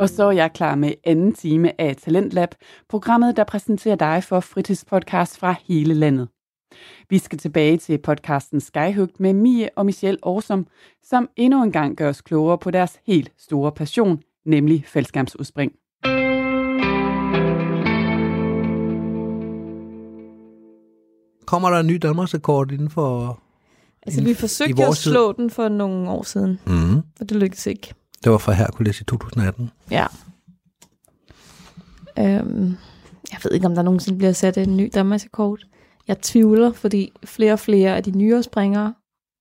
Og 0.00 0.08
så 0.08 0.24
er 0.24 0.30
jeg 0.30 0.52
klar 0.52 0.74
med 0.74 0.92
anden 1.04 1.32
time 1.32 1.80
af 1.80 1.96
Talentlab, 1.96 2.48
programmet, 2.88 3.36
der 3.36 3.44
præsenterer 3.44 3.96
dig 3.96 4.24
for 4.24 4.40
fritidspodcast 4.40 5.38
fra 5.38 5.54
hele 5.68 5.94
landet. 5.94 6.28
Vi 7.10 7.18
skal 7.18 7.38
tilbage 7.38 7.76
til 7.76 7.98
podcasten 7.98 8.60
Skyhugt 8.60 9.20
med 9.20 9.32
Mie 9.32 9.68
og 9.76 9.86
Michelle 9.86 10.18
Årsom, 10.22 10.66
som 11.02 11.28
endnu 11.36 11.62
en 11.62 11.72
gang 11.72 11.96
gør 11.96 12.08
os 12.08 12.20
klogere 12.20 12.58
på 12.58 12.70
deres 12.70 12.98
helt 13.06 13.32
store 13.38 13.72
passion, 13.72 14.20
nemlig 14.46 14.84
faldskærmsudspring. 14.86 15.72
Kommer 21.46 21.70
der 21.70 21.80
en 21.80 21.86
ny 21.86 21.94
Danmarksrekord 22.02 22.72
inden 22.72 22.90
for... 22.90 23.38
Altså, 24.02 24.20
inden 24.20 24.30
vi 24.30 24.34
for- 24.34 24.40
forsøgte 24.40 24.84
at 24.84 24.96
slå 24.96 25.32
den 25.32 25.50
for 25.50 25.68
nogle 25.68 26.10
år 26.10 26.22
siden, 26.22 26.60
Mm. 26.66 26.96
og 27.20 27.28
det 27.28 27.36
lykkedes 27.36 27.66
ikke. 27.66 27.94
Det 28.24 28.32
var 28.32 28.38
fra 28.38 28.52
Hercules 28.52 29.00
i 29.00 29.04
2018. 29.04 29.70
Ja. 29.90 30.06
Øhm, 32.18 32.74
jeg 33.32 33.38
ved 33.44 33.52
ikke, 33.52 33.66
om 33.66 33.74
der 33.74 33.82
nogensinde 33.82 34.18
bliver 34.18 34.32
sat 34.32 34.56
en 34.58 34.76
ny 34.76 34.90
Danmarksrekord. 34.94 35.58
Jeg 36.08 36.20
tvivler, 36.20 36.72
fordi 36.72 37.12
flere 37.24 37.52
og 37.52 37.58
flere 37.58 37.96
af 37.96 38.02
de 38.02 38.10
nyere 38.18 38.42
springere 38.42 38.94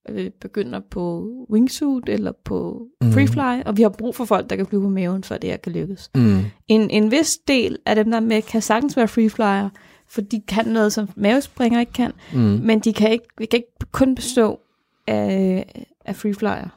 øh, 0.09 0.31
begynder 0.41 0.81
på 0.91 1.27
wingsuit 1.51 2.09
eller 2.09 2.31
på 2.45 2.87
Mhm. 3.01 3.11
freefly, 3.11 3.63
og 3.65 3.77
vi 3.77 3.81
har 3.81 3.89
brug 3.89 4.15
for 4.15 4.25
folk, 4.25 4.49
der 4.49 4.55
kan 4.55 4.65
flyve 4.65 4.81
på 4.81 4.89
maven, 4.89 5.23
for 5.23 5.37
det 5.37 5.49
her 5.49 5.57
kan 5.57 5.71
lykkes. 5.71 6.09
Mm. 6.15 6.39
En, 6.67 6.89
en 6.89 7.11
vis 7.11 7.37
del 7.47 7.77
af 7.85 7.95
dem, 7.95 8.09
der 8.11 8.17
er 8.17 8.21
med, 8.21 8.41
kan 8.41 8.61
sagtens 8.61 8.97
være 8.97 9.07
freeflyer, 9.07 9.69
for 10.09 10.21
de 10.21 10.41
kan 10.47 10.65
noget, 10.65 10.93
som 10.93 11.09
mavespringer 11.15 11.79
ikke 11.79 11.93
kan, 11.93 12.11
Mm. 12.33 12.39
men 12.39 12.79
de 12.79 12.93
kan 12.93 13.11
ikke, 13.11 13.25
vi 13.37 13.45
kan 13.45 13.57
ikke 13.57 13.91
kun 13.91 14.15
bestå 14.15 14.59
af, 15.07 15.65
af 16.05 16.15
freeflyer. 16.15 16.76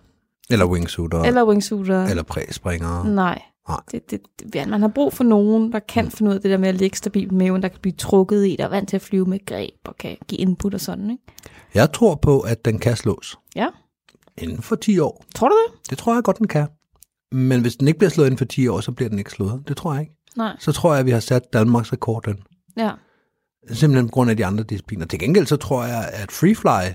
Eller 0.51 0.67
wingsuiter. 0.67 1.23
Eller, 1.23 1.45
wingsuiter. 1.47 2.05
eller 2.05 2.23
præspringere. 2.23 3.09
Nej. 3.09 3.43
Nej. 3.69 3.81
Det, 3.93 4.11
det, 4.11 4.21
det, 4.53 4.69
man 4.69 4.81
har 4.81 4.89
brug 4.89 5.13
for 5.13 5.25
nogen, 5.25 5.73
der 5.73 5.79
kan 5.79 6.05
Mm. 6.05 6.11
finde 6.11 6.31
ud 6.31 6.35
af 6.35 6.41
det 6.43 6.51
der 6.51 6.59
med 6.59 6.69
at 6.69 6.75
ligge 6.75 6.97
stabilt 6.97 7.29
på 7.29 7.35
maven, 7.35 7.63
der 7.63 7.69
kan 7.69 7.79
blive 7.83 7.93
trukket 7.99 8.47
i, 8.47 8.57
der 8.59 8.65
er 8.65 8.69
vant 8.69 8.89
til 8.89 8.97
at 8.97 9.03
flyve 9.03 9.27
med 9.27 9.47
greb 9.47 9.75
og 9.89 9.97
kan 9.97 10.17
give 10.29 10.41
input 10.41 10.75
og 10.75 10.81
sådan, 10.81 11.11
ikke? 11.11 11.23
Jeg 11.75 11.93
tror 11.93 12.15
på, 12.15 12.41
at 12.41 12.65
den 12.65 12.79
kan 12.79 12.97
slås. 12.97 13.39
Ja. 13.57 13.67
Inden 14.39 14.63
for 14.63 14.77
10 14.77 14.99
år. 14.99 15.25
Tror 15.35 15.49
du 15.49 15.55
det? 15.67 15.91
Det 15.91 15.99
tror 15.99 16.15
jeg 16.15 16.23
godt, 16.23 16.39
den 16.39 16.49
kan. 16.49 16.67
Men 17.33 17.61
hvis 17.61 17.77
den 17.77 17.89
ikke 17.89 17.99
bliver 17.99 18.11
slået 18.11 18.27
inden 18.27 18.39
for 18.39 18.45
10 18.45 18.69
år, 18.69 18.81
så 18.81 18.93
bliver 18.93 19.09
den 19.09 19.19
ikke 19.19 19.31
slået. 19.31 19.63
Det 19.69 19.77
tror 19.77 19.93
jeg 19.93 20.01
ikke. 20.01 20.13
Nej. 20.37 20.57
Så 20.61 20.73
tror 20.73 20.93
jeg, 20.93 21.01
at 21.01 21.07
vi 21.07 21.11
har 21.11 21.21
sat 21.21 21.53
Danmarks 21.53 21.93
rekorden. 21.93 22.37
Ja. 22.77 22.91
Simpelthen 23.73 24.07
på 24.09 24.13
grund 24.13 24.31
af 24.31 24.37
de 24.37 24.47
andre 24.47 24.65
discipliner. 24.65 25.07
Til 25.07 25.19
gengæld 25.19 25.47
så 25.47 25.57
tror 25.57 25.85
jeg, 25.85 26.11
at 26.13 26.31
freefly-rekorden, 26.33 26.95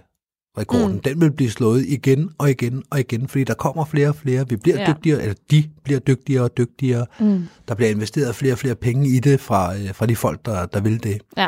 mm. 0.58 0.92
Mm. 0.92 1.00
den 1.00 1.22
vil 1.22 1.31
blive 1.31 1.52
slået 1.52 1.86
igen 1.88 2.30
og 2.38 2.50
igen 2.50 2.84
og 2.89 3.00
igen, 3.00 3.28
fordi 3.28 3.44
der 3.44 3.53
kommer 3.53 3.86
flere 3.86 4.08
og 4.08 4.16
flere. 4.16 4.50
Vi 4.50 4.56
bliver 4.56 4.81
ja. 4.81 4.94
dygtigere, 4.94 5.22
eller 5.22 5.36
de 5.52 5.64
bliver 5.84 6.00
dygtigere 6.00 6.44
og 6.44 6.58
dygtigere. 6.58 7.06
Mm. 7.20 7.48
Der 7.67 7.75
bliver 7.75 7.89
investeret 7.89 8.36
flere 8.36 8.53
og 8.53 8.58
flere 8.58 8.76
penge 8.76 9.09
i 9.09 9.20
det 9.20 9.39
fra, 9.39 9.76
øh, 9.76 9.94
fra 9.94 10.06
de 10.06 10.16
folk, 10.16 10.45
der, 10.45 10.66
der 10.66 10.80
vil 10.80 11.03
det. 11.03 11.22
Ja. 11.38 11.48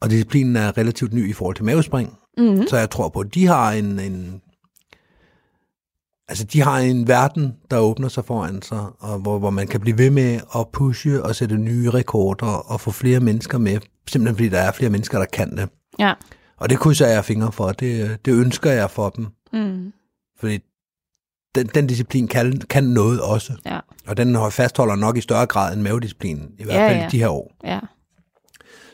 Og 0.00 0.10
disciplinen 0.10 0.56
er 0.56 0.78
relativt 0.78 1.12
ny 1.12 1.30
i 1.30 1.32
forhold 1.32 1.56
til 1.56 1.64
mavespring. 1.64 2.18
Mm. 2.38 2.66
Så 2.66 2.76
jeg 2.76 2.90
tror 2.90 3.08
på, 3.08 3.20
at 3.20 3.34
de 3.34 3.46
har 3.46 3.72
en, 3.72 4.00
en 4.00 4.40
altså 6.28 6.44
de 6.44 6.62
har 6.62 6.78
en 6.78 7.08
verden, 7.08 7.52
der 7.70 7.78
åbner 7.78 8.08
sig 8.08 8.24
foran 8.24 8.62
sig, 8.62 8.86
og 8.98 9.18
hvor, 9.18 9.38
hvor 9.38 9.50
man 9.50 9.66
kan 9.66 9.80
blive 9.80 9.98
ved 9.98 10.10
med 10.10 10.40
at 10.56 10.68
pushe 10.72 11.22
og 11.22 11.34
sætte 11.34 11.56
nye 11.56 11.90
rekorder 11.90 12.46
og 12.46 12.80
få 12.80 12.90
flere 12.90 13.20
mennesker 13.20 13.58
med, 13.58 13.78
simpelthen 14.08 14.36
fordi 14.36 14.48
der 14.48 14.58
er 14.58 14.72
flere 14.72 14.90
mennesker, 14.90 15.18
der 15.18 15.26
kan 15.26 15.56
det. 15.56 15.68
Ja. 15.98 16.12
Og 16.62 16.70
det 16.70 16.78
krydser 16.78 17.06
jeg 17.06 17.24
fingre 17.24 17.52
for, 17.52 17.72
det, 17.72 18.24
det 18.24 18.32
ønsker 18.32 18.70
jeg 18.70 18.90
for 18.90 19.08
dem, 19.08 19.26
Mm. 19.52 19.92
fordi 20.40 20.58
den, 21.54 21.66
den 21.66 21.86
disciplin 21.86 22.28
kan, 22.28 22.60
kan 22.60 22.84
noget 22.84 23.20
også, 23.20 23.52
Ja. 23.66 23.80
og 24.06 24.16
den 24.16 24.34
har- 24.34 24.50
fastholder 24.50 24.96
nok 24.96 25.16
i 25.16 25.20
større 25.20 25.46
grad 25.46 25.72
end 25.74 25.82
mavedisciplinen, 25.82 26.54
i 26.58 26.64
hvert 26.64 26.76
Ja, 26.76 26.88
fald 26.88 26.96
ja. 26.98 27.06
i 27.06 27.10
de 27.10 27.18
her 27.18 27.28
år. 27.28 27.52
Ja. 27.64 27.80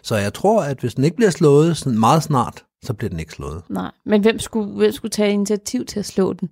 Så 0.02 0.16
jeg 0.16 0.34
tror, 0.34 0.62
at 0.62 0.80
hvis 0.80 0.94
den 0.94 1.04
ikke 1.04 1.16
bliver 1.16 1.30
slået 1.30 1.76
sådan 1.76 1.98
meget 1.98 2.22
snart, 2.22 2.64
så 2.82 2.94
bliver 2.94 3.10
den 3.10 3.20
ikke 3.20 3.32
slået. 3.32 3.62
Nej. 3.68 3.90
Men 4.06 4.20
hvem 4.22 4.38
skulle, 4.38 4.74
hvem 4.76 4.92
skulle 4.92 5.10
tage 5.10 5.32
initiativ 5.32 5.86
til 5.86 5.98
at 5.98 6.06
slå 6.06 6.32
den? 6.32 6.48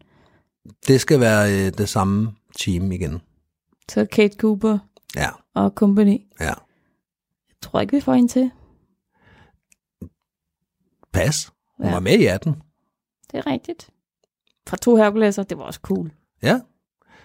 Det 0.86 1.00
skal 1.00 1.20
være 1.20 1.52
øh, 1.66 1.72
det 1.78 1.88
samme 1.88 2.32
team 2.60 2.92
igen. 2.92 3.20
Så 3.88 4.06
Kate 4.12 4.36
Cooper 4.38 4.78
Ja, 5.16 5.28
og 5.54 5.70
company. 5.74 6.18
ja. 6.40 6.44
Jeg 6.44 6.54
tror 7.62 7.80
ikke, 7.80 7.96
vi 7.96 8.00
får 8.00 8.12
en 8.14 8.28
til. 8.28 8.50
Pas. 11.16 11.50
Hun 11.76 11.86
Ja. 11.86 11.92
var 11.92 12.00
med 12.00 12.18
i 12.18 12.26
18. 12.26 12.52
Det 13.32 13.38
er 13.38 13.46
rigtigt. 13.46 13.88
Fra 14.68 14.76
to 14.76 14.96
Herculeser, 14.96 15.42
det 15.42 15.58
var 15.58 15.64
også 15.64 15.80
cool. 15.82 16.10
Ja. 16.42 16.60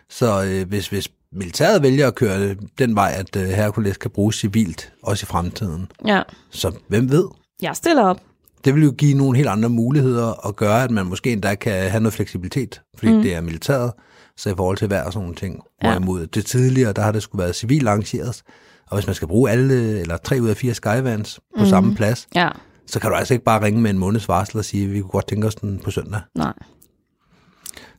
Så 0.10 0.44
øh, 0.46 0.68
hvis, 0.68 0.88
hvis 0.88 1.12
militæret 1.32 1.84
vælger 1.84 2.08
at 2.08 2.16
køre 2.16 2.40
øh, 2.40 2.56
den 2.80 2.96
vej, 2.96 3.14
at 3.18 3.36
øh, 3.36 3.44
Hercules 3.50 3.98
kan 3.98 4.12
bruges 4.12 4.36
civilt, 4.36 4.94
også 5.04 5.24
i 5.24 5.28
fremtiden, 5.28 5.92
Ja. 6.08 6.22
så 6.50 6.72
hvem 6.88 7.10
ved? 7.12 7.28
Jeg 7.62 7.76
stiller 7.76 8.04
op. 8.04 8.22
Det 8.66 8.76
vil 8.76 8.84
jo 8.84 8.92
give 8.98 9.18
nogle 9.18 9.38
helt 9.38 9.50
andre 9.50 9.70
muligheder 9.70 10.26
og 10.28 10.56
gøre, 10.56 10.84
at 10.84 10.92
man 10.92 11.06
måske 11.06 11.32
endda 11.32 11.56
kan 11.56 11.90
have 11.92 12.00
noget 12.04 12.14
fleksibilitet, 12.14 12.82
fordi 12.98 13.12
Mm. 13.14 13.22
det 13.22 13.36
er 13.36 13.42
militæret, 13.42 13.92
så 14.38 14.50
i 14.50 14.54
forhold 14.58 14.78
til 14.78 14.90
vejr 14.90 15.04
og 15.04 15.14
sådan 15.14 15.24
nogle 15.24 15.36
ting. 15.36 15.62
Ja. 15.84 15.90
Hvorimod 15.92 16.28
det 16.28 16.46
tidligere, 16.46 16.94
der 16.94 17.02
har 17.02 17.12
det 17.12 17.24
skulle 17.24 17.42
været 17.44 17.56
civilt 17.56 17.88
arrangeret, 17.88 18.42
og 18.88 18.98
hvis 18.98 19.06
man 19.08 19.16
skal 19.16 19.28
bruge 19.28 19.52
alle, 19.52 20.00
eller 20.00 20.18
tre 20.18 20.40
ud 20.42 20.50
af 20.50 20.58
fire 20.58 20.74
skyvans 20.74 21.40
på 21.58 21.64
mm. 21.64 21.70
samme 21.70 21.96
plads, 21.96 22.28
Ja. 22.36 22.50
Så 22.92 23.00
kan 23.00 23.10
du 23.10 23.16
altså 23.16 23.34
ikke 23.34 23.44
bare 23.44 23.64
ringe 23.64 23.82
med 23.82 23.90
en 23.92 23.98
måneds 23.98 24.28
varsel 24.28 24.58
og 24.58 24.66
sige, 24.66 24.86
at 24.86 24.94
vi 24.94 25.02
kunne 25.02 25.10
godt 25.10 25.28
tænke 25.28 25.48
os 25.48 25.56
den 25.56 25.80
på 25.80 25.92
søndag. 25.92 26.22
Nej. 26.36 26.54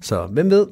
Så 0.00 0.26
hvem 0.26 0.50
ved? 0.50 0.66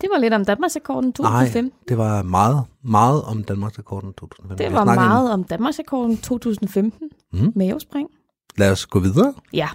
Det 0.00 0.08
var 0.12 0.18
lidt 0.18 0.34
om 0.34 0.44
Danmarksrekorden 0.44 1.12
2015. 1.12 1.64
Nej, 1.64 1.70
det 1.88 1.98
var 1.98 2.22
meget, 2.22 2.64
meget 2.82 3.22
om 3.22 3.44
Danmarksrekorden 3.44 4.12
2015. 4.12 4.66
Det 4.66 4.74
var 4.74 4.84
meget 4.84 5.32
om 5.32 5.44
Danmarksrekorden 5.44 6.16
2015. 6.16 7.08
Mm. 7.32 7.52
Mavespring. 7.56 8.08
En... 8.08 8.16
Lad 8.56 8.70
os 8.70 8.86
gå 8.86 8.98
videre. 8.98 9.34
Ja. 9.52 9.68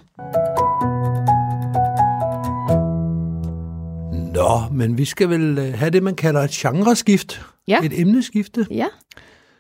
Nå, 4.34 4.62
men 4.72 4.98
vi 4.98 5.06
skal 5.06 5.30
vel 5.30 5.58
øh, 5.58 5.74
have 5.74 5.90
det, 5.90 6.04
man 6.04 6.16
kalder 6.16 6.42
et 6.42 6.52
genreskift. 6.52 7.46
Ja. 7.68 7.80
Et 7.84 8.00
emneskifte. 8.00 8.68
Ja. 8.72 8.88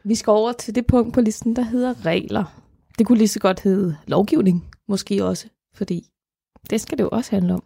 Vi 0.04 0.16
skal 0.16 0.32
over 0.32 0.52
til 0.52 0.76
det 0.76 0.86
punkt 0.88 1.14
på 1.14 1.22
listen, 1.22 1.56
der 1.56 1.62
hedder 1.62 2.06
regler. 2.06 2.44
Det 2.98 3.08
kunne 3.08 3.18
lige 3.18 3.28
så 3.28 3.40
godt 3.40 3.60
hedde 3.60 3.96
lovgivning, 4.08 4.66
måske 4.88 5.26
også, 5.26 5.46
fordi 5.76 6.10
det 6.70 6.82
skal 6.82 6.98
det 6.98 7.04
jo 7.04 7.10
også 7.12 7.32
handle 7.32 7.54
om. 7.54 7.64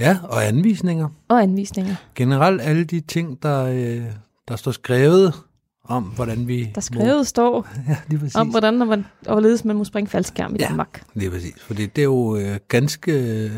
Ja, 0.00 0.18
og 0.22 0.46
anvisninger. 0.48 1.08
Og 1.28 1.42
anvisninger. 1.42 1.94
Generelt 2.14 2.60
alle 2.62 2.84
de 2.84 3.00
ting, 3.00 3.42
der, 3.42 3.64
øh, 3.64 4.02
der 4.48 4.56
står 4.56 4.70
skrevet 4.72 5.34
om, 5.84 6.02
hvordan 6.04 6.48
vi... 6.48 6.70
Der 6.74 6.80
skrevet 6.80 7.26
står 7.26 7.52
Må... 7.52 7.64
Ja, 7.88 7.96
lige 8.08 8.18
præcis. 8.18 8.34
om, 8.36 8.48
hvordan 8.48 8.78
man 8.78 9.04
overledes 9.28 9.64
man 9.64 9.76
må 9.76 9.84
springe 9.84 10.08
faldskærm 10.10 10.54
i 10.54 10.58
Ja. 10.60 10.66
Danmark. 10.66 11.02
Lige 11.14 11.30
præcis. 11.30 11.54
Fordi 11.60 11.86
det 11.86 12.02
er 12.02 12.04
jo 12.04 12.36
øh, 12.36 12.58
ganske... 12.68 13.12
Øh, 13.44 13.50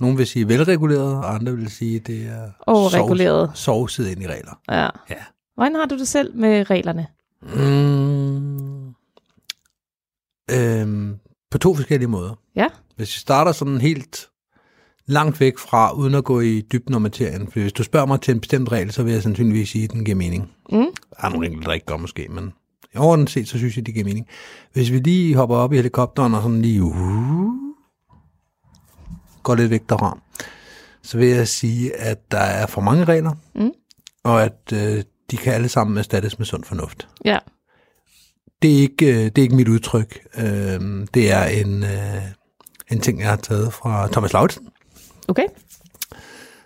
nogen 0.00 0.18
vil 0.18 0.26
sige 0.26 0.48
velreguleret, 0.48 1.14
og 1.16 1.34
andre 1.34 1.56
vil 1.56 1.70
sige, 1.70 1.98
det 1.98 2.26
er... 2.26 2.50
Overreguleret. 2.66 3.48
sovs- 3.48 3.58
Sovset 3.58 4.08
ind 4.08 4.22
i 4.22 4.26
regler. 4.26 4.60
Ja. 4.70 4.82
Ja. 5.10 5.14
Hvordan 5.54 5.74
har 5.74 5.86
du 5.86 5.98
det 5.98 6.08
selv 6.08 6.36
med 6.36 6.70
reglerne? 6.70 7.06
Mm. 7.42 8.27
Øhm, 10.52 11.14
på 11.50 11.58
to 11.58 11.74
forskellige 11.74 12.08
måder. 12.08 12.34
Ja. 12.56 12.66
Hvis 12.96 13.14
vi 13.16 13.18
starter 13.18 13.52
sådan 13.52 13.80
helt 13.80 14.28
langt 15.06 15.40
væk 15.40 15.58
fra, 15.58 15.92
uden 15.92 16.14
at 16.14 16.24
gå 16.24 16.40
i 16.40 16.60
dybden 16.72 16.94
om 16.94 17.02
materien, 17.02 17.50
for 17.52 17.60
hvis 17.60 17.72
du 17.72 17.82
spørger 17.82 18.06
mig 18.06 18.20
til 18.20 18.34
en 18.34 18.40
bestemt 18.40 18.72
regel, 18.72 18.92
så 18.92 19.02
vil 19.02 19.12
jeg 19.12 19.22
sandsynligvis 19.22 19.68
sige, 19.70 19.84
at 19.84 19.92
den 19.92 20.04
giver 20.04 20.16
mening. 20.16 20.50
Mm. 20.72 20.78
Der 20.78 21.26
er 21.26 21.28
nogle 21.28 21.46
enkelte, 21.46 21.66
der 21.66 21.72
ikke 21.74 21.86
gør 21.86 21.96
måske, 21.96 22.26
men 22.30 22.52
i 22.94 22.96
overordnet 22.96 23.30
set, 23.30 23.48
så 23.48 23.58
synes 23.58 23.76
jeg, 23.76 23.86
det 23.86 23.94
giver 23.94 24.04
mening. 24.06 24.26
Hvis 24.72 24.92
vi 24.92 24.98
lige 24.98 25.34
hopper 25.34 25.56
op 25.56 25.72
i 25.72 25.76
helikopteren 25.76 26.34
og 26.34 26.42
sådan 26.42 26.62
lige 26.62 26.82
uh, 26.82 26.92
går 29.42 29.54
lidt 29.54 29.70
væk 29.70 29.82
derfra, 29.88 30.18
så 31.02 31.18
vil 31.18 31.28
jeg 31.28 31.48
sige, 31.48 31.96
at 31.96 32.30
der 32.30 32.38
er 32.38 32.66
for 32.66 32.80
mange 32.80 33.04
regler, 33.04 33.32
Mm. 33.54 33.70
og 34.24 34.42
at 34.42 34.72
øh, 34.72 35.02
de 35.30 35.36
kan 35.36 35.52
alle 35.52 35.68
sammen 35.68 35.96
erstattes 35.98 36.38
med 36.38 36.46
sund 36.46 36.64
fornuft. 36.64 37.08
Ja. 37.24 37.38
Det 38.62 38.76
er 38.76 38.80
ikke, 38.80 39.06
øh, 39.06 39.24
det 39.24 39.38
er 39.38 39.42
ikke 39.42 39.56
mit 39.56 39.68
udtryk. 39.68 40.18
Øh, 40.38 41.06
det 41.14 41.32
er 41.32 41.44
en, 41.44 41.82
øh, 41.84 42.22
en 42.92 43.00
ting, 43.00 43.20
jeg 43.20 43.28
har 43.28 43.36
taget 43.36 43.72
fra 43.72 44.08
Thomas 44.12 44.32
Lautzen, 44.32 44.68
Okay. 45.28 45.46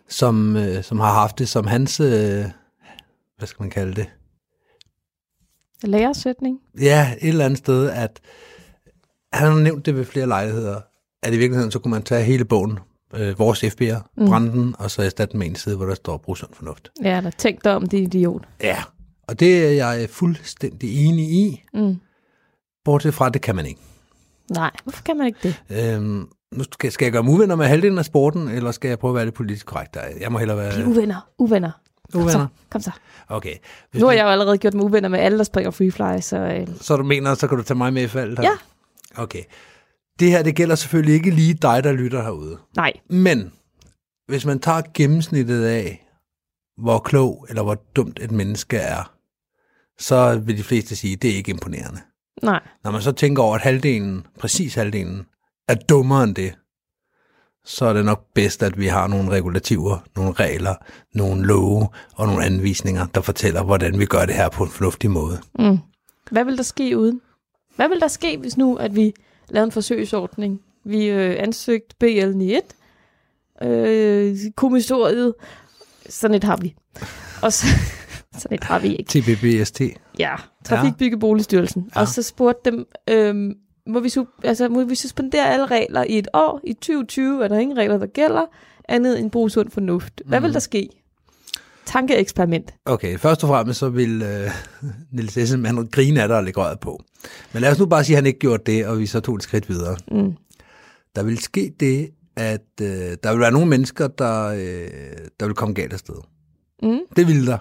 som, 0.09 0.57
øh, 0.57 0.83
som 0.85 1.01
har 1.01 1.13
haft 1.13 1.39
det 1.39 1.49
som 1.49 1.67
hans, 1.67 2.01
øh, 2.01 2.45
hvad 3.39 3.47
skal 3.47 3.63
man 3.63 3.71
kalde 3.71 3.95
det? 3.95 4.07
Lærersætning. 5.83 6.59
Ja, 6.81 7.15
et 7.21 7.29
eller 7.29 7.45
andet 7.45 7.59
sted, 7.59 7.91
at 7.91 8.21
han 9.33 9.53
har 9.53 9.59
nævnt 9.61 9.87
det 9.87 9.97
ved 9.97 10.05
flere 10.05 10.27
lejligheder, 10.27 10.81
at 11.23 11.35
i 11.35 11.37
virkeligheden, 11.39 11.71
så 11.71 11.79
kunne 11.79 11.91
man 11.91 12.03
tage 12.03 12.25
hele 12.25 12.45
bogen, 12.45 12.79
øh, 13.15 13.39
vores 13.39 13.65
FB'er, 13.65 14.11
Mm. 14.17 14.27
brænde 14.27 14.53
den, 14.53 14.75
og 14.79 14.91
så 14.91 15.03
erstatte 15.03 15.33
den 15.33 15.39
med 15.39 15.47
en 15.47 15.55
side, 15.55 15.77
hvor 15.77 15.87
der 15.87 15.95
står 15.95 16.17
brug 16.17 16.37
sund 16.37 16.51
fornuft. 16.55 16.91
Ja, 17.05 17.21
der 17.21 17.31
tænk 17.31 17.65
dig 17.65 17.75
om, 17.75 17.87
det 17.87 17.99
idiot. 17.99 18.43
Ja. 18.63 18.83
Og 19.33 19.41
det 19.41 19.65
er 19.67 19.71
jeg 19.71 20.11
fuldstændig 20.11 21.07
enig 21.07 21.25
i, 21.31 21.63
Mm. 21.75 21.97
bortset 22.85 23.15
fra, 23.15 23.29
det 23.29 23.43
kan 23.43 23.57
man 23.57 23.67
ikke. 23.67 23.81
Nej, 24.51 24.71
hvorfor 24.85 25.03
kan 25.03 25.17
man 25.17 25.27
ikke 25.27 25.39
det? 25.43 25.63
Øhm, 25.95 26.29
nu 26.53 26.65
skal, 26.73 26.93
skal 26.93 27.05
jeg 27.05 27.13
gøre 27.13 27.23
mig 27.23 27.33
uvenner 27.33 27.57
med 27.57 27.67
halvdelen 27.67 27.99
af 27.99 28.05
sporten, 28.05 28.49
eller 28.49 28.71
skal 28.71 28.89
jeg 28.89 28.99
prøve 28.99 29.11
at 29.11 29.15
være 29.15 29.25
lidt 29.25 29.35
politisk 29.35 29.67
korrekt? 29.67 29.95
Der? 29.95 30.01
Jeg 30.21 30.33
må 30.33 30.39
hellere 30.39 30.57
være... 30.57 30.73
Er 30.81 30.87
uvenner. 30.87 31.29
Uvenner. 31.39 31.71
Uvenner? 32.15 32.47
Kom 32.71 32.81
så. 32.81 32.91
Okay. 33.29 33.55
Hvis 33.91 34.01
Nu 34.01 34.07
har 34.07 34.15
jeg 34.15 34.23
jo 34.25 34.29
allerede 34.29 34.59
gjort 34.59 34.75
mig 34.75 34.85
uvenner 34.85 35.09
med 35.09 35.19
alle, 35.19 35.39
der 35.39 35.45
springer 35.45 35.71
freefly, 35.71 36.21
så 36.21 36.37
øh, 36.37 36.69
Så 36.81 36.97
du 36.97 37.03
mener, 37.03 37.35
så 37.35 37.49
kan 37.49 37.59
du 37.59 37.63
tage 37.65 37.79
mig 37.79 37.93
med 37.93 38.03
i 38.03 38.09
faldet 38.09 38.39
her? 38.39 38.45
Ja. 39.17 39.23
Okay. 39.23 39.43
Det 40.21 40.31
her, 40.31 40.43
det 40.43 40.55
gælder 40.57 40.75
selvfølgelig 40.75 41.15
ikke 41.15 41.31
lige 41.31 41.55
dig, 41.55 41.85
der 41.85 41.93
lytter 41.93 42.23
herude. 42.23 42.59
nej. 42.77 42.93
Men 43.11 43.53
hvis 44.29 44.47
man 44.47 44.59
tager 44.59 44.83
gennemsnittet 44.95 45.65
af, 45.65 46.07
hvor 46.83 46.99
klog 46.99 47.47
eller 47.49 47.63
hvor 47.63 47.75
dumt 47.97 48.19
et 48.23 48.31
menneske 48.31 48.77
er, 48.77 49.13
så 49.99 50.39
vil 50.39 50.59
de 50.59 50.63
fleste 50.63 50.97
sige, 50.97 51.13
at 51.13 51.23
det 51.23 51.31
er 51.31 51.35
ikke 51.35 51.51
imponerende. 51.51 52.01
Nej. 52.43 52.61
Når 52.85 52.91
man 52.91 53.03
så 53.03 53.13
tænker 53.13 53.43
over, 53.43 53.55
at 53.55 53.61
halvdelen, 53.61 54.27
præcis 54.39 54.75
halvdelen, 54.75 55.27
er 55.69 55.75
dummere 55.75 56.25
end 56.25 56.35
det, 56.35 56.55
så 57.65 57.85
er 57.85 57.93
det 57.93 58.05
nok 58.05 58.27
bedst, 58.35 58.63
at 58.63 58.79
vi 58.79 58.87
har 58.87 59.07
nogle 59.07 59.31
regulativer, 59.31 59.99
nogle 60.17 60.33
regler, 60.33 60.75
nogle 61.15 61.47
love 61.47 61.89
og 62.15 62.27
nogle 62.27 62.45
anvisninger, 62.45 63.07
der 63.07 63.21
fortæller, 63.21 63.63
hvordan 63.63 63.99
vi 63.99 64.07
gør 64.07 64.25
det 64.25 64.35
her 64.35 64.49
på 64.49 64.65
en 64.65 64.71
fornuftig 64.71 65.11
måde. 65.11 65.41
Mm. 65.59 65.79
Hvad 66.31 66.45
vil 66.45 66.57
der 66.57 66.63
ske 66.63 66.99
uden? 66.99 67.21
Hvad 67.77 67.89
vil 67.89 68.01
der 68.01 68.09
ske, 68.09 68.37
hvis 68.37 68.57
nu, 68.57 68.77
at 68.77 68.97
vi 68.97 69.15
lavede 69.49 69.67
en 69.67 69.73
forsøgsordning? 69.73 70.61
Vi 70.85 71.07
øh, 71.07 71.37
ansøgte 71.39 71.95
BL91, 72.05 73.67
øh, 73.67 74.37
kommissoriet, 74.57 75.35
sådan 76.09 76.35
et 76.35 76.45
har 76.45 76.57
vi. 76.57 76.75
Og 77.43 77.53
så, 77.53 77.67
sådan 78.39 78.55
et 78.55 78.65
har 78.65 78.79
vi 78.79 78.97
ikke. 78.97 79.21
TBBST. 79.21 79.81
Ja, 80.19 80.35
Trafikbyggeboligstyrelsen. 80.65 81.91
Ja. 81.97 82.01
Og 82.01 82.09
så 82.09 82.23
spurgte 82.23 82.71
dem, 82.71 82.85
øh, 83.11 83.35
må, 83.87 84.01
vi 84.01 84.11
altså, 84.45 84.69
må 84.69 84.85
vi 84.85 84.95
suspendere 84.95 85.49
alle 85.53 85.67
regler 85.67 86.05
i 86.05 86.19
et 86.19 86.29
år? 86.35 86.61
I 86.65 86.73
2020 86.73 87.45
er 87.45 87.49
der 87.49 87.59
ingen 87.59 87.79
regler, 87.79 87.99
der 87.99 88.07
gælder, 88.07 88.45
andet 88.89 89.19
end 89.19 89.31
brug 89.31 89.51
sund 89.51 89.71
fornuft. 89.71 90.23
Hvad 90.27 90.41
Mhm. 90.41 90.45
vil 90.47 90.53
der 90.55 90.61
ske? 90.61 90.89
Tankeeksperiment. 91.87 92.75
Okay, 92.85 93.19
først 93.19 93.43
og 93.45 93.49
fremmest 93.49 93.79
så 93.81 93.89
vil 93.89 94.23
øh, 94.23 94.51
Niels 95.13 95.37
Esselmann 95.37 95.87
grine 95.89 96.23
af 96.23 96.29
dig 96.29 96.37
og 96.37 96.45
lægge 96.45 96.61
røret 96.61 96.81
på. 96.81 97.03
Men 97.53 97.63
lad 97.63 97.71
os 97.73 97.79
nu 97.79 97.87
bare 97.87 98.05
sige, 98.05 98.15
at 98.17 98.19
han 98.19 98.27
ikke 98.27 98.39
gjorde 98.39 98.63
det, 98.73 98.87
og 98.87 98.99
vi 98.99 99.07
så 99.07 99.21
tog 99.21 99.35
et 99.37 99.43
skridt 99.43 99.69
videre. 99.69 99.97
Mm. 100.11 100.33
Der 101.17 101.23
vil 101.23 101.39
ske 101.39 101.73
det, 101.81 102.09
at 102.37 102.67
øh, 102.83 102.87
der 103.23 103.31
vil 103.33 103.41
være 103.41 103.53
nogle 103.53 103.69
mennesker, 103.69 104.07
der, 104.09 104.47
øh, 104.47 104.89
der 105.41 105.47
vil 105.47 105.55
komme 105.55 105.75
galt 105.75 105.93
afsted. 105.93 106.15
Mm. 106.83 106.99
Det 107.17 107.27
vil 107.27 107.47
der. 107.47 107.59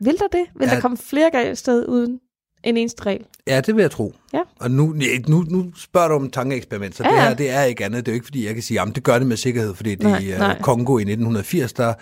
Vil 0.00 0.18
der 0.18 0.26
det? 0.32 0.44
Vil 0.58 0.68
Ja. 0.68 0.74
der 0.74 0.80
komme 0.80 0.96
flere 0.96 1.30
galt 1.30 1.58
sted 1.58 1.88
uden 1.88 2.20
en 2.64 2.76
eneste 2.76 3.06
regel? 3.06 3.26
Ja, 3.46 3.60
det 3.60 3.74
vil 3.76 3.82
jeg 3.82 3.90
tro. 3.90 4.14
Ja. 4.32 4.40
Og 4.60 4.70
nu, 4.70 4.94
nu, 5.28 5.44
nu 5.48 5.72
spørger 5.76 6.08
du 6.08 6.14
om 6.14 6.30
tankeeksperiment, 6.30 6.94
så 6.96 7.02
Ja, 7.04 7.10
det 7.10 7.16
ja. 7.16 7.28
her, 7.28 7.34
det 7.34 7.50
er 7.50 7.62
ikke 7.62 7.84
andet. 7.84 8.06
Det 8.06 8.12
er 8.12 8.14
jo 8.14 8.16
ikke, 8.16 8.24
fordi 8.26 8.46
jeg 8.46 8.54
kan 8.54 8.62
sige, 8.62 8.80
at 8.80 8.88
det 8.94 9.02
gør 9.04 9.18
det 9.18 9.26
med 9.26 9.36
sikkerhed, 9.36 9.74
fordi 9.74 9.90
det 9.90 10.02
Nej, 10.02 10.18
i 10.18 10.30
nej. 10.38 10.60
Kongo 10.62 10.98
i 10.98 11.02
1980, 11.02 11.72
der, 11.72 11.94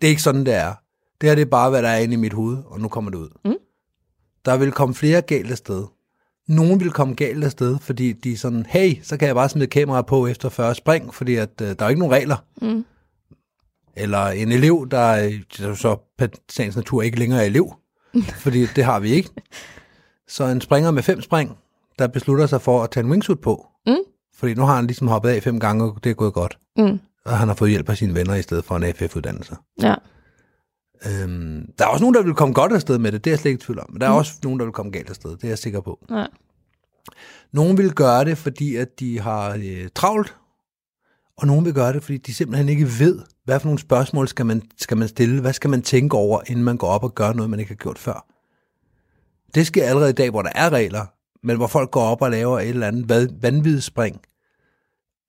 det 0.00 0.06
er 0.06 0.10
ikke 0.10 0.22
sådan, 0.22 0.46
det 0.46 0.54
er. 0.54 0.72
Det 1.20 1.28
her, 1.28 1.34
det 1.34 1.42
er 1.42 1.46
bare, 1.46 1.70
hvad 1.70 1.82
der 1.82 1.88
er 1.88 1.98
inde 1.98 2.14
i 2.14 2.16
mit 2.16 2.32
hoved, 2.32 2.58
og 2.66 2.80
nu 2.80 2.88
kommer 2.88 3.10
det 3.10 3.18
ud. 3.18 3.28
Mm. 3.44 3.54
Der 4.44 4.56
vil 4.56 4.72
komme 4.72 4.94
flere 4.94 5.20
galt 5.22 5.50
afsted. 5.50 5.84
Nogen 6.48 6.80
vil 6.80 6.90
komme 6.90 7.14
galt 7.14 7.44
afsted, 7.44 7.78
fordi 7.80 8.12
de 8.12 8.32
er 8.32 8.36
sådan, 8.36 8.66
hey, 8.68 8.94
så 9.02 9.16
kan 9.16 9.26
jeg 9.28 9.34
bare 9.34 9.48
smide 9.48 9.66
kameraet 9.66 10.06
på 10.06 10.26
efter 10.26 10.48
40 10.48 10.74
spring, 10.74 11.14
fordi 11.14 11.34
at, 11.36 11.48
uh, 11.60 11.66
der 11.66 11.74
er 11.78 11.84
jo 11.84 11.88
ikke 11.88 11.98
nogen 12.00 12.14
regler. 12.14 12.36
Mm. 12.62 12.84
Eller 13.96 14.26
en 14.26 14.52
elev, 14.52 14.88
der 14.90 14.98
er 14.98 15.38
er 15.60 15.74
så 15.74 15.96
på 16.18 16.24
sagens 16.50 16.76
natur 16.76 17.02
ikke 17.02 17.18
længere 17.18 17.40
er 17.42 17.46
elev, 17.46 17.74
fordi 18.44 18.66
det 18.66 18.84
har 18.84 19.00
vi 19.00 19.10
ikke. 19.10 19.30
Så 20.28 20.44
en 20.44 20.60
springer 20.60 20.90
med 20.90 21.02
fem 21.02 21.20
spring, 21.20 21.58
der 21.98 22.06
beslutter 22.06 22.46
sig 22.46 22.62
for 22.62 22.82
at 22.82 22.90
tage 22.90 23.04
en 23.04 23.10
wingsuit 23.10 23.40
på, 23.40 23.66
Mm. 23.86 23.96
fordi 24.34 24.54
nu 24.54 24.62
har 24.62 24.76
han 24.76 24.86
ligesom 24.86 25.08
hoppet 25.08 25.30
af 25.30 25.42
fem 25.42 25.60
gange, 25.60 25.84
og 25.84 26.04
det 26.04 26.10
er 26.10 26.14
gået 26.14 26.34
godt. 26.34 26.58
Mm. 26.76 27.00
Og 27.24 27.38
han 27.38 27.48
har 27.48 27.54
fået 27.54 27.70
hjælp 27.70 27.88
af 27.88 27.96
sine 27.96 28.14
venner 28.14 28.34
i 28.34 28.42
stedet 28.42 28.64
for 28.64 28.76
en 28.76 28.82
AFF-uddannelse. 28.82 29.56
Ja. 29.82 29.94
Øhm, 31.06 31.66
der 31.78 31.84
er 31.84 31.88
også 31.88 32.02
nogen, 32.04 32.14
der 32.14 32.22
vil 32.22 32.34
komme 32.34 32.54
godt 32.54 32.72
afsted 32.72 32.98
med 32.98 33.12
det, 33.12 33.24
det 33.24 33.30
er 33.30 33.32
jeg 33.32 33.38
slet 33.38 33.50
ikke 33.50 33.62
i 33.62 33.64
tvivl 33.64 33.78
om. 33.78 33.86
Men 33.92 34.00
der 34.00 34.06
er 34.06 34.10
mm. 34.10 34.16
også 34.16 34.32
nogen, 34.44 34.58
der 34.58 34.64
vil 34.64 34.72
komme 34.72 34.92
galt 34.92 35.10
afsted, 35.10 35.30
det 35.30 35.44
er 35.44 35.48
jeg 35.48 35.58
sikker 35.58 35.80
på. 35.80 35.98
ja. 36.10 36.26
Nogen 37.52 37.78
vil 37.78 37.92
gøre 37.92 38.24
det, 38.24 38.38
fordi 38.38 38.76
at 38.76 39.00
de 39.00 39.20
har 39.20 39.54
øh, 39.64 39.88
travlt, 39.94 40.36
og 41.36 41.46
nogen 41.46 41.64
vil 41.64 41.74
gøre 41.74 41.92
det, 41.92 42.02
fordi 42.02 42.18
de 42.18 42.34
simpelthen 42.34 42.68
ikke 42.68 42.86
ved, 42.98 43.18
hvad 43.44 43.60
for 43.60 43.66
nogle 43.66 43.78
spørgsmål 43.78 44.28
skal 44.28 44.46
man, 44.46 44.62
skal 44.78 44.96
man 44.96 45.08
stille, 45.08 45.40
hvad 45.40 45.52
skal 45.52 45.70
man 45.70 45.82
tænke 45.82 46.16
over, 46.16 46.40
inden 46.46 46.64
man 46.64 46.76
går 46.76 46.88
op 46.88 47.04
og 47.04 47.14
gør 47.14 47.32
noget, 47.32 47.50
man 47.50 47.60
ikke 47.60 47.70
har 47.70 47.76
gjort 47.76 47.98
før. 47.98 48.26
Det 49.54 49.66
sker 49.66 49.84
allerede 49.88 50.10
i 50.10 50.14
dag, 50.14 50.30
hvor 50.30 50.42
der 50.42 50.50
er 50.54 50.70
regler, 50.70 51.06
men 51.46 51.56
hvor 51.56 51.66
folk 51.66 51.90
går 51.90 52.02
op 52.02 52.22
og 52.22 52.30
laver 52.30 52.60
et 52.60 52.68
eller 52.68 52.86
andet 52.88 53.32
vanvidsspring, 53.42 54.20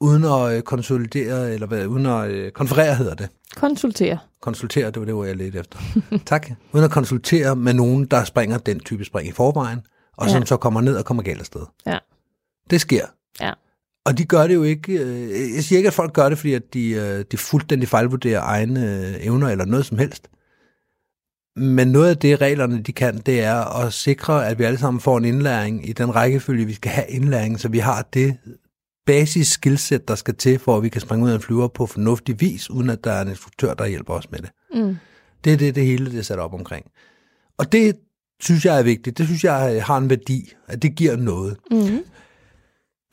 uden 0.01 0.23
at 0.23 0.55
øh, 0.57 0.61
konsolidere, 0.61 1.53
eller 1.53 1.67
hvad, 1.67 1.85
uden 1.87 2.05
at 2.05 2.29
øh, 2.31 2.51
konferere 2.51 2.95
hedder 2.95 3.15
det. 3.15 3.29
Konsultere. 3.55 4.17
Konsultere, 4.41 4.85
det 4.91 4.99
var 4.99 5.05
det 5.05 5.13
ord, 5.13 5.27
jeg 5.27 5.35
ledte 5.35 5.59
efter. 5.59 5.79
tak. 6.25 6.47
Uden 6.73 6.85
at 6.85 6.91
konsultere 6.91 7.55
med 7.55 7.73
nogen, 7.73 8.05
der 8.05 8.23
springer 8.23 8.57
den 8.57 8.79
type 8.79 9.05
spring 9.05 9.27
i 9.27 9.31
forvejen, 9.31 9.79
og 10.17 10.29
som 10.29 10.39
Ja. 10.39 10.45
så 10.45 10.57
kommer 10.57 10.81
ned 10.81 10.95
og 10.97 11.05
kommer 11.05 11.23
galt 11.23 11.39
afsted. 11.39 11.61
Ja. 11.85 11.97
Det 12.69 12.81
sker. 12.81 13.05
Og 14.05 14.17
de 14.17 14.25
gør 14.25 14.47
det 14.47 14.53
jo 14.53 14.63
ikke, 14.63 14.93
øh, 14.93 15.55
jeg 15.55 15.63
siger 15.63 15.77
ikke, 15.77 15.87
at 15.87 15.93
folk 15.93 16.13
gør 16.13 16.29
det, 16.29 16.37
fordi 16.37 16.53
at 16.53 16.73
de, 16.73 16.89
øh, 16.89 17.25
de 17.31 17.37
fuldstændig 17.37 17.89
fejlvurderer 17.89 18.41
egne 18.41 18.97
øh, 18.97 19.25
evner 19.25 19.49
eller 19.49 19.65
noget 19.65 19.85
som 19.85 19.97
helst. 19.97 20.29
Men 21.55 21.87
noget 21.87 22.09
af 22.09 22.17
det, 22.17 22.41
reglerne 22.41 22.81
de 22.81 22.93
kan, 22.93 23.17
det 23.17 23.41
er 23.41 23.85
at 23.85 23.93
sikre, 23.93 24.47
at 24.47 24.59
vi 24.59 24.63
alle 24.63 24.79
sammen 24.79 25.01
får 25.01 25.17
en 25.17 25.25
indlæring 25.25 25.89
i 25.89 25.93
den 25.93 26.15
rækkefølge, 26.15 26.65
vi 26.65 26.73
skal 26.73 26.91
have 26.91 27.07
indlæring, 27.09 27.59
så 27.59 27.67
vi 27.69 27.79
har 27.79 28.07
det 28.13 28.37
basis 29.05 29.47
skillset, 29.47 30.07
der 30.07 30.15
skal 30.15 30.35
til, 30.35 30.59
for 30.59 30.77
at 30.77 30.83
vi 30.83 30.89
kan 30.89 31.01
springe 31.01 31.25
ud 31.25 31.31
af 31.31 31.35
en 31.35 31.41
flyver 31.41 31.67
på 31.67 31.85
fornuftig 31.85 32.41
vis, 32.41 32.69
uden 32.69 32.89
at 32.89 33.03
der 33.03 33.11
er 33.11 33.21
en 33.21 33.27
instruktør, 33.27 33.73
der 33.73 33.85
hjælper 33.85 34.13
os 34.13 34.31
med 34.31 34.39
det. 34.39 34.49
Mm. 34.73 34.97
Det 35.43 35.53
er 35.53 35.57
det, 35.57 35.75
det 35.75 35.85
hele 35.85 36.11
det 36.11 36.19
er 36.19 36.23
sat 36.23 36.39
op 36.39 36.53
omkring. 36.53 36.85
Og 37.57 37.71
det 37.71 37.95
synes 38.41 38.65
jeg 38.65 38.79
er 38.79 38.83
vigtigt. 38.83 39.17
Det 39.17 39.25
synes 39.25 39.43
jeg 39.43 39.73
øh, 39.75 39.83
har 39.83 39.97
en 39.97 40.09
værdi, 40.09 40.53
at 40.67 40.81
det 40.81 40.95
giver 40.95 41.15
noget. 41.15 41.57
Mm. 41.71 41.99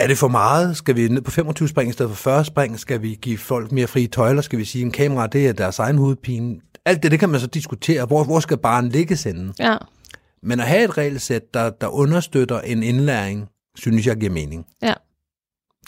Er 0.01 0.07
det 0.07 0.19
for 0.19 0.29
meget? 0.29 0.77
Skal 0.77 0.97
vi 0.97 1.09
ned 1.09 1.23
på 1.23 1.31
25 1.31 1.69
spring 1.69 1.91
i 1.91 1.93
stedet 1.93 2.11
for 2.11 2.17
40 2.17 2.45
spring? 2.45 2.79
Skal 2.79 3.03
vi 3.03 3.19
give 3.23 3.39
folk 3.39 3.73
mere 3.73 3.87
frie 3.87 4.07
tøjler? 4.07 4.43
Skal 4.43 4.59
vi 4.59 4.65
sige, 4.65 4.83
at 4.83 4.87
en 4.87 4.93
kamera 4.93 5.27
det 5.27 5.49
er 5.49 5.53
deres 5.53 5.79
egen 5.79 5.99
hovedpine? 5.99 6.57
Alt 6.85 7.03
det, 7.03 7.11
det 7.11 7.21
kan 7.21 7.29
man 7.29 7.41
så 7.41 7.47
diskutere. 7.47 8.05
Hvor, 8.05 8.25
hvor 8.25 8.41
skal 8.41 8.57
barn 8.57 8.89
ligge 8.89 9.17
sende? 9.17 9.53
Ja. 9.59 9.77
Men 10.43 10.61
at 10.61 10.67
have 10.67 10.85
et 10.85 10.99
regelsæt, 10.99 11.55
der, 11.55 11.71
der 11.71 11.87
understøtter 11.87 12.61
en 12.61 12.83
indlæring, 12.83 13.49
synes 13.77 14.07
jeg 14.07 14.17
giver 14.17 14.33
mening. 14.33 14.67
Ja. 14.83 14.95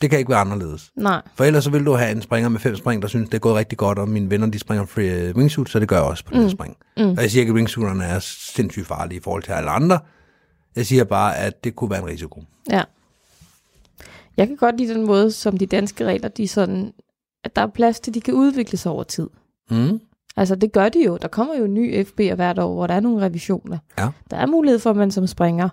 Det 0.03 0.11
kan 0.11 0.19
ikke 0.19 0.31
være 0.31 0.41
anderledes. 0.41 0.91
Nej. 0.97 1.23
For 1.35 1.45
ellers 1.45 1.65
så 1.65 1.71
vil 1.71 1.87
du 1.87 1.93
have 1.93 2.11
en 2.11 2.23
springer 2.23 2.49
med 2.49 2.61
fem 2.61 2.77
spring, 2.77 3.03
der 3.03 3.09
synes, 3.09 3.29
det 3.29 3.35
er 3.35 3.39
gået 3.39 3.55
rigtig 3.55 3.79
godt, 3.79 3.99
og 3.99 4.09
mine 4.09 4.31
venner, 4.31 4.47
de 4.47 4.59
springer 4.59 4.87
free 4.87 5.29
øh, 5.29 5.37
wingsuit, 5.37 5.69
så 5.69 5.79
det 5.79 5.89
gør 5.89 5.97
jeg 5.97 6.05
også 6.05 6.25
på 6.25 6.35
mm. 6.35 6.41
Det 6.41 6.51
spring. 6.51 6.77
Mm. 6.97 7.11
Og 7.11 7.23
jeg 7.23 7.31
siger 7.31 7.41
ikke, 7.43 7.51
at 7.51 7.55
wingsuiterne 7.55 8.05
er 8.05 8.19
sindssygt 8.19 8.87
farlige 8.87 9.19
i 9.19 9.23
forhold 9.23 9.43
til 9.43 9.53
alle 9.53 9.71
andre. 9.71 9.99
Jeg 10.77 10.87
siger 10.87 11.05
bare, 11.05 11.37
at 11.37 11.65
det 11.65 11.77
kunne 11.77 11.91
være 11.91 12.01
en 12.01 12.07
risiko. 12.07 12.45
Ja. 12.71 12.83
Jeg 14.37 14.47
kan 14.47 14.57
godt 14.57 14.79
lide 14.79 14.95
den 14.95 15.07
måde, 15.07 15.31
som 15.31 15.57
de 15.57 15.67
danske 15.67 16.05
regler, 16.05 16.29
de 16.29 16.49
sådan, 16.49 16.93
at 17.45 17.57
der 17.57 17.63
er 17.63 17.67
plads 17.67 18.01
til, 18.01 18.11
at 18.11 18.15
de 18.15 18.21
kan 18.21 18.35
udvikle 18.35 18.79
sig 18.79 18.93
over 18.93 19.03
tid. 19.03 19.29
Mm. 19.71 20.01
Altså, 20.37 20.55
det 20.55 20.73
gør 20.73 20.89
de 20.89 21.05
jo. 21.05 21.17
Der 21.23 21.29
kommer 21.29 21.55
jo 21.57 21.67
nye 21.67 22.01
FB'er 22.09 22.35
hvert 22.35 22.59
år, 22.59 22.75
hvor 22.75 22.87
der 22.87 22.95
er 22.95 23.01
nogle 23.01 23.25
revisioner. 23.25 23.79
Ja. 23.99 24.09
Der 24.31 24.37
er 24.37 24.47
mulighed 24.47 24.79
for, 24.79 24.91
at 24.91 24.97
man 24.97 25.11
som 25.11 25.27
springer, 25.27 25.69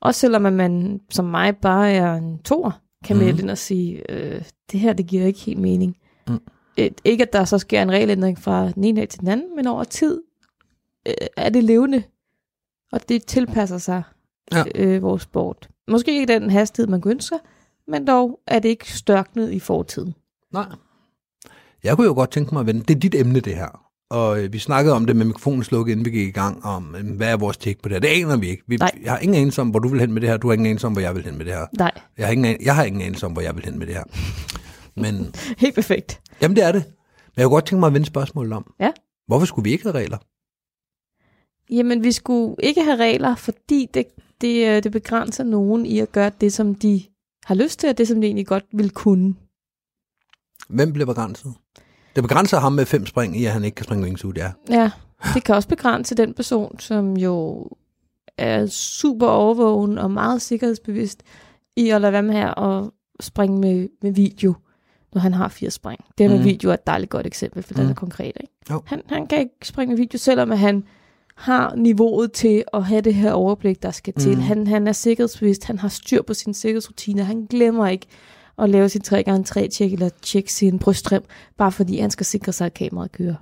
også 0.00 0.20
selvom 0.20 0.46
at 0.46 0.52
man 0.52 1.00
som 1.10 1.24
mig 1.24 1.56
bare 1.56 1.90
er 1.92 2.14
en 2.14 2.38
tor, 2.38 2.78
kan 3.04 3.16
Mhm. 3.16 3.24
melde 3.26 3.42
ind 3.42 3.50
og 3.50 3.58
sige, 3.58 4.10
øh, 4.10 4.42
det 4.72 4.80
her, 4.80 4.92
det 4.92 5.06
giver 5.06 5.24
ikke 5.26 5.40
helt 5.40 5.60
mening. 5.60 5.96
Mm. 6.28 6.40
Et, 6.76 7.00
ikke, 7.04 7.22
at 7.22 7.32
der 7.32 7.44
så 7.44 7.58
sker 7.58 7.82
en 7.82 7.90
regelændring 7.90 8.38
fra 8.38 8.70
den 8.70 8.84
ene 8.84 9.00
dag 9.00 9.08
til 9.08 9.20
den 9.20 9.28
anden, 9.28 9.56
men 9.56 9.66
over 9.66 9.84
tid 9.84 10.22
øh, 11.08 11.14
er 11.36 11.48
det 11.48 11.64
levende, 11.64 12.02
og 12.92 13.08
det 13.08 13.24
tilpasser 13.24 13.78
sig 13.78 14.02
Ja. 14.52 14.64
øh, 14.74 15.02
vores 15.02 15.22
sport. 15.22 15.68
Måske 15.88 16.12
ikke 16.20 16.32
den 16.32 16.50
hastighed, 16.50 16.88
man 16.90 17.00
kunne 17.00 17.10
ønske 17.14 17.28
sig, 17.28 17.38
men 17.90 18.06
dog 18.06 18.40
er 18.46 18.58
det 18.58 18.68
ikke 18.68 18.92
størknet 18.92 19.52
i 19.52 19.58
fortiden. 19.60 20.14
Nej. 20.52 20.66
Jeg 21.84 21.96
kunne 21.96 22.06
jo 22.06 22.12
godt 22.14 22.30
tænke 22.30 22.54
mig 22.54 22.60
at 22.60 22.66
vende. 22.66 22.80
Det 22.82 22.96
er 22.96 23.00
dit 23.00 23.14
emne, 23.14 23.40
det 23.40 23.54
her. 23.56 23.86
Og 24.10 24.40
øh, 24.44 24.52
vi 24.52 24.58
snakkede 24.58 24.94
om 24.94 25.06
det 25.06 25.16
med 25.16 25.26
mikrofonen 25.26 25.64
slukket, 25.64 25.92
inden 25.92 26.04
vi 26.06 26.10
gik 26.10 26.28
i 26.28 26.30
gang, 26.30 26.64
om 26.64 26.94
øh, 26.94 27.16
hvad 27.16 27.32
er 27.32 27.36
vores 27.36 27.56
take 27.56 27.82
på 27.82 27.88
det 27.88 27.94
her. 27.94 28.00
Det 28.00 28.08
aner 28.08 28.36
vi 28.36 28.48
ikke. 28.48 28.62
Vi, 28.66 28.76
Nej. 28.76 28.90
jeg 29.02 29.12
har 29.12 29.18
ingen 29.18 29.40
anelse 29.40 29.60
om, 29.60 29.68
hvor 29.70 29.78
du 29.78 29.88
vil 29.88 30.00
hen 30.00 30.12
med 30.12 30.20
det 30.20 30.28
her. 30.30 30.36
Du 30.36 30.46
har 30.48 30.52
ingen 30.52 30.66
anelse 30.66 30.86
om, 30.86 30.92
hvor 30.92 31.00
jeg 31.02 31.14
vil 31.14 31.24
hen 31.24 31.38
med 31.38 31.44
det 31.44 31.54
her. 31.54 31.66
Nej, 31.78 31.90
Jeg 32.18 32.26
har 32.26 32.32
ingen, 32.32 32.56
jeg 32.62 32.74
har 32.74 32.84
ingen 32.84 33.02
anelse 33.02 33.26
om, 33.26 33.32
hvor 33.32 33.42
jeg 33.42 33.56
vil 33.56 33.64
hen 33.64 33.78
med 33.78 33.86
det 33.86 33.94
her. 33.94 34.04
Men 35.00 35.34
helt 35.62 35.74
perfekt. 35.74 36.20
jamen, 36.42 36.56
det 36.56 36.64
er 36.64 36.72
det. 36.72 36.84
Men 37.26 37.34
jeg 37.36 37.44
kunne 37.44 37.54
godt 37.54 37.66
tænke 37.66 37.80
mig 37.80 37.86
at 37.86 37.94
vende 37.94 38.06
spørgsmålet 38.06 38.52
om. 38.52 38.74
Ja. 38.80 38.90
Hvorfor 39.26 39.46
skulle 39.46 39.64
vi 39.64 39.72
ikke 39.72 39.84
have 39.84 39.94
regler? 39.94 40.18
Jamen, 41.70 42.04
vi 42.04 42.12
skulle 42.12 42.56
ikke 42.62 42.82
have 42.84 42.96
regler, 42.96 43.34
fordi 43.34 43.88
det, 43.94 44.04
det, 44.40 44.68
øh, 44.68 44.82
det 44.82 44.92
begrænser 44.92 45.44
nogen 45.44 45.86
i 45.86 45.98
at 45.98 46.12
gøre 46.12 46.30
det, 46.40 46.52
som 46.52 46.74
de 46.74 47.02
har 47.44 47.54
lyst 47.54 47.78
til, 47.80 47.88
og 47.88 47.98
det, 47.98 48.08
som 48.08 48.20
de 48.20 48.26
egentlig 48.26 48.46
godt 48.46 48.64
vil 48.72 48.90
kunne. 48.90 49.34
Hvem 50.68 50.92
bliver 50.92 51.06
begrænset? 51.06 51.54
Det 52.16 52.22
begrænser 52.24 52.60
ham 52.60 52.72
med 52.72 52.86
fem 52.86 53.06
spring 53.06 53.40
i, 53.40 53.44
at 53.44 53.52
han 53.52 53.64
ikke 53.64 53.74
kan 53.74 53.84
springe 53.84 54.04
wingsuit, 54.04 54.36
ja. 54.36 54.52
Ja, 54.70 54.90
det 55.34 55.44
kan 55.44 55.54
også 55.54 55.68
begrænse 55.68 56.14
den 56.14 56.34
person, 56.34 56.78
som 56.78 57.16
jo 57.16 57.66
er 58.38 58.66
super 58.66 59.26
overvågen 59.26 59.98
og 59.98 60.10
meget 60.10 60.42
sikkerhedsbevidst 60.42 61.22
i 61.76 61.88
at 61.90 62.00
lade 62.00 62.12
være 62.12 62.22
med 62.22 62.34
her 62.34 62.58
at 62.58 62.90
springe 63.20 63.58
med, 63.60 63.88
med 64.02 64.12
video. 64.12 64.54
når 65.14 65.20
han 65.20 65.34
har 65.34 65.48
80 65.48 65.74
spring. 65.74 66.00
Det 66.18 66.24
her 66.24 66.28
med 66.28 66.38
Mhm. 66.38 66.44
video 66.48 66.70
er 66.70 66.74
et 66.74 66.86
dejligt 66.86 67.10
godt 67.10 67.26
eksempel, 67.26 67.62
for 67.62 67.74
mm. 67.74 67.76
det 67.76 67.84
Mhm. 67.84 67.90
er 67.90 67.94
konkret. 67.94 68.32
Ikke? 68.40 68.52
Jo. 68.70 68.82
Han, 68.86 69.02
han 69.08 69.26
kan 69.26 69.38
ikke 69.38 69.54
springe 69.62 69.90
med 69.94 69.96
video, 69.96 70.18
selvom 70.18 70.52
at 70.52 70.58
han 70.58 70.84
har 71.40 71.74
niveauet 71.76 72.32
til 72.32 72.64
at 72.74 72.84
have 72.84 73.00
det 73.00 73.14
her 73.14 73.32
overblik, 73.32 73.82
der 73.82 73.90
skal 73.90 74.14
til. 74.14 74.32
Mhm. 74.32 74.40
Han, 74.40 74.66
han 74.66 74.86
er 74.88 74.92
sikkerhedsbevidst, 74.92 75.64
han 75.64 75.78
har 75.78 75.88
styr 75.88 76.22
på 76.22 76.34
sine 76.34 76.54
sikkerhedsrutiner, 76.54 77.24
han 77.24 77.46
glemmer 77.50 77.86
ikke 77.88 78.06
at 78.58 78.70
lave 78.70 78.88
sin 78.88 79.02
3x3 79.06 79.68
tjek 79.68 79.92
eller 79.92 80.08
tjekke 80.22 80.52
sin 80.52 80.78
bryststrøm, 80.78 81.22
bare 81.58 81.72
fordi 81.72 81.98
han 81.98 82.10
skal 82.10 82.26
sikre 82.26 82.52
sig, 82.52 82.66
at 82.66 82.74
kameraet 82.74 83.12
kører. 83.12 83.34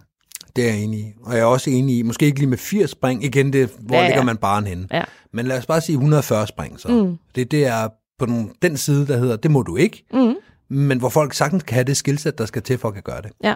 Det 0.56 0.68
er 0.68 0.72
jeg 0.72 0.82
enig 0.82 1.00
i. 1.00 1.12
Og 1.22 1.32
jeg 1.32 1.40
er 1.40 1.44
også 1.44 1.70
enig 1.70 1.98
i, 1.98 2.02
måske 2.02 2.26
ikke 2.26 2.38
lige 2.38 2.48
med 2.50 2.58
80 2.58 2.90
spring, 2.90 3.24
igen, 3.24 3.52
det, 3.52 3.70
hvor 3.78 3.96
Ja, 3.96 4.02
ja, 4.02 4.08
ligger 4.08 4.22
man 4.22 4.36
barn 4.36 4.66
henne. 4.66 4.86
Ja. 4.92 5.02
Men 5.32 5.46
lad 5.46 5.58
os 5.58 5.66
bare 5.66 5.80
sige 5.80 5.94
140 5.94 6.46
spring 6.46 6.80
så. 6.80 6.88
Mm. 6.88 7.16
Det, 7.34 7.50
det 7.50 7.66
er 7.66 7.88
på 8.18 8.26
den, 8.26 8.50
den 8.62 8.76
side, 8.76 9.06
der 9.06 9.16
hedder, 9.18 9.36
det 9.36 9.50
må 9.50 9.62
du 9.62 9.76
ikke, 9.76 10.04
Mm. 10.12 10.34
men 10.68 10.98
hvor 10.98 11.08
folk 11.08 11.34
sagtens 11.34 11.62
kan 11.62 11.74
have 11.74 11.84
det 11.84 11.96
skillset, 11.96 12.38
der 12.38 12.46
skal 12.46 12.62
til 12.62 12.78
for 12.78 12.88
at 12.88 12.94
kan 12.94 13.02
gøre 13.02 13.22
det. 13.22 13.30
Ja. 13.44 13.54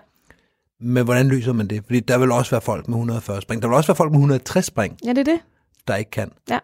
Men 0.82 1.04
hvordan 1.04 1.28
løser 1.28 1.52
man 1.52 1.66
det? 1.66 1.84
Fordi 1.86 2.00
der 2.00 2.18
vil 2.18 2.32
også 2.32 2.50
være 2.50 2.60
folk 2.60 2.88
med 2.88 2.94
140 2.96 3.42
spring. 3.42 3.62
Der 3.62 3.68
vil 3.68 3.74
også 3.76 3.88
være 3.88 3.96
folk 3.96 4.10
med 4.10 4.18
160 4.18 4.64
spring, 4.66 4.98
Ja, 5.04 5.10
det 5.10 5.18
er 5.18 5.24
det. 5.24 5.40
der 5.88 5.96
ikke 5.96 6.10
kan. 6.10 6.30
Ja. 6.50 6.58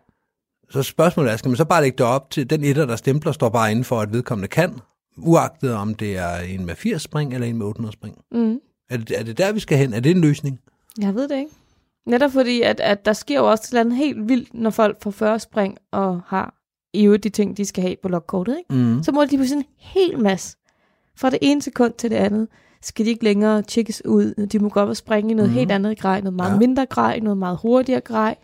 Så 0.71 0.83
spørgsmålet 0.83 1.33
er, 1.33 1.37
skal 1.37 1.49
man 1.49 1.57
så 1.57 1.65
bare 1.65 1.83
lægge 1.83 1.99
det 1.99 2.07
op 2.07 2.31
til 2.31 2.51
den 2.51 2.65
etter, 2.65 2.87
der 2.87 2.97
stempler, 2.97 3.33
står 3.33 3.49
bare 3.49 3.71
inden 3.71 3.85
for, 3.85 4.01
at 4.01 4.13
vedkommende 4.13 4.49
kan, 4.49 4.75
uagtet 5.17 5.75
om 5.75 5.95
det 5.95 6.17
er 6.17 6.37
en 6.39 6.67
med 6.67 6.75
80 6.75 7.03
spring 7.03 7.35
eller 7.35 7.47
en 7.47 7.57
med 7.59 7.67
800 7.67 7.93
spring? 7.93 8.19
Mm. 8.33 8.59
Er 8.91 8.97
det, 8.97 9.19
er 9.21 9.23
det 9.25 9.39
der, 9.39 9.53
vi 9.53 9.61
skal 9.61 9.79
hen? 9.79 9.93
Er 9.95 10.01
det 10.01 10.11
en 10.11 10.21
løsning? 10.21 10.61
Jeg 11.01 11.15
ved 11.15 11.29
det 11.29 11.37
ikke. 11.37 11.51
Netop 12.07 12.33
fordi, 12.33 12.63
at, 12.63 12.81
at 12.81 13.05
der 13.05 13.13
sker 13.13 13.37
jo 13.39 13.51
også 13.51 13.63
et 13.65 13.69
eller 13.69 13.81
andet 13.81 13.97
helt 13.97 14.29
vildt, 14.29 14.55
når 14.55 14.71
folk 14.71 15.03
får 15.03 15.11
40 15.11 15.39
spring 15.41 15.79
og 15.93 16.21
har 16.27 16.55
i 16.93 17.05
øvrigt 17.05 17.25
de 17.25 17.29
ting, 17.29 17.57
de 17.57 17.65
skal 17.65 17.83
have 17.83 17.97
på 18.03 18.09
logkortet. 18.09 18.59
Ikke? 18.59 18.75
Mm. 18.83 19.03
Så 19.03 19.13
må 19.13 19.25
de 19.25 19.39
på 19.39 19.45
sådan 19.45 19.59
en 19.59 19.65
hel 19.79 20.19
masse. 20.23 20.57
Fra 21.17 21.31
det 21.31 21.39
ene 21.43 21.63
sekund 21.63 21.93
til 21.99 22.11
det 22.11 22.17
andet 22.17 22.49
skal 22.83 23.05
de 23.05 23.11
ikke 23.11 23.25
længere 23.25 23.63
tjekkes 23.63 24.03
ud. 24.05 24.47
De 24.47 24.59
må 24.59 24.69
godt 24.69 24.97
springe 24.97 25.31
i 25.31 25.35
noget 25.35 25.49
Mhm. 25.51 25.55
mm. 25.55 25.59
helt 25.59 25.73
andet 25.73 25.99
grej, 26.01 26.21
noget 26.21 26.35
meget 26.37 26.53
Ja. 26.53 26.59
mindre 26.59 26.87
grej, 26.87 27.19
noget 27.23 27.39
meget 27.39 27.59
hurtigere 27.63 28.01
grej. 28.01 28.37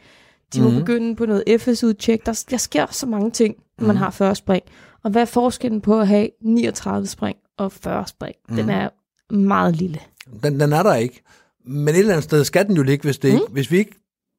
De 0.55 0.63
må 0.63 0.69
Mhm. 0.69 0.79
begynde 0.79 1.17
på 1.17 1.27
noget 1.27 1.45
FS-udtjek. 1.61 2.27
Der, 2.27 2.45
der 2.51 2.57
sker 2.57 2.87
så 2.91 3.07
mange 3.07 3.31
ting, 3.31 3.55
når 3.79 3.87
man 3.87 3.97
Mhm. 3.97 4.03
har 4.03 4.11
40 4.11 4.35
spring. 4.35 4.63
Og 5.05 5.11
hvad 5.11 5.23
er 5.23 5.27
forskellen 5.27 5.81
på 5.81 6.01
at 6.01 6.09
have 6.09 6.29
39 6.43 7.07
spring 7.07 7.37
og 7.59 7.73
40 7.73 8.07
spring? 8.07 8.37
Den 8.49 8.57
Mhm. 8.61 8.69
er 8.71 8.89
meget 9.35 9.77
lille. 9.77 9.99
Den, 10.43 10.61
den 10.61 10.73
er 10.73 10.83
der 10.83 10.95
ikke. 10.95 11.23
Men 11.67 11.89
et 11.95 11.99
eller 11.99 12.13
andet 12.13 12.25
sted 12.25 12.45
skal 12.45 12.67
den 12.67 12.77
jo 12.77 12.83
ligge, 12.83 13.03
hvis, 13.03 13.19
det 13.19 13.29
ikke, 13.29 13.45
hvis 13.51 13.71
vi 13.71 13.79
ikke... 13.79 13.95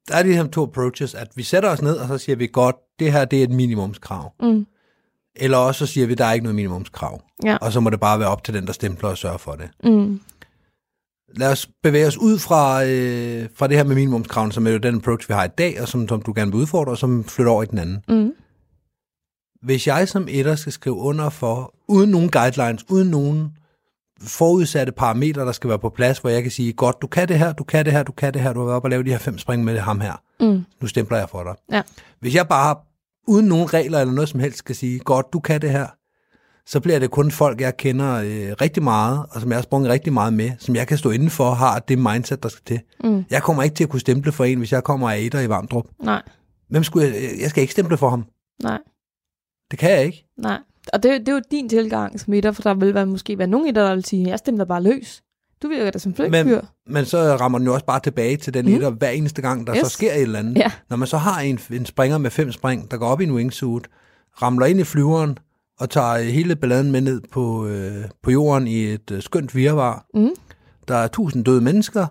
Der 0.08 0.16
er 0.16 0.22
de 0.22 0.32
her 0.34 0.46
to 0.46 0.62
approaches, 0.62 1.14
at 1.14 1.28
vi 1.34 1.42
sætter 1.42 1.68
os 1.70 1.82
ned, 1.82 1.96
og 1.96 2.08
så 2.08 2.18
siger 2.18 2.36
vi, 2.36 2.46
godt, 2.46 2.76
det 2.98 3.12
her 3.12 3.24
det 3.24 3.38
er 3.38 3.42
et 3.42 3.50
minimumskrav. 3.50 4.32
Mm. 4.42 4.66
Eller 5.36 5.58
også 5.58 5.86
så 5.86 5.92
siger 5.92 6.06
vi, 6.06 6.14
der 6.14 6.24
er 6.24 6.32
ikke 6.32 6.44
noget 6.44 6.54
minimumskrav. 6.54 7.22
Ja. 7.44 7.56
Og 7.56 7.72
så 7.72 7.80
må 7.80 7.90
det 7.90 8.00
bare 8.00 8.18
være 8.18 8.28
op 8.28 8.44
til 8.44 8.54
den, 8.54 8.66
der 8.66 8.72
stempler 8.72 9.08
og 9.08 9.18
sørger 9.18 9.38
for 9.38 9.52
det. 9.52 9.70
Mm. 9.84 10.20
Lad 11.36 11.52
os 11.52 11.68
bevæge 11.82 12.06
os 12.06 12.16
ud 12.16 12.38
fra, 12.38 12.84
øh, 12.84 13.48
fra 13.54 13.66
det 13.66 13.76
her 13.76 13.84
med 13.84 13.94
minimumskraven, 13.94 14.52
som 14.52 14.66
er 14.66 14.70
jo 14.70 14.78
den 14.78 14.94
approach, 14.96 15.28
vi 15.28 15.34
har 15.34 15.44
i 15.44 15.48
dag, 15.58 15.80
og 15.80 15.88
som, 15.88 16.08
som 16.08 16.22
du 16.22 16.32
gerne 16.36 16.52
vil 16.52 16.60
udfordre, 16.60 16.92
og 16.92 16.98
som 16.98 17.24
flytter 17.24 17.52
over 17.52 17.62
i 17.62 17.66
den 17.66 17.78
anden. 17.78 18.02
Mm. 18.08 18.32
Hvis 19.62 19.86
jeg 19.86 20.08
som 20.08 20.28
etter 20.30 20.54
skal 20.54 20.72
skrive 20.72 20.96
under 20.96 21.30
for, 21.30 21.74
uden 21.88 22.10
nogen 22.10 22.30
guidelines, 22.30 22.90
uden 22.90 23.08
nogen 23.08 23.52
forudsatte 24.22 24.92
parametre, 24.92 25.42
der 25.42 25.52
skal 25.52 25.68
være 25.70 25.78
på 25.78 25.88
plads, 25.88 26.18
hvor 26.18 26.30
jeg 26.30 26.42
kan 26.42 26.52
sige, 26.52 26.72
godt, 26.72 27.02
du 27.02 27.06
kan 27.06 27.28
det 27.28 27.38
her, 27.38 27.52
du 27.52 27.64
kan 27.64 27.84
det 27.84 27.92
her, 27.92 28.02
du 28.02 28.12
kan 28.12 28.34
det 28.34 28.42
her, 28.42 28.52
du 28.52 28.58
har 28.58 28.66
været 28.66 28.76
op 28.76 28.84
og 28.84 28.90
lave 28.90 29.04
de 29.04 29.10
her 29.10 29.18
fem 29.18 29.38
spring 29.38 29.64
med 29.64 29.78
ham 29.78 30.00
her. 30.00 30.22
Mm. 30.40 30.64
Nu 30.80 30.86
stempler 30.86 31.18
jeg 31.18 31.28
for 31.28 31.42
dig. 31.42 31.54
Ja. 31.72 31.82
Hvis 32.20 32.34
jeg 32.34 32.48
bare, 32.48 32.76
uden 33.26 33.46
nogen 33.46 33.74
regler 33.74 33.98
eller 34.00 34.14
noget 34.14 34.28
som 34.28 34.40
helst, 34.40 34.58
skal 34.58 34.74
sige, 34.74 34.98
godt, 34.98 35.26
du 35.32 35.40
kan 35.40 35.60
det 35.62 35.70
her, 35.70 35.86
så 36.66 36.80
bliver 36.80 36.98
det 36.98 37.10
kun 37.10 37.30
folk, 37.30 37.60
jeg 37.60 37.76
kender 37.76 38.14
øh, 38.14 38.52
rigtig 38.60 38.82
meget, 38.82 39.26
og 39.30 39.40
som 39.40 39.50
jeg 39.50 39.56
har 39.56 39.62
sprunget 39.62 39.90
rigtig 39.90 40.12
meget 40.12 40.32
med, 40.32 40.50
som 40.58 40.76
jeg 40.76 40.86
kan 40.86 40.98
stå 40.98 41.10
indenfor, 41.10 41.50
har 41.50 41.78
det 41.78 41.98
mindset, 41.98 42.42
der 42.42 42.48
skal 42.48 42.62
til. 42.66 42.80
Mm. 43.04 43.24
Jeg 43.30 43.42
kommer 43.42 43.62
ikke 43.62 43.76
til 43.76 43.84
at 43.84 43.90
kunne 43.90 44.00
stemple 44.00 44.32
for 44.32 44.44
en, 44.44 44.58
hvis 44.58 44.72
jeg 44.72 44.84
kommer 44.84 45.10
af 45.10 45.18
etter 45.18 45.40
i 45.40 45.48
Varmdrup. 45.48 45.86
Nej, 46.02 46.22
Hvem 46.68 46.84
skulle 46.84 47.06
jeg, 47.06 47.14
jeg 47.40 47.50
skal 47.50 47.60
ikke 47.60 47.72
stemple 47.72 47.96
for 47.96 48.08
ham. 48.10 48.24
nej. 48.62 48.78
Det 49.70 49.78
kan 49.78 49.90
jeg 49.90 50.04
ikke. 50.04 50.26
Nej, 50.38 50.58
og 50.92 51.02
det, 51.02 51.20
det 51.20 51.28
er 51.28 51.32
jo 51.32 51.40
din 51.50 51.68
tilgang 51.68 52.20
som 52.20 52.34
etter, 52.34 52.52
for 52.52 52.62
der 52.62 52.74
vil 52.74 52.94
være, 52.94 53.06
måske 53.06 53.38
være 53.38 53.46
nogen 53.46 53.66
etter, 53.68 53.86
der 53.88 53.94
vil 53.94 54.04
sige, 54.04 54.28
jeg 54.28 54.38
stemmer 54.38 54.64
bare 54.64 54.82
løs. 54.82 55.22
Du 55.62 55.68
virker 55.68 55.90
da 55.90 55.98
som 55.98 56.14
Men, 56.18 56.30
fløjtfyr. 56.32 56.60
men 56.86 57.04
så 57.04 57.36
rammer 57.36 57.58
den 57.58 57.66
jo 57.66 57.74
også 57.74 57.86
bare 57.86 58.00
tilbage 58.00 58.36
til 58.36 58.54
den 58.54 58.66
Mm. 58.66 58.74
etter 58.74 58.90
hver 58.90 59.08
eneste 59.10 59.42
gang, 59.42 59.66
der 59.66 59.76
yes. 59.76 59.86
så 59.86 59.90
sker 59.90 60.12
et 60.12 60.22
eller 60.22 60.38
andet. 60.38 60.56
Ja. 60.56 60.72
Når 60.90 60.96
man 60.96 61.08
så 61.08 61.16
har 61.18 61.40
en, 61.40 61.58
en 61.72 61.86
springer 61.86 62.18
med 62.18 62.30
fem 62.30 62.52
spring, 62.52 62.90
der 62.90 62.96
går 62.96 63.06
op 63.06 63.20
i 63.20 63.24
en 63.24 63.32
wingsuit, 63.32 63.84
ramler 64.42 64.66
ind 64.66 64.80
i 64.80 64.84
flyveren, 64.84 65.38
og 65.80 65.90
tager 65.90 66.12
øh, 66.12 66.24
hele 66.26 66.56
balladen 66.56 66.92
med 66.92 67.00
ned 67.00 67.20
på, 67.32 67.66
øh, 67.66 68.04
på 68.22 68.30
jorden 68.30 68.68
i 68.68 68.84
et 68.84 69.10
øh, 69.10 69.22
skønt 69.22 69.54
virvar. 69.56 70.06
Mm. 70.14 70.30
Der 70.88 70.94
er 70.96 71.06
tusind 71.08 71.44
døde 71.44 71.60
mennesker. 71.60 72.06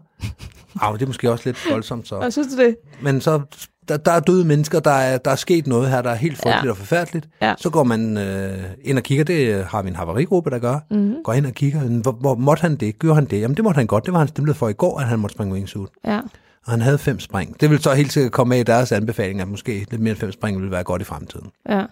Men 0.81 0.93
det 0.93 1.01
er 1.01 1.07
måske 1.07 1.31
også 1.31 1.43
lidt 1.45 1.57
voldsomt 1.71 2.07
så. 2.07 2.15
Og 2.15 2.31
synes 2.33 2.47
du 2.47 2.61
det? 2.61 2.75
Men 3.01 3.21
så, 3.21 3.41
der, 3.87 3.97
der 3.97 4.11
er 4.11 4.19
døde 4.19 4.45
mennesker, 4.45 4.79
der 4.79 4.91
er, 4.91 5.17
der 5.17 5.31
er 5.31 5.35
sket 5.35 5.67
noget 5.67 5.89
her, 5.89 6.01
der 6.01 6.09
er 6.09 6.15
helt 6.15 6.37
frygteligt 6.37 6.65
Ja. 6.65 6.69
og 6.71 6.77
forfærdeligt. 6.77 7.29
Ja. 7.41 7.53
Så 7.57 7.69
går 7.69 7.83
man 7.83 8.17
øh, 8.17 8.63
ind 8.81 8.97
og 8.97 9.03
kigger, 9.03 9.23
det 9.23 9.65
har 9.65 9.81
vi 9.81 9.89
en 9.89 9.95
havarigruppe, 9.95 10.49
der 10.49 10.59
gør. 10.59 10.79
Mm. 10.91 11.15
Går 11.23 11.33
ind 11.33 11.45
og 11.45 11.51
kigger, 11.51 11.79
hvor, 12.01 12.11
hvor 12.11 12.35
måtte 12.35 12.61
han 12.61 12.75
det? 12.75 12.99
Gjorde 12.99 13.15
han 13.15 13.25
det? 13.25 13.41
Jamen 13.41 13.57
det 13.57 13.63
måtte 13.63 13.77
han 13.77 13.87
godt, 13.87 14.05
det 14.05 14.13
var 14.13 14.19
han 14.19 14.27
stemlet 14.27 14.55
for 14.55 14.69
i 14.69 14.73
går, 14.73 14.99
at 14.99 15.05
han 15.07 15.19
måtte 15.19 15.33
springe 15.33 15.53
wingsuit. 15.53 15.89
Ja. 16.05 16.19
Og 16.65 16.71
han 16.71 16.81
havde 16.81 16.97
fem 16.97 17.19
spring. 17.19 17.61
Det 17.61 17.69
vil 17.69 17.79
så 17.83 17.93
helt 17.93 18.13
sikkert 18.13 18.31
komme 18.31 18.49
med 18.49 18.59
i 18.59 18.63
deres 18.63 18.91
anbefaling, 18.91 19.41
at 19.41 19.47
måske 19.47 19.85
lidt 19.91 20.01
mere 20.01 20.11
end 20.11 20.19
fem 20.19 20.31
spring 20.31 20.61
vil 20.61 20.71
være 20.71 20.83
godt 20.83 21.01
i 21.01 21.05
fremtiden. 21.05 21.49
Ja. 21.69 21.85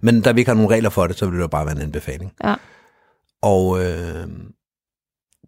Men 0.00 0.20
da 0.20 0.32
vi 0.32 0.40
ikke 0.40 0.48
har 0.48 0.54
nogen 0.56 0.70
regler 0.70 0.90
for 0.90 1.06
det, 1.06 1.18
så 1.18 1.26
vil 1.26 1.40
det 1.40 1.50
bare 1.50 1.66
være 1.66 1.76
en 1.76 1.82
anbefaling. 1.82 2.32
Ja. 2.44 2.54
Og 3.42 3.84
øh, 3.84 4.26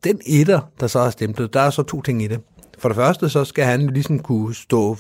den 0.04 0.20
etter, 0.26 0.60
der 0.80 0.86
så 0.86 0.98
er 0.98 1.10
stemplet, 1.10 1.54
der 1.54 1.60
er 1.60 1.70
så 1.70 1.82
to 1.82 2.02
ting 2.02 2.22
i 2.22 2.26
det. 2.26 2.40
For 2.78 2.88
det 2.88 2.96
første, 2.96 3.28
så 3.28 3.44
skal 3.44 3.64
han 3.64 3.86
ligesom 3.86 4.18
kunne 4.18 4.54
stå 4.54 4.96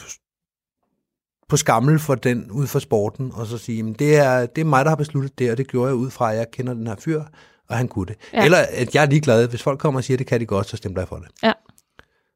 på 1.48 1.56
skammel 1.56 1.98
for 1.98 2.14
den 2.14 2.50
ud 2.50 2.66
for 2.66 2.78
sporten, 2.78 3.30
og 3.34 3.46
så 3.46 3.58
sige, 3.58 3.76
"Jamen, 3.76 3.92
det 3.92 4.16
er, 4.16 4.46
det 4.46 4.60
er 4.60 4.64
mig, 4.64 4.84
der 4.84 4.88
har 4.90 4.96
besluttet 4.96 5.38
det, 5.38 5.50
og 5.50 5.58
det 5.58 5.68
gjorde 5.68 5.86
jeg 5.88 5.94
ud 5.96 6.10
fra, 6.10 6.32
at 6.32 6.38
jeg 6.38 6.46
kender 6.52 6.74
den 6.74 6.86
her 6.86 6.94
fyr, 6.98 7.22
og 7.68 7.76
han 7.76 7.88
kunne 7.88 8.06
det. 8.06 8.16
Ja. 8.32 8.44
Eller 8.44 8.58
at 8.70 8.94
jeg 8.94 9.04
er 9.04 9.10
ligeglad, 9.10 9.48
hvis 9.48 9.62
folk 9.62 9.78
kommer 9.80 10.00
og 10.00 10.04
siger, 10.04 10.14
at 10.14 10.18
det 10.18 10.26
kan 10.26 10.40
de 10.40 10.46
godt, 10.46 10.68
så 10.68 10.76
stempler 10.76 11.02
jeg 11.02 11.08
for 11.08 11.16
det. 11.16 11.28
Ja. 11.42 11.52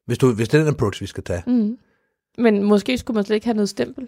Hvis, 0.05 0.17
du, 0.17 0.31
hvis 0.33 0.49
det 0.49 0.57
er 0.59 0.63
den 0.63 0.73
approach, 0.73 1.01
vi 1.01 1.07
skal 1.07 1.23
tage. 1.23 1.43
Mm. 1.47 1.77
Men 2.37 2.63
måske 2.63 2.97
skulle 2.97 3.15
man 3.15 3.25
slet 3.25 3.35
ikke 3.35 3.45
have 3.47 3.55
noget 3.55 3.69
stempel. 3.69 4.07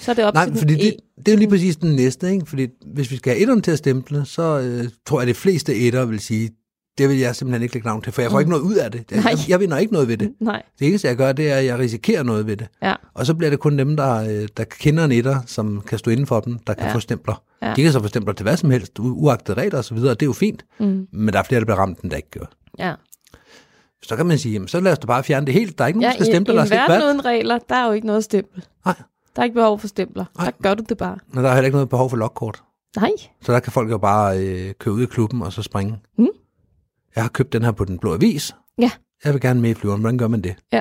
Så 0.00 0.10
er 0.10 0.14
det 0.14 0.24
op 0.24 0.34
Nej, 0.34 0.46
til 0.46 0.56
fordi 0.58 0.74
det, 0.74 0.86
en- 0.86 1.00
det 1.18 1.28
er 1.28 1.32
jo 1.32 1.38
lige 1.38 1.48
præcis 1.48 1.76
den 1.76 1.96
næste, 1.96 2.30
ikke? 2.32 2.46
Fordi 2.46 2.66
hvis 2.94 3.10
vi 3.10 3.16
skal 3.16 3.32
have 3.32 3.40
etteren 3.42 3.62
til 3.62 3.70
at 3.70 3.78
stemple, 3.78 4.24
så 4.24 4.42
øh, 4.60 4.88
tror 5.06 5.18
jeg, 5.20 5.22
at 5.22 5.28
de 5.28 5.34
fleste 5.34 5.74
etter 5.74 6.04
vil 6.04 6.20
sige, 6.20 6.50
det 6.98 7.08
vil 7.08 7.18
jeg 7.18 7.36
simpelthen 7.36 7.62
ikke 7.62 7.74
lægge 7.74 7.88
navn 7.88 8.02
til, 8.02 8.12
for 8.12 8.22
jeg 8.22 8.30
får 8.30 8.36
Mm. 8.38 8.40
ikke 8.40 8.50
noget 8.50 8.62
ud 8.62 8.74
af 8.74 8.92
det. 8.92 9.04
Jeg, 9.10 9.24
jeg, 9.24 9.38
jeg 9.48 9.60
vinder 9.60 9.76
ikke 9.78 9.92
noget 9.92 10.08
ved 10.08 10.16
det. 10.16 10.32
Nej. 10.40 10.62
Det 10.78 10.88
eneste, 10.88 11.08
jeg 11.08 11.16
gør, 11.16 11.32
det 11.32 11.50
er, 11.52 11.56
at 11.56 11.64
jeg 11.64 11.78
risikerer 11.78 12.22
noget 12.22 12.46
ved 12.46 12.56
det. 12.56 12.66
Ja. 12.82 12.94
Og 13.14 13.26
så 13.26 13.34
bliver 13.34 13.50
det 13.50 13.60
kun 13.60 13.78
dem, 13.78 13.96
der, 13.96 14.14
øh, 14.42 14.48
der 14.56 14.64
kender 14.64 15.04
en 15.04 15.12
etter, 15.12 15.40
som 15.46 15.80
kan 15.86 15.98
stå 15.98 16.10
inden 16.10 16.26
for 16.26 16.40
dem, 16.40 16.58
der 16.58 16.74
kan 16.74 16.86
Ja. 16.86 16.94
få 16.94 17.00
stempler. 17.00 17.42
Ja. 17.62 17.72
De 17.76 17.82
kan 17.82 17.92
så 17.92 18.00
få 18.02 18.08
stempler 18.08 18.34
til 18.34 18.42
hvad 18.42 18.56
som 18.56 18.70
helst, 18.70 18.92
uagtet 18.98 19.56
regler 19.56 19.78
osv., 19.78 19.96
og 19.96 20.02
det 20.20 20.22
er 20.22 20.26
jo 20.26 20.32
fint. 20.32 20.64
Mm. 20.80 21.06
Men 21.12 21.32
der 21.32 21.38
er 21.38 21.42
flere, 21.42 21.60
der 21.60 21.64
bliver 21.64 21.78
ramt, 21.78 22.00
end 22.00 22.10
der 22.10 22.16
ikke 22.16 22.30
gør. 22.30 22.46
Ja. 22.78 22.94
Så 24.02 24.16
kan 24.16 24.26
man 24.26 24.38
sige, 24.38 24.52
jamen, 24.52 24.68
så 24.68 24.80
lad 24.80 24.92
os 24.92 24.98
da 24.98 25.06
bare 25.06 25.24
fjerne 25.24 25.46
det 25.46 25.54
helt. 25.54 25.78
Der 25.78 25.84
er 25.84 25.88
ikke 25.88 26.00
nogen, 26.00 26.12
ja 26.12 26.18
der 26.18 26.24
skal 26.24 26.32
i, 26.32 26.36
stemple, 26.36 26.54
i 26.54 26.56
der 26.56 26.62
en 26.64 26.70
verden 26.70 27.02
uden 27.02 27.24
regler, 27.24 27.58
der 27.68 27.74
er 27.74 27.86
jo 27.86 27.92
ikke 27.92 28.06
noget 28.06 28.24
stempel. 28.24 28.64
Nej. 28.84 28.94
Der 29.36 29.42
er 29.42 29.44
ikke 29.44 29.54
behov 29.54 29.78
for 29.78 29.88
stempler. 29.88 30.24
Nej. 30.38 30.44
Der 30.50 30.52
gør 30.62 30.74
du 30.74 30.82
det 30.88 30.96
bare. 30.96 31.18
Men 31.32 31.44
der 31.44 31.50
er 31.50 31.54
heller 31.54 31.66
ikke 31.66 31.76
noget 31.76 31.88
behov 31.88 32.10
for 32.10 32.16
lokkort. 32.16 32.62
Nej. 32.96 33.10
Så 33.42 33.52
der 33.52 33.60
kan 33.60 33.72
folk 33.72 33.90
jo 33.90 33.98
bare 33.98 34.38
øh, 34.38 34.72
køre 34.78 34.94
ud 34.94 35.02
i 35.02 35.06
klubben 35.06 35.42
og 35.42 35.52
så 35.52 35.62
springe. 35.62 35.94
Mm. 36.18 36.26
Jeg 37.16 37.24
har 37.24 37.28
købt 37.28 37.52
den 37.52 37.62
her 37.62 37.72
på 37.72 37.84
den 37.84 37.98
blå 37.98 38.14
avis. 38.14 38.54
Ja. 38.78 38.90
Jeg 39.24 39.32
vil 39.32 39.40
gerne 39.40 39.60
med 39.60 39.70
i 39.70 39.74
flyveren. 39.74 40.00
Hvordan 40.00 40.18
gør 40.18 40.28
man 40.28 40.40
det? 40.40 40.56
Ja. 40.72 40.80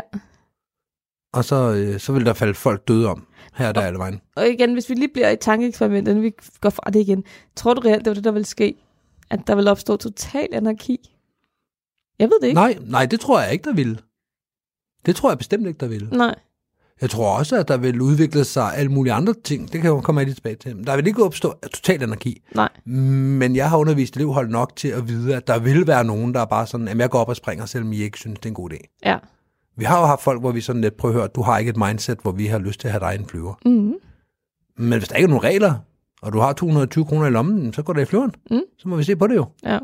Og 1.34 1.46
så, 1.46 1.74
øh, 1.74 2.00
så 2.00 2.14
vil 2.14 2.26
der 2.26 2.34
falde 2.34 2.54
folk 2.54 2.88
døde 2.88 3.08
om. 3.08 3.28
Her 3.54 3.68
og 3.68 3.76
der 3.76 3.82
alle 3.82 4.00
vejen. 4.00 4.22
Og 4.36 4.48
igen, 4.50 4.74
hvis 4.74 4.90
vi 4.90 4.96
lige 4.96 5.08
bliver 5.14 5.30
i 5.30 5.36
tankeeksperiment, 5.38 6.08
inden 6.08 6.24
vi 6.24 6.32
går 6.62 6.70
fra 6.70 6.90
det 6.92 7.00
igen. 7.00 7.24
Tror 7.56 7.74
du 7.74 7.82
reelt, 7.82 8.06
det 8.06 8.10
var 8.10 8.14
det, 8.14 8.24
der 8.24 8.32
ville 8.32 8.46
ske? 8.46 8.76
At 9.30 9.48
der 9.48 9.56
vil 9.56 9.68
opstå 9.68 9.98
total 9.98 10.48
anarki? 10.52 11.12
Jeg 12.20 12.30
ved 12.30 12.40
det 12.42 12.48
ikke. 12.48 12.56
Nej, 12.56 12.78
nej, 12.82 13.06
det 13.06 13.20
tror 13.20 13.42
jeg 13.42 13.54
ikke, 13.54 13.64
der 13.64 13.74
ville. 13.74 13.98
Det 15.06 15.16
tror 15.16 15.30
jeg 15.30 15.38
bestemt 15.38 15.68
ikke, 15.68 15.78
der 15.78 15.88
ville. 15.88 16.10
Nej. 16.10 16.36
Jeg 17.02 17.10
tror 17.10 17.38
også, 17.38 17.56
at 17.56 17.68
der 17.68 17.78
vil 17.78 18.02
udvikle 18.02 18.44
sig 18.44 18.76
alle 18.78 18.92
mulige 18.92 19.14
andre 19.14 19.34
ting. 19.44 19.74
Det 19.74 19.82
kan 19.82 19.90
jo 19.90 20.02
komme 20.02 20.20
jeg 20.20 20.26
lige 20.26 20.36
tilbage 20.36 20.56
til. 20.56 20.76
Men 20.76 20.88
Der 20.88 20.96
vil 20.96 21.08
ikke 21.08 21.24
opstå 21.24 21.54
total 21.74 22.04
anarki. 22.04 22.42
Nej. 22.56 22.70
Men 22.86 23.56
jeg 23.56 23.70
har 23.70 23.78
undervist 23.78 24.16
elevhold 24.16 24.50
nok 24.50 24.76
til 24.76 24.88
at 24.88 25.08
vide, 25.08 25.36
at 25.36 25.48
der 25.48 25.60
vil 25.60 25.88
være 25.88 26.04
nogen, 26.04 26.34
der 26.34 26.40
er 26.42 26.46
bare 26.46 26.68
sådan, 26.68 26.88
at 26.88 26.98
jeg 26.98 27.10
går 27.10 27.20
op 27.20 27.30
og 27.30 27.36
springer, 27.36 27.66
selvom 27.66 27.94
I 27.94 27.98
ikke 28.02 28.18
synes, 28.18 28.40
det 28.40 28.46
er 28.46 28.50
en 28.50 28.54
god 28.56 28.72
idé. 28.74 29.00
Ja. 29.06 29.18
Vi 29.78 29.86
har 29.86 30.00
jo 30.00 30.06
haft 30.06 30.22
folk, 30.22 30.40
hvor 30.40 30.52
vi 30.52 30.62
sådan 30.62 30.82
lidt 30.82 30.98
prøver 30.98 31.16
at 31.16 31.20
høre, 31.22 31.28
du 31.28 31.42
har 31.42 31.58
ikke 31.58 31.70
et 31.70 31.78
mindset, 31.78 32.18
hvor 32.22 32.32
vi 32.32 32.46
har 32.48 32.60
lyst 32.60 32.80
til 32.80 32.88
at 32.88 32.92
have 32.92 33.12
dig 33.12 33.20
en 33.20 33.26
flyver. 33.28 33.54
Mm. 33.66 33.94
Men 34.78 35.00
hvis 35.00 35.08
der 35.08 35.16
ikke 35.16 35.26
er 35.26 35.30
nogen 35.30 35.44
regler, 35.44 35.74
og 36.22 36.34
du 36.34 36.40
har 36.40 36.54
220 36.54 37.06
kroner 37.06 37.28
i 37.28 37.30
lommen, 37.30 37.74
så 37.74 37.82
går 37.84 37.94
det 37.94 38.02
i 38.02 38.06
flyveren. 38.06 38.32
Mm. 38.52 38.62
Så 38.78 38.90
må 38.90 38.96
vi 38.96 39.04
se 39.04 39.16
på 39.16 39.28
det 39.28 39.36
jo. 39.36 39.46
Ja. 39.64 39.80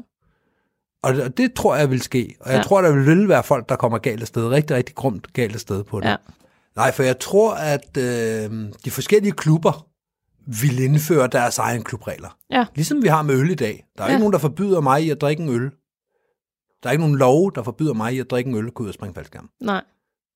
Og 1.04 1.14
det, 1.14 1.24
og 1.24 1.38
det 1.38 1.54
tror 1.54 1.76
jeg 1.76 1.90
vil 1.92 2.02
ske. 2.02 2.36
Og 2.40 2.52
jeg 2.52 2.58
Ja. 2.58 2.64
tror, 2.64 2.82
der 2.82 2.92
vil 3.06 3.30
være 3.30 3.44
folk, 3.44 3.70
der 3.70 3.76
kommer 3.76 3.98
galt 3.98 4.22
af 4.22 4.28
sted. 4.28 4.48
Rigtig, 4.48 4.76
rigtig 4.76 4.96
grumt 4.96 5.34
galt 5.34 5.54
af 5.54 5.60
sted 5.60 5.84
på 5.84 6.00
det. 6.00 6.06
Ja. 6.10 6.16
Nej, 6.76 6.92
for 6.92 7.04
jeg 7.04 7.20
tror, 7.20 7.54
at 7.54 7.98
øh, 7.98 8.70
de 8.86 8.92
forskellige 8.92 9.32
klubber 9.32 9.88
ville 10.62 10.84
indføre 10.84 11.28
deres 11.28 11.58
egen 11.58 11.84
klubregler. 11.84 12.38
Ja. 12.52 12.66
Ligesom 12.76 13.04
vi 13.04 13.08
har 13.08 13.22
med 13.22 13.36
øl 13.36 13.50
i 13.50 13.56
dag. 13.56 13.86
Der 13.98 14.04
er 14.04 14.08
ja. 14.08 14.14
Ikke 14.14 14.20
nogen, 14.20 14.34
der 14.34 14.40
forbyder 14.40 14.82
mig 14.82 15.04
i 15.04 15.10
at 15.10 15.22
drikke 15.22 15.44
en 15.44 15.50
øl. 15.50 15.62
Der 16.84 16.90
er 16.90 16.92
ikke 16.92 17.02
nogen 17.04 17.16
lov, 17.18 17.52
der 17.56 17.64
forbyder 17.64 17.94
mig 17.94 18.14
i 18.14 18.20
at 18.20 18.30
drikke 18.32 18.50
en 18.50 18.56
øl 18.58 18.72
gå 18.72 18.84
ud 18.84 18.88
og 18.88 18.94
springe 18.94 19.14
faldskærm. 19.16 19.50
Nej. 19.62 19.82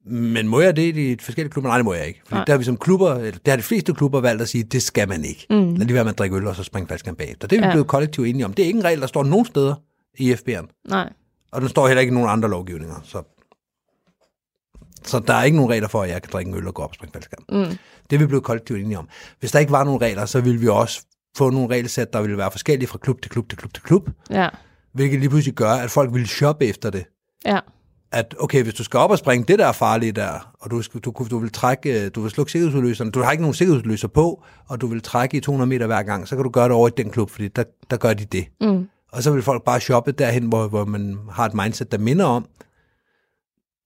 Men 0.08 0.48
må 0.48 0.60
jeg 0.62 0.76
det 0.76 0.96
i 0.98 1.16
de 1.16 1.24
forskellige 1.24 1.52
klubber? 1.52 1.70
Nej, 1.70 1.78
det 1.78 1.86
må 1.86 1.94
jeg 1.94 2.08
ikke. 2.08 2.20
Fordi 2.26 2.36
Nej. 2.36 2.46
der 2.46 2.54
har 2.54 2.58
vi 2.58 2.64
som 2.64 2.78
klubber, 2.78 3.14
eller 3.16 3.40
der 3.46 3.52
har 3.52 3.58
de 3.58 3.64
fleste 3.64 3.94
klubber 3.94 4.22
valgt 4.22 4.42
at 4.42 4.50
sige, 4.50 4.64
det 4.64 4.82
skal 4.82 5.10
man 5.10 5.26
ikke. 5.26 5.46
Mm. 5.50 5.56
Lad 5.56 5.86
lige 5.86 5.94
være 5.94 6.04
med 6.04 6.12
at 6.12 6.18
drikke 6.18 6.36
øl 6.36 6.48
og 6.48 6.56
så 6.56 6.64
springe 6.64 6.88
faldskærm 6.88 7.16
bagefter. 7.16 7.48
Det 7.48 7.56
er 7.58 7.62
vi 7.62 7.66
Ja. 7.66 7.72
blevet 7.72 7.88
kollektivt 7.88 8.28
enige 8.28 8.46
om. 8.46 8.54
Det 8.54 8.64
er 8.64 8.68
ikke 8.68 8.80
en 8.80 8.86
regel, 8.86 9.02
der 9.02 9.08
står 9.08 9.24
nogen 9.24 9.46
steder 9.46 9.76
i 10.18 10.34
FB'en. 10.34 10.82
Nej. 10.90 11.14
Og 11.52 11.62
den 11.62 11.70
står 11.70 11.88
heller 11.88 12.02
ikke 12.02 12.12
i 12.12 12.14
nogen 12.14 12.30
andre 12.30 12.50
lovgivninger. 12.50 12.96
Så, 13.04 13.24
så 15.06 15.20
der 15.20 15.34
er 15.34 15.44
ikke 15.44 15.58
nogen 15.58 15.72
regler 15.72 15.88
for, 15.88 16.02
at 16.04 16.10
jeg 16.10 16.22
kan 16.22 16.32
drikke 16.34 16.50
en 16.50 16.58
øl 16.58 16.68
og 16.68 16.74
gå 16.74 16.82
op 16.82 16.90
og 16.90 16.96
springe 16.96 17.14
faldskærm. 17.14 17.44
Mm. 17.50 17.78
Det 18.10 18.16
er 18.16 18.20
vi 18.20 18.26
blevet 18.26 18.44
kollektivt 18.44 18.80
enige 18.80 19.00
om. 19.00 19.08
Hvis 19.40 19.52
der 19.52 19.60
ikke 19.60 19.72
var 19.72 19.84
nogen 19.84 20.02
regler, 20.02 20.26
så 20.26 20.42
ville 20.42 20.60
vi 20.60 20.68
også 20.68 21.02
få 21.38 21.50
nogle 21.50 21.70
regelsæt, 21.70 22.14
der 22.14 22.22
ville 22.22 22.38
være 22.38 22.52
forskellige 22.52 22.88
fra 22.88 22.98
klub 22.98 23.22
til 23.22 23.32
klub 23.32 23.50
til 23.50 23.58
klub 23.58 23.74
til 23.74 23.84
klub. 23.84 24.10
Ja. 24.30 24.50
Hvilket 24.94 25.20
lige 25.20 25.30
pludselig 25.30 25.56
gør, 25.56 25.72
at 25.72 25.92
folk 25.92 26.14
ville 26.14 26.28
shoppe 26.28 26.66
efter 26.66 26.90
det. 26.90 27.06
Ja. 27.46 27.60
At 28.12 28.36
okay, 28.40 28.64
hvis 28.64 28.74
du 28.74 28.84
skal 28.84 28.98
op 28.98 29.12
og 29.12 29.18
springe 29.18 29.46
det 29.48 29.60
der 29.60 29.68
er 29.68 29.72
farligt 29.72 30.16
der, 30.16 30.54
og 30.60 30.72
du, 30.72 30.82
du, 31.06 31.28
du 31.32 31.38
vil 31.38 31.52
trække, 31.52 32.10
du 32.10 32.22
vil 32.22 32.32
slukke 32.32 32.52
sikkerhedsudløseren, 32.52 33.12
du 33.12 33.22
har 33.22 33.32
ikke 33.32 33.42
nogen 33.42 33.54
sikkerhedsudløser 33.54 34.08
på, 34.08 34.44
og 34.68 34.82
du 34.82 34.88
vil 34.88 35.02
trække 35.02 35.38
i 35.38 35.40
200 35.40 35.70
meter 35.70 35.88
hver 35.88 36.04
gang, 36.04 36.28
så 36.28 36.36
kan 36.36 36.44
du 36.44 36.50
gøre 36.50 36.64
det 36.64 36.72
over 36.72 36.88
i 36.88 36.92
den 36.98 37.10
klub, 37.10 37.30
fordi 37.30 37.48
der, 37.48 37.64
der 37.90 37.98
gør 37.98 38.14
de 38.14 38.26
det. 38.26 38.46
Mm. 38.62 38.88
Og 39.12 39.24
så 39.24 39.32
vil 39.32 39.42
folk 39.42 39.64
bare 39.64 39.80
shoppe 39.80 40.12
derhen, 40.12 40.46
hvor, 40.46 40.68
hvor 40.68 40.86
man 40.86 41.18
har 41.32 41.46
et 41.46 41.54
mindset, 41.54 41.92
der 41.92 41.98
minder 41.98 42.26
om. 42.26 42.46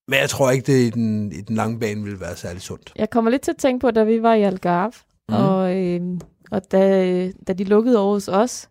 Men 0.10 0.20
jeg 0.20 0.30
tror 0.30 0.52
ikke, 0.52 0.66
det 0.72 0.80
i 0.80 0.90
den, 0.90 1.32
i 1.32 1.42
den 1.42 1.56
lange 1.56 1.80
bane 1.80 2.04
vil 2.04 2.20
være 2.20 2.36
særlig 2.36 2.62
sundt. 2.62 2.94
Jeg 2.96 3.10
kommer 3.10 3.32
lidt 3.32 3.42
til 3.42 3.52
at 3.52 3.58
tænke 3.58 3.80
på, 3.82 3.92
da 3.92 4.04
vi 4.04 4.22
var 4.22 4.34
i 4.34 4.44
Algarve, 4.44 4.92
mm. 5.30 5.36
og, 5.36 5.76
øh, 5.78 6.02
og 6.52 6.62
da, 6.72 7.32
da 7.48 7.54
de 7.54 7.64
lukkede 7.64 8.00
over 8.00 8.14
hos 8.14 8.28
os, 8.28 8.70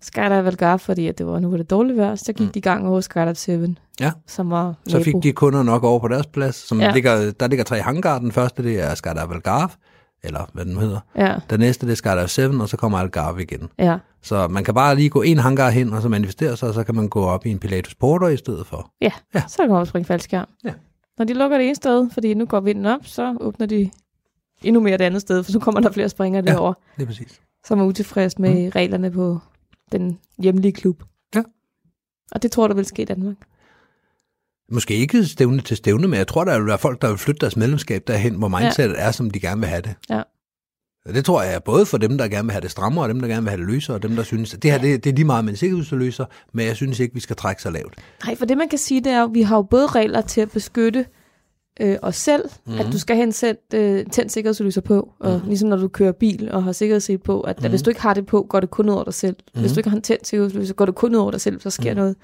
Skydive 0.00 0.46
Algarve, 0.46 0.78
fordi 0.78 1.06
at 1.08 1.18
det 1.18 1.26
var, 1.26 1.38
nu 1.38 1.50
var 1.50 1.56
det 1.56 1.70
dårligt 1.70 1.98
vejr, 1.98 2.14
så 2.14 2.32
gik 2.32 2.40
Mm. 2.46 2.52
de 2.52 2.58
i 2.58 2.62
gang 2.62 2.88
over 2.88 3.00
Skydive 3.00 3.34
7, 3.34 3.74
Ja. 4.00 4.12
som 4.26 4.50
var 4.50 4.74
Så 4.88 4.98
fik 4.98 5.14
nabo. 5.14 5.20
de 5.20 5.32
kunder 5.32 5.62
nok 5.62 5.84
over 5.84 5.98
på 6.00 6.08
deres 6.08 6.26
plads. 6.26 6.56
Som. 6.56 6.80
Ja. 6.80 6.92
ligger, 6.92 7.32
der 7.32 7.46
ligger 7.48 7.64
tre 7.64 7.80
hangar. 7.82 8.18
Den 8.18 8.32
første, 8.32 8.62
det 8.62 8.80
er 8.80 8.94
Skydive 8.94 9.34
Algarve, 9.34 9.68
eller 10.22 10.50
hvad 10.52 10.64
den 10.64 10.74
nu 10.74 10.80
hedder. 10.80 11.00
Ja, 11.16 11.36
Den 11.50 11.60
næste, 11.60 11.86
det 11.86 11.92
er 11.92 11.96
Skydive 11.96 12.28
7, 12.28 12.60
og 12.60 12.68
så 12.68 12.76
kommer 12.76 12.98
Algarve 12.98 13.42
igen. 13.42 13.68
ja, 13.78 13.98
Så 14.22 14.48
man 14.48 14.64
kan 14.64 14.74
bare 14.74 14.96
lige 14.96 15.10
gå 15.10 15.22
en 15.22 15.38
hangar 15.38 15.70
hen, 15.70 15.92
og 15.92 16.02
så 16.02 16.08
manifestere 16.08 16.56
sig, 16.56 16.68
og 16.68 16.74
så 16.74 16.84
kan 16.84 16.94
man 16.94 17.08
gå 17.08 17.24
op 17.24 17.46
i 17.46 17.50
en 17.50 17.58
Pilatus 17.58 17.94
Porter 17.94 18.28
i 18.28 18.36
stedet 18.36 18.66
for. 18.66 18.92
ja. 19.00 19.12
Ja. 19.34 19.42
Så 19.48 19.56
kan 19.62 19.68
man 19.70 19.86
springe 19.86 20.04
faldskærm. 20.06 20.48
Ja. 20.64 20.72
Når 21.18 21.24
de 21.24 21.32
lukker 21.34 21.58
det 21.58 21.66
ene 21.66 21.74
sted, 21.74 22.10
fordi 22.10 22.34
nu 22.34 22.46
går 22.46 22.60
vinden 22.60 22.86
op, 22.86 23.00
så 23.06 23.36
åbner 23.40 23.66
de 23.66 23.90
endnu 24.62 24.80
mere 24.80 24.96
det 24.98 25.04
andet 25.04 25.20
sted, 25.20 25.42
for 25.42 25.52
så 25.52 25.58
kommer 25.58 25.80
der 25.80 25.90
flere 25.90 26.08
springere 26.08 26.44
Ja. 26.46 26.52
derovre, 26.52 26.74
Det 26.96 27.02
er 27.02 27.06
præcis. 27.06 27.40
som 27.66 27.80
er 27.80 27.84
utilfreds 27.84 28.38
med 28.38 28.64
mm. 28.64 28.68
reglerne 28.74 29.10
på 29.10 29.38
den 29.92 30.18
hjemlige 30.38 30.72
klub. 30.72 31.02
Ja. 31.34 31.42
Og 32.32 32.42
det 32.42 32.50
tror 32.50 32.68
du 32.68 32.74
vil 32.74 32.84
ske 32.84 33.02
i 33.02 33.04
Danmark? 33.04 33.36
Måske 34.72 34.94
ikke 34.94 35.24
stævne 35.24 35.60
til 35.60 35.76
stævne, 35.76 36.08
men 36.08 36.18
jeg 36.18 36.26
tror, 36.26 36.44
der 36.44 36.58
vil 36.58 36.66
være 36.66 36.78
folk, 36.78 37.02
der 37.02 37.08
vil 37.08 37.18
flytte 37.18 37.40
deres 37.40 37.56
medlemskab 37.56 38.02
derhen, 38.06 38.34
hvor 38.34 38.48
mindsetet 38.48 38.94
ja. 38.94 39.06
er, 39.06 39.10
som 39.10 39.30
de 39.30 39.40
gerne 39.40 39.60
vil 39.60 39.68
have 39.68 39.82
det. 39.82 39.94
Ja. 40.10 40.22
Og 41.06 41.14
Det 41.14 41.24
tror 41.24 41.42
jeg 41.42 41.54
er 41.54 41.58
både 41.58 41.86
for 41.86 41.98
dem, 41.98 42.18
der 42.18 42.28
gerne 42.28 42.44
vil 42.44 42.52
have 42.52 42.60
det 42.62 42.70
strammere, 42.70 43.04
og 43.04 43.08
dem, 43.08 43.20
der 43.20 43.28
gerne 43.28 43.42
vil 43.42 43.50
have 43.50 43.60
det 43.60 43.66
løsere, 43.66 43.96
og 43.96 44.02
dem, 44.02 44.16
der 44.16 44.22
synes, 44.22 44.54
at 44.54 44.62
det 44.62 44.70
her 44.70 44.78
det, 44.78 45.04
det 45.04 45.10
er 45.10 45.14
lige 45.14 45.24
meget 45.24 45.44
med 45.44 45.52
en 45.52 45.56
sikkerhedsudløser, 45.56 46.24
men 46.52 46.66
jeg 46.66 46.76
synes 46.76 47.00
ikke, 47.00 47.14
vi 47.14 47.20
skal 47.20 47.36
trække 47.36 47.62
så 47.62 47.70
lavt. 47.70 47.94
Nej, 48.24 48.36
for 48.36 48.44
det 48.46 48.56
man 48.58 48.68
kan 48.68 48.78
sige, 48.78 49.00
det 49.00 49.12
er 49.12 49.24
at 49.24 49.30
vi 49.34 49.42
har 49.42 49.56
jo 49.56 49.62
både 49.62 49.86
regler 49.86 50.20
til 50.20 50.40
at 50.40 50.50
beskytte 50.50 51.06
øh, 51.80 51.96
os 52.02 52.16
selv, 52.16 52.44
Mhm. 52.66 52.74
mm. 52.74 52.80
at 52.80 52.86
du 52.92 52.98
skal 52.98 53.16
have 53.16 53.24
en 53.26 53.32
sendt, 53.32 53.60
øh, 53.74 54.06
tændt 54.12 54.32
sikkerhedslyser 54.32 54.80
på, 54.80 55.12
og 55.20 55.38
Mhm. 55.38 55.48
ligesom 55.48 55.68
når 55.68 55.76
du 55.76 55.88
kører 55.88 56.12
bil 56.12 56.50
og 56.52 56.64
har 56.64 56.72
sikkerhedssel 56.72 57.18
på, 57.18 57.40
at, 57.40 57.58
mm. 57.60 57.64
at 57.64 57.70
hvis 57.70 57.82
du 57.82 57.90
ikke 57.90 58.02
har 58.02 58.14
det 58.14 58.26
på, 58.26 58.46
går 58.48 58.60
det 58.60 58.70
kun 58.70 58.88
ud 58.88 58.94
over 58.94 59.04
dig 59.04 59.14
selv. 59.14 59.36
Mm. 59.54 59.60
Hvis 59.60 59.70
Mhm. 59.70 59.74
du 59.74 59.78
ikke 59.80 59.90
har 59.90 59.96
en 59.96 60.02
tændt 60.02 60.26
sikkerhedslyser, 60.26 60.74
går 60.74 60.84
det 60.86 60.94
kun 60.94 61.14
ud 61.14 61.20
over 61.20 61.30
dig 61.30 61.40
selv, 61.40 61.60
så 61.60 61.70
sker 61.70 61.90
Mhm. 61.90 61.96
noget. 61.98 62.16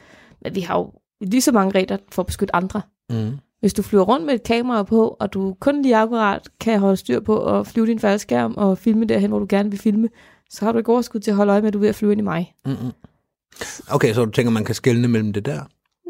Men 0.44 0.54
vi 0.54 0.60
har 0.60 0.78
jo 0.78 0.92
lige 1.20 1.40
så 1.40 1.52
mange 1.52 1.78
regler 1.78 1.96
for 2.12 2.22
at 2.22 2.26
beskytte 2.26 2.56
andre. 2.56 2.82
Mm. 3.10 3.32
Hvis 3.60 3.74
du 3.74 3.82
flyver 3.82 4.04
rundt 4.04 4.26
med 4.26 4.34
et 4.34 4.42
kamera 4.42 4.82
på, 4.82 5.16
og 5.20 5.32
du 5.32 5.56
kun 5.60 5.82
lige 5.82 5.96
akkurat 5.96 6.48
kan 6.60 6.80
holde 6.80 6.96
styr 6.96 7.20
på 7.20 7.58
at 7.58 7.66
flyve 7.66 7.86
din 7.86 7.98
faldskærm 7.98 8.54
og 8.56 8.78
filme 8.78 9.04
derhen, 9.04 9.30
hvor 9.30 9.38
du 9.38 9.46
gerne 9.48 9.70
vil 9.70 9.78
filme, 9.78 10.08
så 10.50 10.64
har 10.64 10.72
du 10.72 10.78
ikke 10.78 10.92
overskud 10.92 11.20
til 11.20 11.30
at 11.30 11.36
holde 11.36 11.52
øje 11.52 11.60
med, 11.60 11.68
at 11.68 11.74
du 11.74 11.78
er 11.78 11.80
ved 11.80 11.88
at 11.88 11.94
flyve 11.94 12.12
ind 12.12 12.20
i 12.20 12.24
mig. 12.24 12.54
Mm-mm. 12.66 12.92
Okay, 13.90 14.14
så 14.14 14.24
du 14.24 14.30
tænker, 14.30 14.50
man 14.50 14.64
kan 14.64 14.74
skelne 14.74 15.08
mellem 15.08 15.32
det 15.32 15.46
der? 15.46 15.60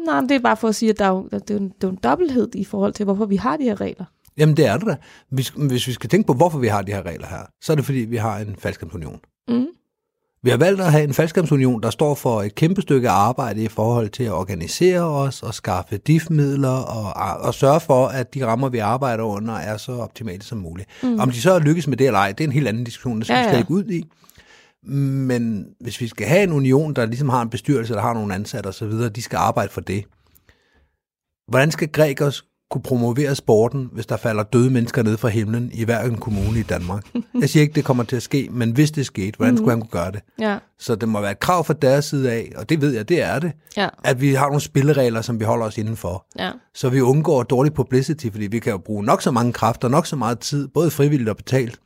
Nej, 0.05 0.21
det 0.21 0.31
er 0.31 0.39
bare 0.39 0.57
for 0.57 0.67
at 0.67 0.75
sige, 0.75 0.89
at 0.89 0.99
der 0.99 1.05
er 1.05 1.09
jo, 1.09 1.29
det 1.31 1.51
er 1.51 1.57
en, 1.57 1.69
det 1.69 1.83
er 1.83 1.91
en 1.91 1.99
dobbelthed 2.03 2.55
i 2.55 2.63
forhold 2.63 2.93
til, 2.93 3.03
hvorfor 3.03 3.25
vi 3.25 3.35
har 3.35 3.57
de 3.57 3.63
her 3.63 3.81
regler. 3.81 4.05
Jamen, 4.37 4.57
det 4.57 4.65
er 4.65 4.77
det 4.77 4.87
da. 4.87 4.95
Hvis, 5.29 5.49
hvis 5.49 5.87
vi 5.87 5.91
skal 5.91 6.09
tænke 6.09 6.27
på, 6.27 6.33
hvorfor 6.33 6.59
vi 6.59 6.67
har 6.67 6.81
de 6.81 6.91
her 6.91 7.05
regler 7.05 7.27
her, 7.27 7.45
så 7.61 7.71
er 7.71 7.75
det, 7.75 7.85
fordi 7.85 7.99
vi 7.99 8.17
har 8.17 8.37
en 8.37 8.55
faldskabsunion. 8.59 9.19
Mm. 9.47 9.67
Vi 10.45 10.49
har 10.49 10.57
valgt 10.57 10.81
at 10.81 10.91
have 10.91 11.03
en 11.03 11.13
faldskabsunion, 11.13 11.81
der 11.81 11.89
står 11.89 12.15
for 12.15 12.41
et 12.41 12.55
kæmpe 12.55 12.81
stykke 12.81 13.09
arbejde 13.09 13.63
i 13.63 13.67
forhold 13.67 14.09
til 14.09 14.23
at 14.23 14.31
organisere 14.31 15.01
os 15.01 15.43
og 15.43 15.53
skaffe 15.53 15.97
DIF-midler 15.97 16.69
og, 16.69 17.41
og 17.41 17.53
sørge 17.53 17.79
for, 17.79 18.07
at 18.07 18.33
de 18.33 18.45
rammer, 18.45 18.69
vi 18.69 18.77
arbejder 18.77 19.23
under, 19.23 19.53
er 19.53 19.77
så 19.77 19.91
optimale 19.91 20.41
som 20.41 20.57
muligt. 20.57 20.89
Mm. 21.03 21.19
Om 21.19 21.31
de 21.31 21.41
så 21.41 21.59
lykkes 21.59 21.87
med 21.87 21.97
det 21.97 22.07
eller 22.07 22.19
ej, 22.19 22.31
det 22.31 22.43
er 22.43 22.47
en 22.47 22.53
helt 22.53 22.67
anden 22.67 22.83
diskussion, 22.83 23.17
det 23.17 23.27
skal 23.27 23.33
ja, 23.33 23.39
Ja, 23.39 23.47
vi 23.47 23.51
slet 23.51 23.59
ikke 23.59 23.71
ud 23.71 23.85
i. 23.85 24.03
Men 24.91 25.67
hvis 25.79 26.01
vi 26.01 26.07
skal 26.07 26.27
have 26.27 26.43
en 26.43 26.53
union, 26.53 26.93
der 26.93 27.05
ligesom 27.05 27.29
har 27.29 27.41
en 27.41 27.49
bestyrelse, 27.49 27.93
der 27.93 28.01
har 28.01 28.13
nogle 28.13 28.35
ansatte 28.35 28.67
osv., 28.67 28.91
de 28.91 29.21
skal 29.21 29.37
arbejde 29.37 29.71
for 29.71 29.81
det. 29.81 30.05
Hvordan 31.47 31.71
skal 31.71 31.91
Gregers 31.91 32.45
kunne 32.71 32.81
promovere 32.81 33.35
sporten, 33.35 33.89
hvis 33.91 34.05
der 34.05 34.17
falder 34.17 34.43
døde 34.43 34.69
mennesker 34.69 35.03
ned 35.03 35.17
fra 35.17 35.27
himlen 35.27 35.71
i 35.73 35.83
hver 35.83 36.01
en 36.03 36.17
kommune 36.17 36.59
i 36.59 36.63
Danmark? 36.63 37.05
Jeg 37.39 37.49
siger 37.49 37.61
ikke, 37.61 37.73
det 37.73 37.85
kommer 37.85 38.03
til 38.03 38.15
at 38.15 38.21
ske, 38.23 38.47
men 38.51 38.71
hvis 38.71 38.91
det 38.91 39.05
skete, 39.05 39.37
hvordan 39.37 39.57
skulle 39.57 39.71
han 39.71 39.79
kunne 39.81 39.89
gøre 39.89 40.11
det? 40.11 40.21
Ja, 40.39 40.57
Så 40.79 40.95
det 40.95 41.09
må 41.09 41.21
være 41.21 41.31
et 41.31 41.39
krav 41.39 41.63
fra 41.63 41.73
deres 41.73 42.05
side 42.05 42.31
af, 42.31 42.51
og 42.55 42.69
det 42.69 42.81
ved 42.81 42.93
jeg, 42.93 43.09
det 43.09 43.21
er 43.21 43.39
det, 43.39 43.51
ja, 43.77 43.89
at 44.03 44.21
vi 44.21 44.33
har 44.33 44.45
nogle 44.45 44.61
spilleregler, 44.61 45.21
som 45.21 45.39
vi 45.39 45.45
holder 45.45 45.65
os 45.65 45.77
indenfor. 45.77 46.25
ja. 46.39 46.51
Så 46.73 46.89
vi 46.89 47.01
undgår 47.01 47.43
dårlig 47.43 47.73
publicity, 47.73 48.27
fordi 48.31 48.47
vi 48.47 48.59
kan 48.59 48.71
jo 48.71 48.77
bruge 48.77 49.03
nok 49.03 49.21
så 49.21 49.31
mange 49.31 49.53
kræfter, 49.53 49.87
nok 49.87 50.05
så 50.07 50.15
meget 50.15 50.39
tid, 50.39 50.67
både 50.67 50.91
frivilligt 50.91 51.29
og 51.29 51.37
betalt, 51.37 51.79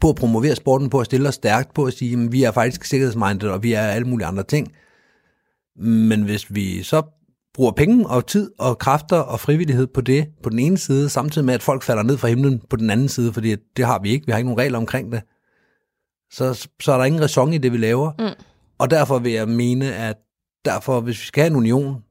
på 0.00 0.08
at 0.08 0.16
promovere 0.16 0.54
sporten, 0.56 0.90
på 0.90 1.00
at 1.00 1.06
stille 1.06 1.28
os 1.28 1.34
stærkt, 1.34 1.74
på 1.74 1.84
at 1.84 1.92
sige, 1.92 2.22
at 2.24 2.32
vi 2.32 2.42
er 2.42 2.52
faktisk 2.52 2.84
sikkerhedsmindet, 2.84 3.50
og 3.50 3.62
vi 3.62 3.72
er 3.72 3.80
alle 3.82 4.08
mulige 4.08 4.26
andre 4.26 4.42
ting. 4.42 4.72
Men 5.76 6.22
hvis 6.22 6.54
vi 6.54 6.82
så 6.82 7.02
bruger 7.54 7.72
penge 7.72 8.06
og 8.06 8.26
tid 8.26 8.50
og 8.58 8.78
kræfter 8.78 9.16
og 9.16 9.40
frivillighed 9.40 9.86
på 9.86 10.00
det 10.00 10.28
på 10.42 10.50
den 10.50 10.58
ene 10.58 10.78
side, 10.78 11.08
samtidig 11.08 11.44
med, 11.44 11.54
at 11.54 11.62
folk 11.62 11.82
falder 11.82 12.02
ned 12.02 12.18
fra 12.18 12.28
himlen 12.28 12.62
på 12.70 12.76
den 12.76 12.90
anden 12.90 13.08
side, 13.08 13.32
fordi 13.32 13.56
det 13.76 13.86
har 13.86 13.98
vi 13.98 14.10
ikke, 14.10 14.26
vi 14.26 14.32
har 14.32 14.38
ikke 14.38 14.48
nogen 14.48 14.60
regler 14.60 14.78
omkring 14.78 15.12
det, 15.12 15.22
så, 16.30 16.68
så 16.80 16.92
er 16.92 16.96
der 16.96 17.04
ingen 17.04 17.22
ræson 17.22 17.52
i 17.52 17.58
det, 17.58 17.72
vi 17.72 17.76
laver. 17.76 18.12
Mm. 18.18 18.44
Og 18.78 18.90
derfor 18.90 19.18
vil 19.18 19.32
jeg 19.32 19.48
mene, 19.48 19.94
at 19.94 20.16
derfor, 20.64 21.00
hvis 21.00 21.20
vi 21.20 21.26
skal 21.26 21.42
have 21.42 21.50
en 21.50 21.56
union, 21.56 22.02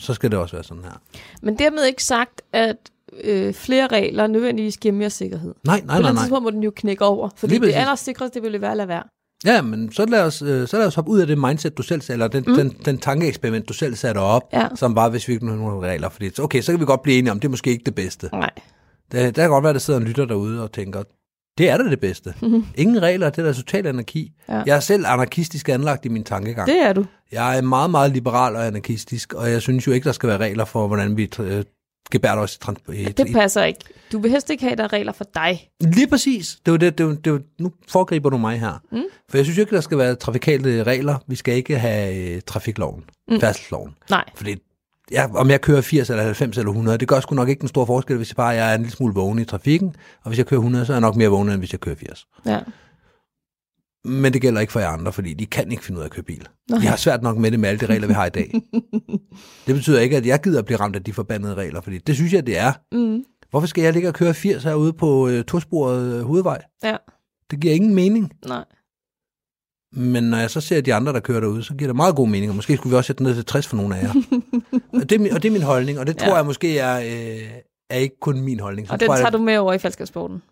så 0.00 0.14
skal 0.14 0.30
det 0.30 0.38
også 0.38 0.56
være 0.56 0.64
sådan 0.64 0.84
her. 0.84 1.02
Men 1.42 1.58
dermed 1.58 1.84
ikke 1.84 2.04
sagt, 2.04 2.42
at 2.52 2.76
øh, 3.24 3.54
flere 3.54 3.86
regler 3.86 4.26
nødvendigvis 4.26 4.76
giver 4.78 4.94
mere 4.94 5.10
sikkerhed. 5.10 5.54
Nej, 5.64 5.80
På 5.80 5.86
nej, 5.86 5.86
nej, 5.86 5.96
andet 5.96 6.14
nej. 6.14 6.22
tidspunkt 6.22 6.42
må 6.42 6.50
den 6.50 6.62
jo 6.62 6.72
knække 6.76 7.04
over, 7.04 7.28
fordi 7.36 7.54
det 7.54 7.60
præcis. 7.60 7.76
allersikreste 7.76 8.34
det 8.34 8.42
ville 8.42 8.60
være 8.60 8.70
at 8.70 8.76
lade 8.76 8.88
være. 8.88 9.02
Ja, 9.46 9.62
men 9.62 9.92
så 9.92 10.06
lad, 10.06 10.22
os, 10.22 10.42
øh, 10.42 10.68
så 10.68 10.78
lad 10.78 10.86
os 10.86 10.94
hoppe 10.94 11.10
ud 11.10 11.20
af 11.20 11.26
det 11.26 11.38
mindset, 11.38 11.78
du 11.78 11.82
selv 11.82 12.02
eller 12.08 12.28
den, 12.28 12.44
mm. 12.46 12.54
den, 12.54 12.76
den 12.84 12.98
tankeeksperiment, 12.98 13.68
du 13.68 13.72
selv 13.72 13.94
satte 13.94 14.18
op, 14.18 14.42
Ja. 14.52 14.68
som 14.74 14.94
var, 14.96 15.08
hvis 15.08 15.28
vi 15.28 15.32
ikke 15.32 15.46
havde 15.46 15.58
nogle 15.58 15.88
regler. 15.88 16.08
Fordi, 16.08 16.30
okay, 16.40 16.60
så 16.60 16.72
kan 16.72 16.80
vi 16.80 16.84
godt 16.84 17.02
blive 17.02 17.18
enige 17.18 17.30
om, 17.32 17.40
det 17.40 17.48
er 17.48 17.50
måske 17.50 17.70
ikke 17.70 17.84
det 17.86 17.94
bedste. 17.94 18.28
Nej. 18.32 18.50
Det, 19.12 19.36
der 19.36 19.42
kan 19.42 19.50
godt 19.50 19.62
være, 19.62 19.70
at 19.70 19.74
der 19.74 19.80
sidder 19.80 20.00
en 20.00 20.06
lytter 20.06 20.24
derude 20.24 20.62
og 20.62 20.72
tænker, 20.72 21.02
det 21.58 21.70
er 21.70 21.76
da 21.76 21.84
det 21.84 22.00
bedste. 22.00 22.34
Mhm. 22.42 22.64
Ingen 22.74 23.02
regler, 23.02 23.30
det 23.30 23.38
er 23.38 23.46
da 23.46 23.52
total 23.52 23.86
anarki. 23.86 24.32
Ja. 24.48 24.62
Jeg 24.66 24.76
er 24.76 24.80
selv 24.80 25.04
anarkistisk 25.06 25.68
anlagt 25.68 26.04
i 26.04 26.08
min 26.08 26.24
tankegang. 26.24 26.68
Det 26.68 26.78
er 26.82 26.92
du. 26.92 27.04
Jeg 27.32 27.58
er 27.58 27.62
meget, 27.62 27.90
meget 27.90 28.12
liberal 28.12 28.56
og 28.56 28.66
anarkistisk, 28.66 29.34
og 29.34 29.50
jeg 29.50 29.62
synes 29.62 29.86
jo 29.86 29.92
ikke, 29.92 30.04
der 30.04 30.12
skal 30.12 30.28
være 30.28 30.38
regler 30.38 30.64
for, 30.64 30.86
hvordan 30.86 31.16
vi 31.16 31.26
os 32.38 32.54
i, 32.54 32.58
trans- 32.58 32.92
i, 32.92 33.04
Det 33.04 33.32
passer 33.32 33.64
ikke. 33.64 33.80
Du 34.12 34.18
vil 34.18 34.30
helst 34.30 34.50
ikke 34.50 34.64
have, 34.64 34.76
der 34.76 34.84
er 34.84 34.92
regler 34.92 35.12
for 35.12 35.24
dig. 35.34 35.68
Lige 35.80 36.06
præcis. 36.06 36.58
Det 36.66 36.72
var 36.72 36.78
det, 36.78 36.98
det, 36.98 37.06
var, 37.06 37.12
det 37.12 37.32
var, 37.32 37.40
nu 37.58 37.72
foregriber 37.88 38.30
du 38.30 38.36
mig 38.38 38.60
her. 38.60 38.82
Mm. 38.92 39.02
For 39.30 39.38
jeg 39.38 39.44
synes 39.44 39.58
jo 39.58 39.62
ikke, 39.62 39.74
der 39.74 39.80
skal 39.80 39.98
være 39.98 40.14
trafikale 40.14 40.82
regler. 40.82 41.18
Vi 41.26 41.36
skal 41.36 41.54
ikke 41.54 41.78
have 41.78 42.16
øh, 42.16 42.40
trafikloven, 42.46 43.04
mm. 43.28 43.40
færdselsloven. 43.40 43.94
Nej. 44.10 44.24
Fordi 44.34 44.56
ja, 45.12 45.26
om 45.34 45.50
jeg 45.50 45.60
kører 45.60 45.80
80 45.80 46.10
eller 46.10 46.24
90 46.24 46.58
eller 46.58 46.70
100, 46.70 46.98
det 46.98 47.08
gør 47.08 47.20
sgu 47.20 47.34
nok 47.34 47.48
ikke 47.48 47.60
den 47.60 47.68
store 47.68 47.86
forskel, 47.86 48.16
hvis 48.16 48.30
jeg 48.30 48.36
bare 48.36 48.48
jeg 48.48 48.70
er 48.70 48.74
en 48.74 48.80
lille 48.80 48.96
smule 48.96 49.14
vågen 49.14 49.38
i 49.38 49.44
trafikken. 49.44 49.96
Og 50.22 50.28
hvis 50.28 50.38
jeg 50.38 50.46
kører 50.46 50.60
100, 50.60 50.86
så 50.86 50.92
er 50.92 50.94
jeg 50.94 51.00
nok 51.00 51.16
mere 51.16 51.28
vågen, 51.28 51.48
end 51.48 51.58
hvis 51.58 51.72
jeg 51.72 51.80
kører 51.80 51.96
80. 51.96 52.26
Ja. 52.46 52.58
Men 54.04 54.32
det 54.32 54.42
gælder 54.42 54.60
ikke 54.60 54.72
for 54.72 54.80
jer 54.80 54.88
andre, 54.88 55.12
fordi 55.12 55.34
de 55.34 55.46
kan 55.46 55.70
ikke 55.70 55.84
finde 55.84 55.98
ud 55.98 56.02
af 56.02 56.06
at 56.06 56.10
køre 56.12 56.22
bil. 56.22 56.48
Nej. 56.70 56.78
De 56.80 56.86
har 56.86 56.96
svært 56.96 57.22
nok 57.22 57.36
med 57.36 57.50
det 57.50 57.60
med 57.60 57.68
alle 57.68 57.80
de 57.80 57.86
regler, 57.86 58.06
vi 58.06 58.12
har 58.14 58.26
i 58.26 58.30
dag. 58.30 58.52
det 59.66 59.74
betyder 59.74 60.00
ikke, 60.00 60.16
at 60.16 60.26
jeg 60.26 60.40
gider 60.42 60.58
at 60.58 60.64
blive 60.64 60.80
ramt 60.80 60.96
af 60.96 61.04
de 61.04 61.12
forbandede 61.12 61.54
regler, 61.54 61.80
fordi 61.80 61.98
det 61.98 62.14
synes 62.14 62.32
jeg, 62.32 62.46
det 62.46 62.58
er. 62.58 62.72
Mm. 62.92 63.24
Hvorfor 63.50 63.66
skal 63.66 63.84
jeg 63.84 63.92
ligge 63.92 64.08
og 64.08 64.14
køre 64.14 64.34
80 64.34 64.64
herude 64.64 64.92
på 64.92 65.28
øh, 65.28 65.44
tosporet 65.44 66.14
øh, 66.18 66.22
hovedvej? 66.24 66.62
Ja. 66.84 66.96
Det 67.50 67.60
giver 67.60 67.74
ingen 67.74 67.94
mening. 67.94 68.32
Nej. 68.46 68.64
Men 69.92 70.24
når 70.24 70.36
jeg 70.38 70.50
så 70.50 70.60
ser 70.60 70.80
de 70.80 70.94
andre, 70.94 71.12
der 71.12 71.20
kører 71.20 71.40
derude, 71.40 71.62
så 71.62 71.74
giver 71.74 71.88
det 71.88 71.96
meget 71.96 72.16
god 72.16 72.28
mening, 72.28 72.50
og 72.50 72.56
måske 72.56 72.76
skulle 72.76 72.90
vi 72.90 72.96
også 72.96 73.06
sætte 73.06 73.18
den 73.18 73.26
ned 73.26 73.34
til 73.34 73.44
60 73.44 73.66
for 73.66 73.76
nogle 73.76 73.96
af 73.96 74.02
jer. 74.02 74.12
og, 75.00 75.10
det 75.10 75.12
er, 75.12 75.18
min- 75.18 75.32
og 75.32 75.42
det 75.42 75.48
er 75.48 75.52
min 75.52 75.62
holdning, 75.62 75.98
og 75.98 76.06
det 76.06 76.16
tror 76.18 76.28
Ja. 76.28 76.34
jeg 76.36 76.46
måske 76.46 76.78
er, 76.78 76.96
øh, 76.98 77.50
er 77.90 77.96
ikke 77.96 78.16
kun 78.20 78.40
min 78.40 78.60
holdning. 78.60 78.86
Så 78.88 78.92
Og 78.94 79.00
den 79.00 79.06
tror 79.06 79.14
jeg, 79.14 79.20
tager 79.22 79.30
du 79.30 79.38
med 79.38 79.56
over 79.56 79.72
i 79.72 79.78
faldskabssporten. 79.78 80.42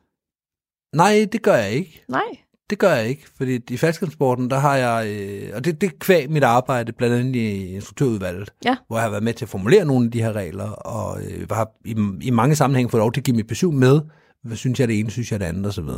Nej, 0.97 1.29
det 1.33 1.43
gør 1.43 1.55
jeg 1.55 1.71
ikke. 1.73 2.05
Nej. 2.09 2.23
Det 2.71 2.79
gør 2.79 2.95
jeg 2.95 3.09
ikke, 3.09 3.27
fordi 3.37 3.61
i 3.71 3.77
faldskærmsporten, 3.77 4.51
der 4.51 4.59
har 4.59 4.77
jeg, 4.77 5.07
øh, 5.09 5.51
og 5.55 5.65
det, 5.65 5.81
det 5.81 5.87
er 5.87 5.91
kvæg 6.01 6.31
mit 6.31 6.43
arbejde, 6.45 6.93
blandt 6.93 7.17
andet 7.17 7.37
i 7.37 7.75
instruktørudvalget, 7.75 8.51
Ja. 8.65 8.77
hvor 8.87 8.97
jeg 8.97 9.03
har 9.03 9.11
været 9.11 9.23
med 9.23 9.35
til 9.35 9.45
at 9.45 9.49
formulere 9.49 9.85
nogle 9.85 10.05
af 10.05 10.11
de 10.11 10.23
her 10.23 10.33
regler, 10.33 10.71
og 10.71 11.23
øh, 11.23 11.47
har 11.51 11.71
i, 11.85 11.97
i 12.23 12.31
mange 12.31 12.57
sammenhænge 12.57 12.91
fået 12.91 13.01
lov 13.01 13.13
til 13.13 13.21
at 13.21 13.25
give 13.25 13.37
mit 13.37 13.47
besøg 13.47 13.73
med, 13.73 14.01
hvad 14.45 14.57
synes 14.57 14.81
jeg 14.81 14.89
det 14.89 14.99
ene, 14.99 15.11
synes 15.11 15.33
jeg 15.33 15.41
det 15.41 15.47
andet, 15.47 15.67
osv. 15.67 15.89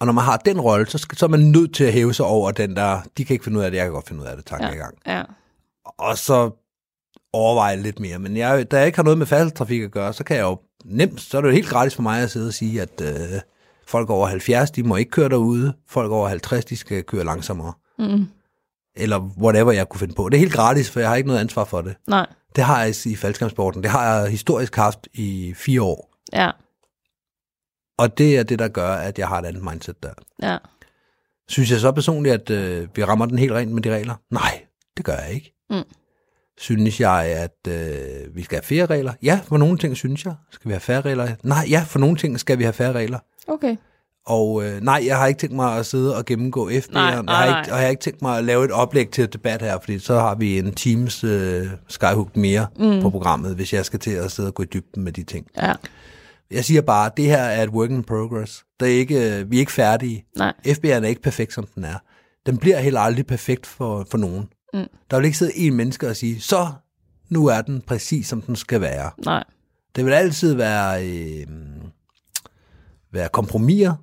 Og 0.00 0.06
når 0.06 0.12
man 0.12 0.24
har 0.24 0.36
den 0.36 0.60
rolle, 0.60 0.86
så, 0.86 0.98
skal, 0.98 1.18
så 1.18 1.26
er 1.26 1.30
man 1.30 1.40
nødt 1.40 1.74
til 1.74 1.84
at 1.84 1.92
hæve 1.92 2.14
sig 2.14 2.26
over 2.26 2.50
den 2.50 2.76
der, 2.76 3.00
de 3.18 3.24
kan 3.24 3.34
ikke 3.34 3.44
finde 3.44 3.58
ud 3.58 3.64
af 3.64 3.70
det, 3.70 3.78
jeg 3.78 3.86
kan 3.86 3.92
godt 3.92 4.08
finde 4.08 4.22
ud 4.22 4.26
af 4.26 4.36
det, 4.36 4.46
tak 4.46 4.60
ja. 4.60 4.72
i 4.72 4.76
gang. 4.76 4.94
Ja. 5.06 5.22
Og 5.98 6.18
så 6.18 6.50
overveje 7.32 7.76
lidt 7.76 8.00
mere. 8.00 8.18
Men 8.18 8.36
jeg, 8.36 8.70
da 8.70 8.78
jeg 8.78 8.86
ikke 8.86 8.98
har 8.98 9.02
noget 9.02 9.18
med 9.18 9.26
færdselstrafik 9.26 9.82
at 9.82 9.90
gøre, 9.90 10.12
så 10.12 10.24
kan 10.24 10.36
jeg 10.36 10.42
jo 10.42 10.58
nemt, 10.84 11.20
så 11.20 11.36
er 11.36 11.40
det 11.40 11.48
jo 11.48 11.54
helt 11.54 11.68
gratis 11.68 11.94
for 11.94 12.02
mig 12.02 12.22
at 12.22 12.30
sidde 12.30 12.48
og 12.48 12.54
sige, 12.54 12.82
at 12.82 13.00
øh, 13.02 13.40
folk 13.90 14.10
over 14.10 14.26
70, 14.26 14.70
de 14.70 14.82
må 14.82 14.96
ikke 14.96 15.10
køre 15.10 15.28
derude. 15.28 15.74
Folk 15.88 16.12
over 16.12 16.28
50, 16.28 16.64
de 16.64 16.76
skal 16.76 17.04
køre 17.04 17.24
langsommere. 17.24 17.72
Mm. 17.98 18.26
Eller 18.96 19.18
whatever 19.18 19.72
jeg 19.72 19.88
kunne 19.88 19.98
finde 19.98 20.14
på. 20.14 20.28
Det 20.28 20.36
er 20.36 20.38
helt 20.38 20.52
gratis, 20.52 20.90
for 20.90 21.00
jeg 21.00 21.08
har 21.08 21.16
ikke 21.16 21.26
noget 21.26 21.40
ansvar 21.40 21.64
for 21.64 21.80
det. 21.80 21.96
Nej. 22.06 22.26
Det 22.56 22.64
har 22.64 22.84
jeg 22.84 23.06
i 23.06 23.16
faldskærmsporten. 23.16 23.82
Det 23.82 23.90
har 23.90 24.16
jeg 24.16 24.30
historisk 24.30 24.76
haft 24.76 25.08
i 25.12 25.54
fire 25.56 25.82
år. 25.82 26.14
Ja. 26.32 26.50
Og 27.98 28.18
det 28.18 28.38
er 28.38 28.42
det, 28.42 28.58
der 28.58 28.68
gør, 28.68 28.92
at 28.94 29.18
jeg 29.18 29.28
har 29.28 29.38
et 29.38 29.46
andet 29.46 29.64
mindset 29.64 30.02
der. 30.02 30.12
Ja. 30.42 30.58
Synes 31.48 31.70
jeg 31.70 31.80
så 31.80 31.92
personligt, 31.92 32.34
at 32.34 32.50
øh, 32.50 32.88
vi 32.94 33.04
rammer 33.04 33.26
den 33.26 33.38
helt 33.38 33.52
rent 33.52 33.72
med 33.72 33.82
de 33.82 33.94
regler? 33.94 34.14
Nej, 34.30 34.66
det 34.96 35.04
gør 35.04 35.16
jeg 35.16 35.32
ikke. 35.32 35.54
Mm. 35.70 35.82
Synes 36.60 37.00
jeg, 37.00 37.24
at 37.24 37.72
øh, 37.72 38.36
vi 38.36 38.42
skal 38.42 38.56
have 38.56 38.62
færre 38.62 38.86
regler? 38.86 39.12
Ja, 39.22 39.40
for 39.44 39.56
nogle 39.56 39.78
ting 39.78 39.96
synes 39.96 40.24
jeg. 40.24 40.34
Skal 40.50 40.68
vi 40.68 40.72
have 40.72 40.80
færre 40.80 41.00
regler? 41.00 41.28
Nej, 41.42 41.66
ja, 41.70 41.84
for 41.86 41.98
nogle 41.98 42.16
ting 42.16 42.40
skal 42.40 42.58
vi 42.58 42.62
have 42.62 42.72
færre 42.72 42.92
regler. 42.92 43.18
Okay. 43.48 43.76
Og 44.26 44.64
øh, 44.64 44.80
nej, 44.80 45.02
jeg 45.06 45.16
har 45.16 45.26
ikke 45.26 45.38
tænkt 45.38 45.56
mig 45.56 45.76
at 45.78 45.86
sidde 45.86 46.16
og 46.16 46.24
gennemgå 46.24 46.70
FB'eren. 46.70 46.92
Nej, 46.92 47.02
jeg 47.02 47.22
nej, 47.22 47.34
har 47.34 47.50
nej. 47.50 47.60
ikke, 47.60 47.72
og 47.72 47.78
jeg 47.78 47.84
har 47.84 47.90
ikke 47.90 48.02
tænkt 48.02 48.22
mig 48.22 48.38
at 48.38 48.44
lave 48.44 48.64
et 48.64 48.70
oplæg 48.70 49.10
til 49.10 49.24
et 49.24 49.32
debat 49.32 49.62
her, 49.62 49.78
fordi 49.80 49.98
så 49.98 50.14
har 50.14 50.34
vi 50.34 50.58
en 50.58 50.74
Teams 50.74 51.24
øh, 51.24 51.66
skyhook 51.88 52.36
mere 52.36 52.66
mm. 52.78 53.02
på 53.02 53.10
programmet, 53.10 53.54
hvis 53.54 53.72
jeg 53.72 53.84
skal 53.84 53.98
til 53.98 54.10
at 54.10 54.30
sidde 54.30 54.48
og 54.48 54.54
gå 54.54 54.62
i 54.62 54.66
dybden 54.66 55.04
med 55.04 55.12
de 55.12 55.22
ting. 55.22 55.46
Ja. 55.56 55.72
Jeg 56.50 56.64
siger 56.64 56.80
bare, 56.80 57.06
at 57.06 57.16
det 57.16 57.24
her 57.24 57.42
er 57.42 57.62
et 57.62 57.70
work 57.70 57.90
in 57.90 58.04
progress. 58.04 58.64
Det 58.80 58.88
er 58.88 58.98
ikke, 58.98 59.38
øh, 59.38 59.50
vi 59.50 59.56
er 59.56 59.60
ikke 59.60 59.72
færdige. 59.72 60.24
Nej. 60.36 60.52
FB'eren 60.66 60.88
er 60.88 61.06
ikke 61.06 61.22
perfekt, 61.22 61.52
som 61.52 61.66
den 61.74 61.84
er. 61.84 61.96
Den 62.46 62.58
bliver 62.58 62.78
heller 62.78 63.00
aldrig 63.00 63.26
perfekt 63.26 63.66
for, 63.66 64.06
for 64.10 64.18
nogen. 64.18 64.48
Mm. 64.74 64.86
Der 65.10 65.16
vil 65.16 65.24
ikke 65.24 65.38
sidde 65.38 65.56
en 65.56 65.74
menneske 65.74 66.08
og 66.08 66.16
sige, 66.16 66.40
så 66.40 66.68
nu 67.28 67.46
er 67.46 67.60
den 67.60 67.80
præcis, 67.80 68.26
som 68.26 68.42
den 68.42 68.56
skal 68.56 68.80
være. 68.80 69.10
Nej. 69.24 69.44
Det 69.96 70.04
vil 70.04 70.12
altid 70.12 70.54
være, 70.54 71.06
øh, 71.06 71.46
være 73.12 73.28
kompromiser. 73.28 73.94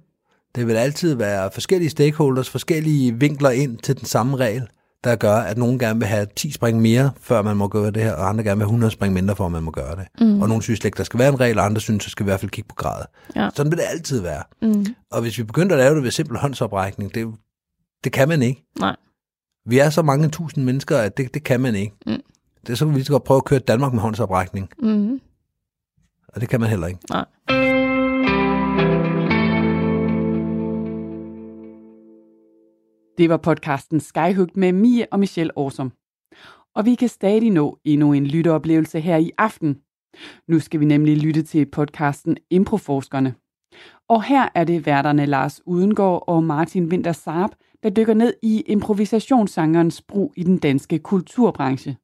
Det 0.56 0.68
vil 0.68 0.76
altid 0.76 1.14
være 1.16 1.52
forskellige 1.54 1.90
stakeholders, 1.90 2.50
forskellige 2.50 3.20
vinkler 3.20 3.50
ind 3.50 3.78
til 3.78 3.98
den 4.00 4.06
samme 4.06 4.38
regel, 4.38 4.68
der 5.04 5.16
gør, 5.16 5.36
at 5.36 5.58
nogen 5.58 5.80
gerne 5.80 6.00
vil 6.00 6.08
have 6.08 6.28
10 6.36 6.52
spring 6.52 6.82
mere, 6.82 7.12
før 7.20 7.42
man 7.42 7.58
må 7.58 7.68
gøre 7.68 7.92
det 7.92 8.04
her, 8.04 8.14
og 8.14 8.30
andre 8.30 8.44
gerne 8.44 8.58
vil 8.58 8.64
have 8.64 8.68
100 8.68 8.92
spring 8.92 9.14
mindre, 9.14 9.36
for 9.36 9.48
man 9.50 9.64
må 9.64 9.72
gøre 9.72 9.96
det. 9.96 10.08
Mm. 10.22 10.42
Og 10.42 10.48
nogle 10.48 10.64
synes 10.64 10.80
slet 10.80 10.88
ikke, 10.88 10.98
der 10.98 11.04
skal 11.04 11.20
være 11.20 11.30
en 11.30 11.40
regel, 11.40 11.60
og 11.60 11.66
andre 11.66 11.82
synes, 11.82 12.04
der 12.04 12.10
skal 12.10 12.24
i 12.24 12.28
hvert 12.30 12.40
fald 12.40 12.52
kigge 12.52 12.68
på 12.68 12.76
grad. 12.76 13.06
Ja. 13.36 13.50
Sådan 13.56 13.72
vil 13.72 13.80
det 13.80 13.86
altid 13.90 14.22
være. 14.22 14.44
Mm. 14.62 14.86
Og 15.12 15.22
hvis 15.22 15.38
vi 15.38 15.44
begynder 15.44 15.76
at 15.76 15.80
lave 15.80 15.96
det 15.96 16.04
ved 16.04 16.12
simpel 16.12 16.38
håndsoprækning, 16.38 17.16
det, 17.16 17.28
det 18.04 18.12
kan 18.12 18.28
man 18.30 18.42
ikke. 18.42 18.64
Nej. 18.80 18.96
Vi 19.70 19.78
er 19.80 19.90
så 19.90 20.02
mange 20.02 20.30
tusind 20.30 20.64
mennesker, 20.64 20.98
at 20.98 21.18
det, 21.18 21.34
det 21.34 21.44
kan 21.44 21.62
man 21.62 21.76
ikke. 21.76 21.94
Mm. 22.06 22.22
Det 22.62 22.70
er 22.70 22.76
så 22.76 22.86
vi 22.86 22.94
lige 22.94 23.06
så 23.06 23.12
godt 23.12 23.24
prøve 23.24 23.38
at 23.38 23.46
køre 23.46 23.60
Danmark 23.60 23.94
med 23.94 24.02
håndsoprækning, 24.02 24.70
Mm. 24.80 25.20
og 26.28 26.42
det 26.42 26.50
kan 26.50 26.60
man 26.60 26.70
heller 26.70 26.88
ikke. 26.88 27.00
Nej. 27.10 27.26
Det 33.18 33.30
var 33.30 33.38
podcasten 33.38 34.00
Skyhugt 34.00 34.58
med 34.58 34.72
Mie 34.74 35.06
og 35.12 35.20
Michelle 35.20 35.58
Årsom. 35.58 35.92
Og 36.76 36.86
vi 36.86 36.96
kan 36.96 37.10
stadig 37.10 37.52
nå 37.52 37.80
endnu 37.84 38.14
en 38.14 38.28
lytteoplevelse 38.28 39.00
her 39.00 39.18
i 39.18 39.32
aften. 39.38 39.78
Nu 40.48 40.60
skal 40.60 40.80
vi 40.80 40.86
nemlig 40.86 41.18
lytte 41.18 41.44
til 41.44 41.66
podcasten 41.66 42.38
Improforskerne. 42.50 43.36
Og 44.10 44.24
her 44.24 44.50
er 44.56 44.64
det 44.64 44.86
værterne 44.86 45.26
Lars 45.26 45.62
Udengård 45.66 46.24
og 46.28 46.44
Martin 46.44 46.86
Winter 46.86 47.12
Saab, 47.12 47.50
der 47.84 47.90
dykker 47.90 48.14
ned 48.14 48.34
i 48.42 48.64
improvisationssangerens 48.68 50.02
brug 50.02 50.34
i 50.38 50.44
den 50.44 50.58
danske 50.58 51.00
kulturbranche. 51.00 51.98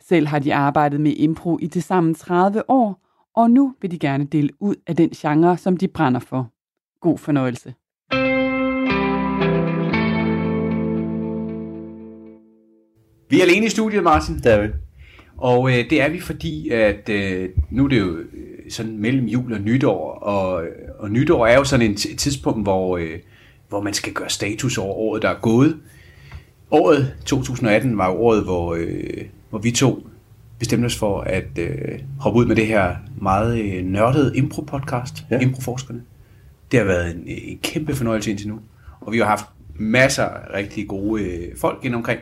Selv 0.00 0.26
har 0.26 0.38
de 0.38 0.54
arbejdet 0.54 1.00
med 1.00 1.12
impro 1.16 1.58
i 1.62 1.66
tilsammen 1.66 2.14
30 2.14 2.70
år, 2.70 3.04
og 3.36 3.50
nu 3.50 3.74
vil 3.80 3.90
de 3.90 3.98
gerne 3.98 4.24
dele 4.24 4.50
ud 4.60 4.74
af 4.86 4.96
den 4.96 5.10
genre, 5.10 5.58
som 5.58 5.76
de 5.76 5.88
brænder 5.88 6.20
for. 6.20 6.52
God 7.00 7.18
fornøjelse. 7.18 7.74
Vi 13.30 13.40
er 13.40 13.44
alene 13.44 13.66
i 13.66 13.68
studiet, 13.68 14.02
Martin. 14.02 14.34
Det 14.34 14.52
er 14.52 14.62
vi. 14.62 14.68
Og 15.36 15.70
øh, 15.70 15.90
det 15.90 16.00
er 16.00 16.08
vi, 16.08 16.20
fordi 16.20 16.68
at 16.68 17.08
øh, 17.08 17.48
nu 17.70 17.84
er 17.84 17.88
det 17.88 17.98
jo 17.98 18.16
øh, 18.16 18.70
sådan 18.70 18.98
mellem 18.98 19.26
jul 19.26 19.52
og 19.52 19.60
nytår, 19.60 20.10
og, 20.10 20.62
og 20.98 21.10
nytår 21.10 21.46
er 21.46 21.54
jo 21.54 21.64
sådan 21.64 21.90
et 21.90 21.96
tidspunkt, 21.96 22.62
hvor, 22.62 22.96
øh, 22.96 23.18
hvor 23.68 23.80
man 23.80 23.94
skal 23.94 24.12
gøre 24.12 24.30
status 24.30 24.78
over 24.78 24.94
året, 24.94 25.22
der 25.22 25.28
er 25.28 25.40
gået. 25.40 25.76
Året 26.70 27.14
2018 27.24 27.98
var 27.98 28.10
jo 28.10 28.16
året, 28.16 28.44
hvor, 28.44 28.74
øh, 28.74 29.24
hvor 29.50 29.58
vi 29.58 29.70
to 29.70 30.08
bestemte 30.58 30.86
os 30.86 30.96
for 30.96 31.20
at 31.20 31.58
øh, 31.58 31.98
hoppe 32.20 32.40
ud 32.40 32.46
med 32.46 32.56
det 32.56 32.66
her 32.66 32.96
meget 33.20 33.58
øh, 33.58 33.84
nørdede 33.84 34.36
impro-podcast, 34.36 35.24
ja. 35.30 35.38
Improforskerne. 35.40 36.02
Det 36.72 36.78
har 36.78 36.86
været 36.86 37.16
en, 37.16 37.22
en 37.26 37.58
kæmpe 37.62 37.94
fornøjelse 37.94 38.30
indtil 38.30 38.48
nu, 38.48 38.58
og 39.00 39.12
vi 39.12 39.18
har 39.18 39.24
haft 39.24 39.44
masser 39.74 40.24
af 40.24 40.54
rigtig 40.54 40.88
gode 40.88 41.22
øh, 41.22 41.56
folk 41.56 41.84
ind 41.84 41.94
omkring. 41.94 42.20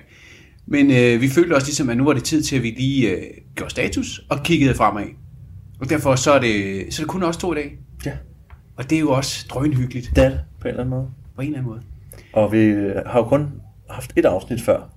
Men 0.66 0.90
øh, 0.90 1.20
vi 1.20 1.28
følte 1.28 1.54
også 1.54 1.66
ligesom, 1.66 1.90
at 1.90 1.96
nu 1.96 2.04
var 2.04 2.12
det 2.12 2.24
tid 2.24 2.42
til, 2.42 2.56
at 2.56 2.62
vi 2.62 2.70
lige 2.70 3.10
øh, 3.10 3.22
gjorde 3.54 3.70
status 3.70 4.20
og 4.28 4.42
kiggede 4.42 4.74
fremad. 4.74 5.04
Og 5.80 5.88
derfor 5.90 6.14
så 6.16 6.32
er 6.32 6.38
det, 6.38 6.86
så 6.94 7.02
er 7.02 7.04
det 7.04 7.10
kun 7.10 7.22
os 7.22 7.36
to 7.36 7.52
i 7.52 7.56
dag. 7.56 7.78
Ja. 8.06 8.12
Og 8.76 8.90
det 8.90 8.96
er 8.96 9.00
jo 9.00 9.10
også 9.10 9.46
drønhyggeligt 9.50 10.10
Det 10.16 10.24
er 10.24 10.28
det, 10.28 10.40
på 10.60 10.68
en 10.68 10.68
eller 10.68 10.80
anden 10.80 10.90
måde. 10.90 11.10
På 11.36 11.42
en 11.42 11.46
eller 11.48 11.58
anden 11.58 11.70
måde. 11.70 11.82
Og 12.32 12.52
vi 12.52 12.58
øh, 12.58 13.02
har 13.06 13.18
jo 13.18 13.24
kun 13.24 13.48
haft 13.90 14.12
et 14.16 14.24
afsnit 14.24 14.62
før, 14.62 14.90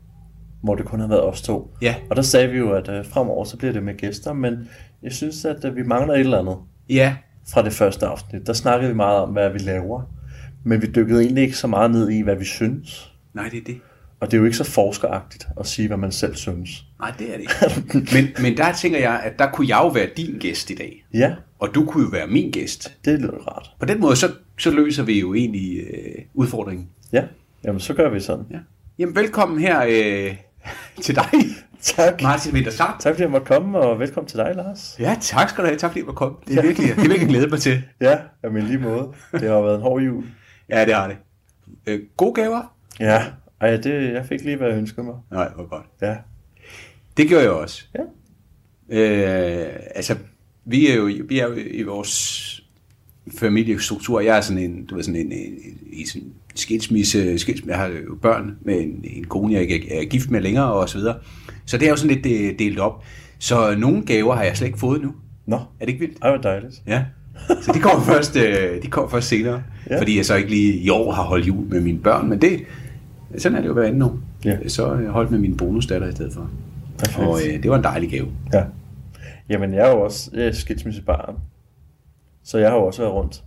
hvor 0.64 0.76
det 0.76 0.86
kun 0.86 1.00
har 1.00 1.08
været 1.08 1.24
os 1.24 1.42
to. 1.42 1.72
Ja, 1.82 1.96
Og 2.10 2.16
der 2.16 2.22
sagde 2.22 2.50
vi 2.50 2.58
jo, 2.58 2.72
at 2.74 2.90
øh, 2.90 3.06
fremover 3.06 3.46
så 3.46 3.58
bliver 3.58 3.74
det 3.74 3.84
med 3.84 3.98
gæster, 3.98 4.34
men 4.34 4.70
jeg 5.04 5.12
synes, 5.12 5.46
at 5.46 5.66
øh, 5.66 5.76
vi 5.76 5.84
mangler 5.84 6.14
et 6.14 6.20
eller 6.20 6.40
andet 6.40 6.58
ja, 6.90 7.16
fra 7.54 7.64
det 7.64 7.74
første 7.74 8.06
afsnit. 8.06 8.48
Der 8.48 8.54
snakkede 8.54 8.90
vi 8.92 8.96
meget 8.96 9.18
om, 9.20 9.30
hvad 9.30 9.50
vi 9.50 9.60
laver, 9.60 10.02
men 10.64 10.82
vi 10.82 10.88
dykkede 10.88 11.22
egentlig 11.22 11.44
ikke 11.44 11.58
så 11.58 11.68
meget 11.68 11.92
ned 11.92 12.10
i, 12.10 12.22
hvad 12.22 12.36
vi 12.36 12.46
synes. 12.46 13.14
nej 13.34 13.50
det 13.52 13.58
er 13.58 13.64
det. 13.66 13.78
Og 14.22 14.28
det 14.28 14.34
er 14.34 14.40
jo 14.40 14.46
ikke 14.46 14.58
så 14.58 14.64
forskeragtigt 14.64 15.48
at 15.60 15.68
sige, 15.68 15.88
hvad 15.88 15.98
man 15.98 16.12
selv 16.12 16.36
synes. 16.36 16.86
Nej, 17.00 17.14
det 17.20 17.28
er 17.34 17.38
det 17.38 17.42
ikke. 17.42 17.54
men, 18.16 18.28
men 18.42 18.58
der 18.58 18.74
tænker 18.74 19.00
jeg, 19.00 19.22
at 19.24 19.40
der 19.40 19.52
kunne 19.52 19.68
jeg 19.70 19.80
jo 19.84 19.88
være 19.88 20.08
din 20.18 20.38
gæst 20.40 20.70
i 20.70 20.76
dag. 20.76 21.06
Ja, 21.14 21.34
Og 21.60 21.70
du 21.76 21.86
kunne 21.86 22.04
jo 22.04 22.10
være 22.10 22.28
min 22.28 22.52
gæst. 22.52 22.98
det 23.06 23.20
lyder 23.22 23.32
rart. 23.48 23.72
På 23.80 23.86
den 23.86 24.00
måde, 24.00 24.16
så, 24.16 24.32
så 24.60 24.72
løser 24.72 25.04
vi 25.04 25.20
jo 25.20 25.34
egentlig 25.34 25.80
øh, 25.80 26.16
udfordringen. 26.34 26.90
Ja, 27.14 27.24
jamen 27.64 27.80
så 27.80 27.94
gør 27.94 28.10
vi 28.10 28.20
sådan. 28.20 28.46
Ja. 28.52 28.60
Jamen, 29.00 29.16
velkommen 29.16 29.60
her 29.60 29.82
øh, 29.82 30.36
til 31.04 31.16
dig, 31.16 31.26
Tak. 31.82 32.22
Martin 32.22 32.54
Wintersart. 32.54 33.00
Tak 33.00 33.14
fordi 33.14 33.22
jeg 33.22 33.32
måtte 33.32 33.48
komme, 33.48 33.80
og 33.80 34.00
velkommen 34.00 34.28
til 34.28 34.38
dig, 34.38 34.54
Lars. 34.56 34.96
Ja, 35.00 35.18
tak 35.22 35.50
skal 35.50 35.64
du 35.64 35.68
have. 35.68 35.78
Tak 35.78 35.90
fordi 35.92 36.00
du 36.00 36.06
var 36.06 36.14
kommet. 36.14 36.48
Det 36.48 36.58
er 36.58 36.62
virkelig, 36.62 36.90
det 36.90 36.98
er 37.04 37.08
virkelig 37.08 37.28
glæde 37.30 37.48
mig 37.48 37.60
til. 37.60 37.84
Ja, 38.02 38.18
jamen 38.44 38.64
lige 38.64 38.78
måde. 38.78 39.14
Det 39.32 39.42
har 39.42 39.62
været 39.62 39.76
en 39.76 39.82
hård 39.82 40.02
jul. 40.02 40.24
Ja, 40.70 40.86
det 40.86 40.94
har 40.94 41.08
det. 41.08 41.18
Øh, 41.88 42.00
gode 42.18 42.34
gaver? 42.34 42.76
Ja, 43.00 43.24
ej, 43.62 43.78
det, 43.78 44.14
jeg 44.14 44.26
fik 44.26 44.42
lige, 44.42 44.58
hvad 44.58 44.68
jeg 44.68 44.78
ønskede 44.78 45.06
mig. 45.06 45.16
Nej, 45.32 45.50
hvor 45.56 45.70
godt. 45.70 45.86
Ja, 46.02 46.16
Det 47.18 47.30
gør 47.30 47.40
jeg 47.40 47.52
også. 47.52 47.84
Ja. 47.96 48.02
Øh, 49.00 49.68
altså, 49.96 50.16
vi 50.66 50.92
er 50.92 50.96
jo, 50.96 51.10
vi 51.30 51.40
er 51.40 51.48
jo 51.48 51.54
i 51.72 51.84
vores 51.84 52.59
familiestruktur. 53.38 54.20
Jeg 54.20 54.38
er 54.38 54.42
sådan 54.42 54.64
en, 54.64 54.86
du 54.86 54.96
ved, 54.96 55.04
sådan 55.04 55.20
en, 55.20 55.32
en, 55.32 55.54
en, 55.94 56.06
en 56.16 56.24
skilsmisse, 56.56 57.38
skilsmisse, 57.40 57.70
jeg 57.72 57.78
har 57.80 57.88
jo 57.88 58.16
børn 58.22 58.56
med 58.62 58.80
en, 58.82 59.04
en 59.04 59.24
kone, 59.24 59.54
jeg 59.54 59.62
ikke 59.62 59.94
er 60.02 60.06
gift 60.06 60.32
med 60.32 60.42
længere 60.42 60.74
og 60.74 60.90
så 60.90 60.98
videre. 60.98 61.16
Så 61.66 61.78
det 61.78 61.86
er 61.86 61.90
jo 61.90 61.96
sådan 61.96 62.16
lidt 62.22 62.42
øh, 62.42 62.60
delt 62.60 62.80
op. 62.80 63.04
Så 63.40 63.76
nogle 63.78 64.02
gaver 64.06 64.36
har 64.36 64.44
jeg 64.44 64.58
slet 64.58 64.68
ikke 64.68 64.80
fået 64.80 65.02
nu. 65.02 65.12
nå, 65.46 65.56
Er 65.56 65.62
det 65.80 65.88
ikke 65.90 66.00
vildt? 66.00 66.18
ej, 66.22 66.30
hvor 66.30 66.42
dejligt. 66.42 66.82
Ja. 66.88 67.04
Så 67.62 67.72
de 67.74 67.80
kommer 67.80 68.06
først, 68.06 68.36
øh, 68.36 68.82
de 68.84 68.88
kommer 68.88 69.10
først 69.10 69.28
senere, 69.28 69.64
ja. 69.90 70.00
Fordi 70.00 70.18
jeg 70.18 70.26
så 70.26 70.36
ikke 70.36 70.50
lige 70.50 70.74
i 70.74 70.90
år 70.90 71.12
har 71.12 71.24
holdt 71.24 71.48
jul 71.48 71.66
med 71.70 71.82
mine 71.82 72.00
børn, 72.00 72.30
men 72.30 72.42
det, 72.42 72.60
sådan 73.38 73.56
er 73.58 73.62
det 73.62 73.68
jo 73.68 73.74
hver 73.74 73.84
anden 73.88 74.02
år. 74.02 74.20
Ja. 74.46 74.68
Så 74.68 74.94
jeg 74.96 75.10
holdt 75.10 75.32
med 75.32 75.40
min 75.40 75.58
bonusdatter 75.58 76.08
i 76.08 76.12
stedet 76.12 76.34
for. 76.34 76.50
Perfekt. 76.98 77.20
Og 77.28 77.40
øh, 77.48 77.64
det 77.64 77.72
var 77.72 77.78
en 77.78 77.84
dejlig 77.84 78.10
gave. 78.10 78.28
Ja. 78.54 78.64
Jamen, 79.50 79.74
jeg 79.74 79.88
er 79.88 79.92
jo 79.92 80.02
også 80.02 80.32
er 80.34 80.52
skilsmissebarn. 80.52 81.36
Så 82.44 82.58
jeg 82.58 82.70
har 82.70 82.78
jo 82.78 82.86
også 82.86 83.02
været 83.02 83.14
rundt 83.14 83.44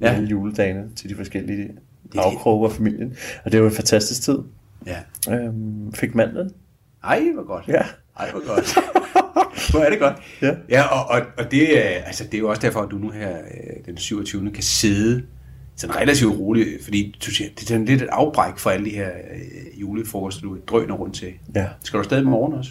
Ja. 0.00 0.14
alle 0.14 0.28
juledagene 0.28 0.88
til 0.96 1.10
de 1.10 1.14
forskellige 1.14 1.68
afkroge 2.16 2.66
af 2.68 2.72
familien. 2.72 3.16
Og 3.44 3.52
det 3.52 3.60
var 3.62 3.66
en 3.68 3.74
fantastisk 3.74 4.22
tid. 4.22 4.38
Ja. 4.86 4.96
Øhm, 5.34 5.92
fik 5.92 6.14
mandlen. 6.14 6.50
Ej, 7.04 7.22
hvor 7.34 7.46
godt. 7.46 7.68
Ja. 7.68 7.82
Ej, 8.18 8.30
hvor 8.30 8.46
godt. 8.54 8.78
Hvor 9.70 9.80
er 9.80 9.90
det 9.90 9.98
godt. 9.98 10.16
Ja. 10.42 10.54
ja 10.68 10.82
og, 10.82 11.06
og, 11.08 11.26
og 11.38 11.50
det, 11.50 11.78
er, 11.86 12.02
altså, 12.04 12.24
det 12.24 12.34
er 12.34 12.38
jo 12.38 12.48
også 12.48 12.62
derfor, 12.62 12.80
at 12.80 12.90
du 12.90 12.96
nu 12.98 13.10
her 13.10 13.36
øh, 13.38 13.84
den 13.86 13.96
27. 13.96 14.50
kan 14.50 14.62
sidde 14.62 15.22
sådan 15.76 15.96
relativt 15.96 16.38
roligt, 16.38 16.84
fordi 16.84 17.16
du 17.26 17.30
siger, 17.30 17.50
det 17.50 17.62
er 17.62 17.66
sådan 17.66 17.84
lidt 17.84 18.02
et 18.02 18.08
afbræk 18.12 18.58
for 18.58 18.70
alle 18.70 18.84
de 18.86 18.90
her 18.90 19.08
øh, 19.10 19.80
julefrokoster, 19.80 20.42
du 20.42 20.58
drøner 20.66 20.94
rundt 20.94 21.14
til. 21.14 21.32
Ja. 21.54 21.66
Skal 21.84 21.98
du 21.98 22.04
stadig 22.04 22.22
i 22.22 22.26
morgen 22.26 22.52
også? 22.52 22.70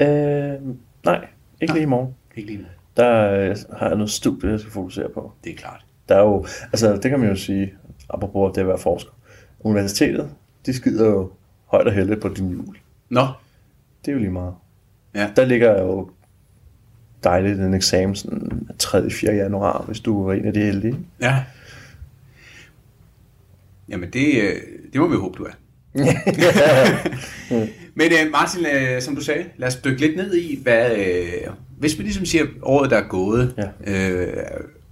Øh, 0.00 0.74
nej, 1.04 1.26
ikke 1.60 1.72
lige 1.74 1.82
i 1.82 1.86
morgen. 1.86 2.14
Ikke 2.36 2.46
lige 2.50 2.58
nu. 2.58 2.64
Der 2.96 3.32
øh, 3.32 3.56
har 3.78 3.86
jeg 3.86 3.96
noget 3.96 4.10
studie, 4.10 4.50
jeg 4.50 4.60
skal 4.60 4.72
fokusere 4.72 5.08
på. 5.14 5.32
Det 5.44 5.52
er 5.52 5.56
klart. 5.56 5.84
Der 6.08 6.14
er 6.16 6.20
jo, 6.22 6.46
altså 6.62 6.96
det 6.96 7.10
kan 7.10 7.20
man 7.20 7.28
jo 7.28 7.36
sige, 7.36 7.74
apropos 8.10 8.52
det 8.54 8.60
at 8.60 8.66
være 8.66 8.78
forsker. 8.78 9.10
Universitetet, 9.60 10.30
de 10.66 10.72
skider 10.74 11.06
jo 11.10 11.30
højt 11.66 11.86
og 11.86 11.92
heldigt 11.92 12.20
på 12.20 12.28
din 12.28 12.50
jul. 12.50 12.76
Nå, 13.08 13.26
Det 14.04 14.08
er 14.10 14.12
jo 14.12 14.18
lige 14.18 14.30
meget. 14.30 14.54
Ja. 15.14 15.30
Der 15.36 15.44
ligger 15.44 15.82
jo 15.82 16.10
dejligt 17.24 17.60
en 17.60 17.74
eksamen 17.74 18.14
sådan 18.16 18.68
3. 18.78 19.10
4. 19.10 19.32
januar, 19.34 19.82
hvis 19.86 20.00
du 20.00 20.28
er 20.28 20.32
en 20.32 20.44
af 20.44 20.52
de 20.52 20.60
heldige. 20.60 20.98
ja. 21.20 21.44
Jamen 23.88 24.10
det, 24.10 24.42
øh, 24.42 24.60
det 24.92 25.00
må 25.00 25.08
vi 25.08 25.16
håbe, 25.16 25.38
du 25.38 25.44
er. 25.44 25.50
Men 27.94 28.06
øh, 28.12 28.30
Martin, 28.32 28.66
øh, 28.66 29.02
som 29.02 29.14
du 29.16 29.20
sagde, 29.20 29.44
lad 29.56 29.68
os 29.68 29.76
dykke 29.76 30.00
lidt 30.00 30.16
ned 30.16 30.34
i, 30.34 30.62
hvad, 30.62 30.96
øh, 30.96 31.24
hvis 31.78 31.98
vi 31.98 32.02
ligesom 32.02 32.24
siger 32.26 32.44
året, 32.62 32.90
der 32.90 32.96
er 32.96 33.08
gået, 33.08 33.54
Ja. 33.86 33.92
øh, 34.10 34.32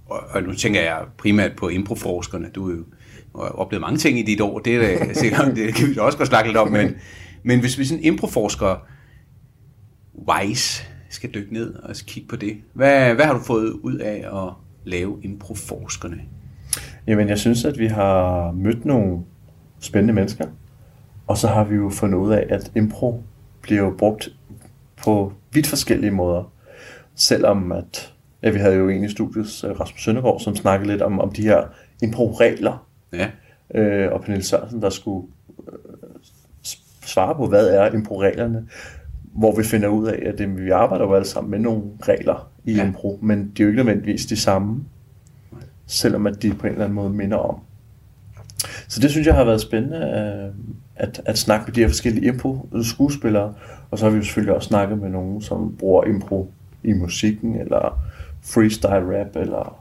og, 0.09 0.19
og 0.29 0.43
nu 0.43 0.53
tænker 0.53 0.81
jeg 0.81 0.99
primært 1.17 1.51
på 1.57 1.69
improforskerne, 1.69 2.49
du 2.55 2.69
har 2.69 2.75
jo 2.77 2.83
har 3.35 3.49
oplevet 3.49 3.81
mange 3.81 3.97
ting 3.97 4.19
i 4.19 4.23
dit 4.23 4.41
år, 4.41 4.59
det, 4.59 4.75
er 4.75 4.79
da 5.05 5.13
sikkert, 5.19 5.55
det 5.55 5.75
kan 5.75 5.87
vi 5.87 5.93
da 5.93 6.01
også 6.01 6.17
godt 6.17 6.27
snakke 6.29 6.49
lidt 6.49 6.57
om, 6.57 6.71
men, 6.71 6.95
men 7.43 7.59
hvis 7.59 7.79
vi 7.79 7.85
sådan 7.85 8.03
improforsker 8.03 8.75
wise 10.29 10.83
skal 11.09 11.29
dykke 11.33 11.53
ned 11.53 11.73
og 11.73 11.95
kigge 12.07 12.29
på 12.29 12.35
det, 12.35 12.57
hvad, 12.73 13.13
hvad 13.13 13.25
har 13.25 13.33
du 13.33 13.43
fået 13.43 13.71
ud 13.71 13.95
af 13.97 14.43
at 14.45 14.53
lave 14.85 15.19
improforskerne? 15.23 16.21
Jamen, 17.07 17.29
jeg 17.29 17.39
synes, 17.39 17.65
at 17.65 17.79
vi 17.79 17.87
har 17.87 18.51
mødt 18.51 18.85
nogle 18.85 19.19
spændende 19.79 20.13
mennesker, 20.13 20.45
og 21.31 21.37
så 21.37 21.47
har 21.47 21.63
vi 21.63 21.75
jo 21.75 21.89
fundet 21.89 22.17
ud 22.17 22.31
af, 22.31 22.45
at 22.49 22.71
impro 22.75 23.23
bliver 23.61 23.81
jo 23.81 23.95
brugt 23.97 24.29
på 25.03 25.33
vidt 25.53 25.67
forskellige 25.67 26.11
måder. 26.11 26.51
Selvom 27.15 27.71
at, 27.71 28.13
ja, 28.43 28.49
vi 28.49 28.59
havde 28.59 28.75
jo 28.75 28.89
en 28.89 29.03
i 29.03 29.09
studiet, 29.09 29.63
øh, 29.63 29.79
Rasmus 29.79 30.03
Søndergaard, 30.03 30.39
som 30.39 30.55
snakkede 30.55 30.91
lidt 30.91 31.01
om, 31.01 31.19
om 31.19 31.31
de 31.31 31.41
her 31.41 31.63
impro-regler, 32.03 32.87
Ja, 33.13 33.29
øh, 33.75 34.11
og 34.13 34.21
Pernille 34.21 34.43
Sørensen, 34.43 34.81
der 34.81 34.89
skulle 34.89 35.27
øh, 35.67 36.19
svare 37.05 37.35
på, 37.35 37.47
hvad 37.47 37.67
er 37.67 37.91
impro-reglerne, 37.91 38.67
hvor 39.23 39.55
vi 39.55 39.63
finder 39.63 39.87
ud 39.87 40.07
af, 40.07 40.23
at 40.25 40.37
det, 40.37 40.57
vi 40.57 40.69
arbejder 40.69 41.05
jo 41.05 41.13
alle 41.13 41.27
sammen 41.27 41.51
med 41.51 41.59
nogle 41.59 41.83
regler 42.03 42.51
i 42.65 42.71
Ja. 42.71 42.77
ja. 42.77 42.87
impro, 42.87 43.19
men 43.21 43.51
de 43.57 43.61
er 43.61 43.65
jo 43.65 43.67
ikke 43.67 43.83
nødvendigvis 43.83 44.25
de 44.25 44.35
samme, 44.35 44.83
selvom 45.85 46.27
at 46.27 46.41
de 46.41 46.53
på 46.53 46.67
en 46.67 46.73
eller 46.73 46.85
anden 46.85 46.95
måde 46.95 47.09
minder 47.09 47.37
om. 47.37 47.59
Så 48.87 48.99
det 48.99 49.11
synes 49.11 49.27
jeg 49.27 49.35
har 49.35 49.43
været 49.43 49.61
spændende, 49.61 49.97
øh, 49.97 50.53
at, 51.01 51.21
at 51.25 51.37
snakke 51.37 51.65
med 51.67 51.73
de 51.73 51.79
her 51.81 51.87
forskellige 51.87 52.25
impro-skuespillere, 52.27 53.53
og 53.91 53.99
så 53.99 54.05
har 54.05 54.11
vi 54.11 54.17
jo 54.17 54.23
selvfølgelig 54.23 54.55
også 54.55 54.67
snakket 54.67 54.97
med 54.99 55.09
nogen, 55.09 55.41
som 55.41 55.75
bruger 55.79 56.03
impro 56.05 56.51
i 56.83 56.93
musikken, 56.93 57.55
eller 57.55 57.99
freestyle 58.43 59.19
rap, 59.19 59.35
eller 59.35 59.77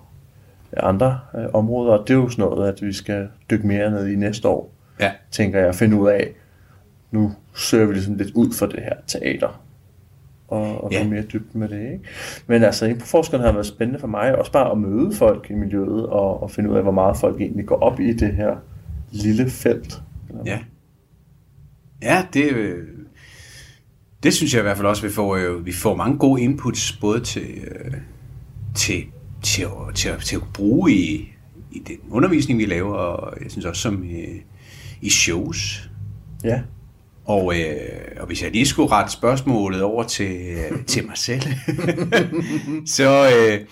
andre 0.77 1.19
øh, 1.39 1.45
områder, 1.53 1.93
og 1.93 2.09
det 2.09 2.15
er 2.15 2.19
jo 2.19 2.29
sådan 2.29 2.45
noget, 2.45 2.69
at 2.69 2.83
vi 2.83 2.93
skal 2.93 3.29
dykke 3.51 3.67
mere 3.67 3.91
ned 3.91 4.07
i 4.09 4.17
næste 4.17 4.49
år, 4.49 4.73
ja, 5.01 5.11
tænker 5.31 5.59
jeg, 5.59 5.69
at 5.69 5.75
finde 5.75 5.97
ud 6.01 6.09
af, 6.09 6.31
nu 7.11 7.33
søger 7.55 7.87
vi 7.87 7.93
ligesom 7.93 8.15
lidt 8.15 8.31
ud 8.35 8.53
for 8.53 8.67
det 8.67 8.81
her 8.83 8.95
teater, 9.07 9.63
og, 10.49 10.85
og 10.85 10.93
Ja. 10.93 11.03
gå 11.03 11.09
mere 11.09 11.23
dybt 11.23 11.55
med 11.55 11.69
det, 11.69 11.83
ikke? 11.93 12.01
Men 12.47 12.63
altså, 12.65 12.87
improforskerne 12.87 13.45
har 13.45 13.53
været 13.53 13.67
spændende 13.67 14.01
for 14.01 14.07
mig, 14.07 14.37
også 14.39 14.53
bare 14.53 14.71
at 14.71 14.79
møde 14.79 15.13
folk 15.15 15.47
i 15.51 15.55
miljøet, 15.55 16.07
og, 16.07 16.43
og 16.43 16.51
finde 16.51 16.71
ud 16.71 16.77
af, 16.77 16.83
hvor 16.83 16.93
meget 16.93 17.17
folk 17.17 17.41
egentlig 17.41 17.67
går 17.67 17.77
op 17.83 18.01
i 18.01 18.13
det 18.13 18.33
her 18.33 18.57
lille 19.11 19.51
felt. 19.51 20.03
ja. 20.47 20.59
Ja, 22.03 22.27
det, 22.33 22.53
øh, 22.53 22.87
det 24.23 24.35
synes 24.35 24.53
jeg 24.55 24.61
i 24.61 24.63
hvert 24.63 24.77
fald 24.77 24.87
også, 24.87 25.03
vi 25.03 25.13
får, 25.13 25.37
øh, 25.37 25.67
vi 25.67 25.73
får 25.73 25.97
mange 25.97 26.19
gode 26.19 26.43
inputs, 26.43 26.93
både 26.93 27.21
til, 27.21 27.43
øh, 27.43 27.95
til, 28.75 29.05
til, 29.43 29.63
at, 29.63 29.95
til, 29.95 30.09
at, 30.09 30.21
til 30.21 30.37
at 30.37 30.43
bruge 30.55 30.93
i, 30.93 31.33
i 31.73 31.79
den 31.79 31.97
undervisning, 32.11 32.59
vi 32.59 32.67
laver, 32.67 32.95
og 32.95 33.43
jeg 33.43 33.51
synes 33.51 33.65
også 33.65 33.83
som 33.83 34.05
i, 34.05 34.25
i 35.01 35.11
shows. 35.11 35.91
Ja, 36.45 36.61
Og, 37.25 37.61
øh, 37.61 38.21
og 38.21 38.27
hvis 38.27 38.43
jeg 38.43 38.51
lige 38.51 38.67
skulle 38.67 38.91
rette 38.93 39.13
spørgsmålet 39.13 39.83
over 39.83 40.03
til, 40.03 40.37
øh, 40.41 40.85
til 40.87 41.07
mig 41.07 41.19
selv, 41.19 41.43
så, 42.97 43.31
øh, 43.37 43.67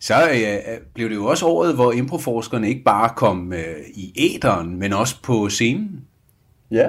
så 0.00 0.30
øh, 0.30 0.78
blev 0.94 1.08
det 1.08 1.14
jo 1.14 1.24
også 1.26 1.46
året, 1.46 1.74
hvor 1.74 1.92
improforskerne 1.92 2.68
ikke 2.68 2.84
bare 2.84 3.10
kom 3.16 3.52
øh, 3.52 3.76
i 3.94 4.12
æderen, 4.16 4.78
men 4.78 4.92
også 4.92 5.22
på 5.22 5.48
scenen. 5.48 6.04
ja, 6.70 6.86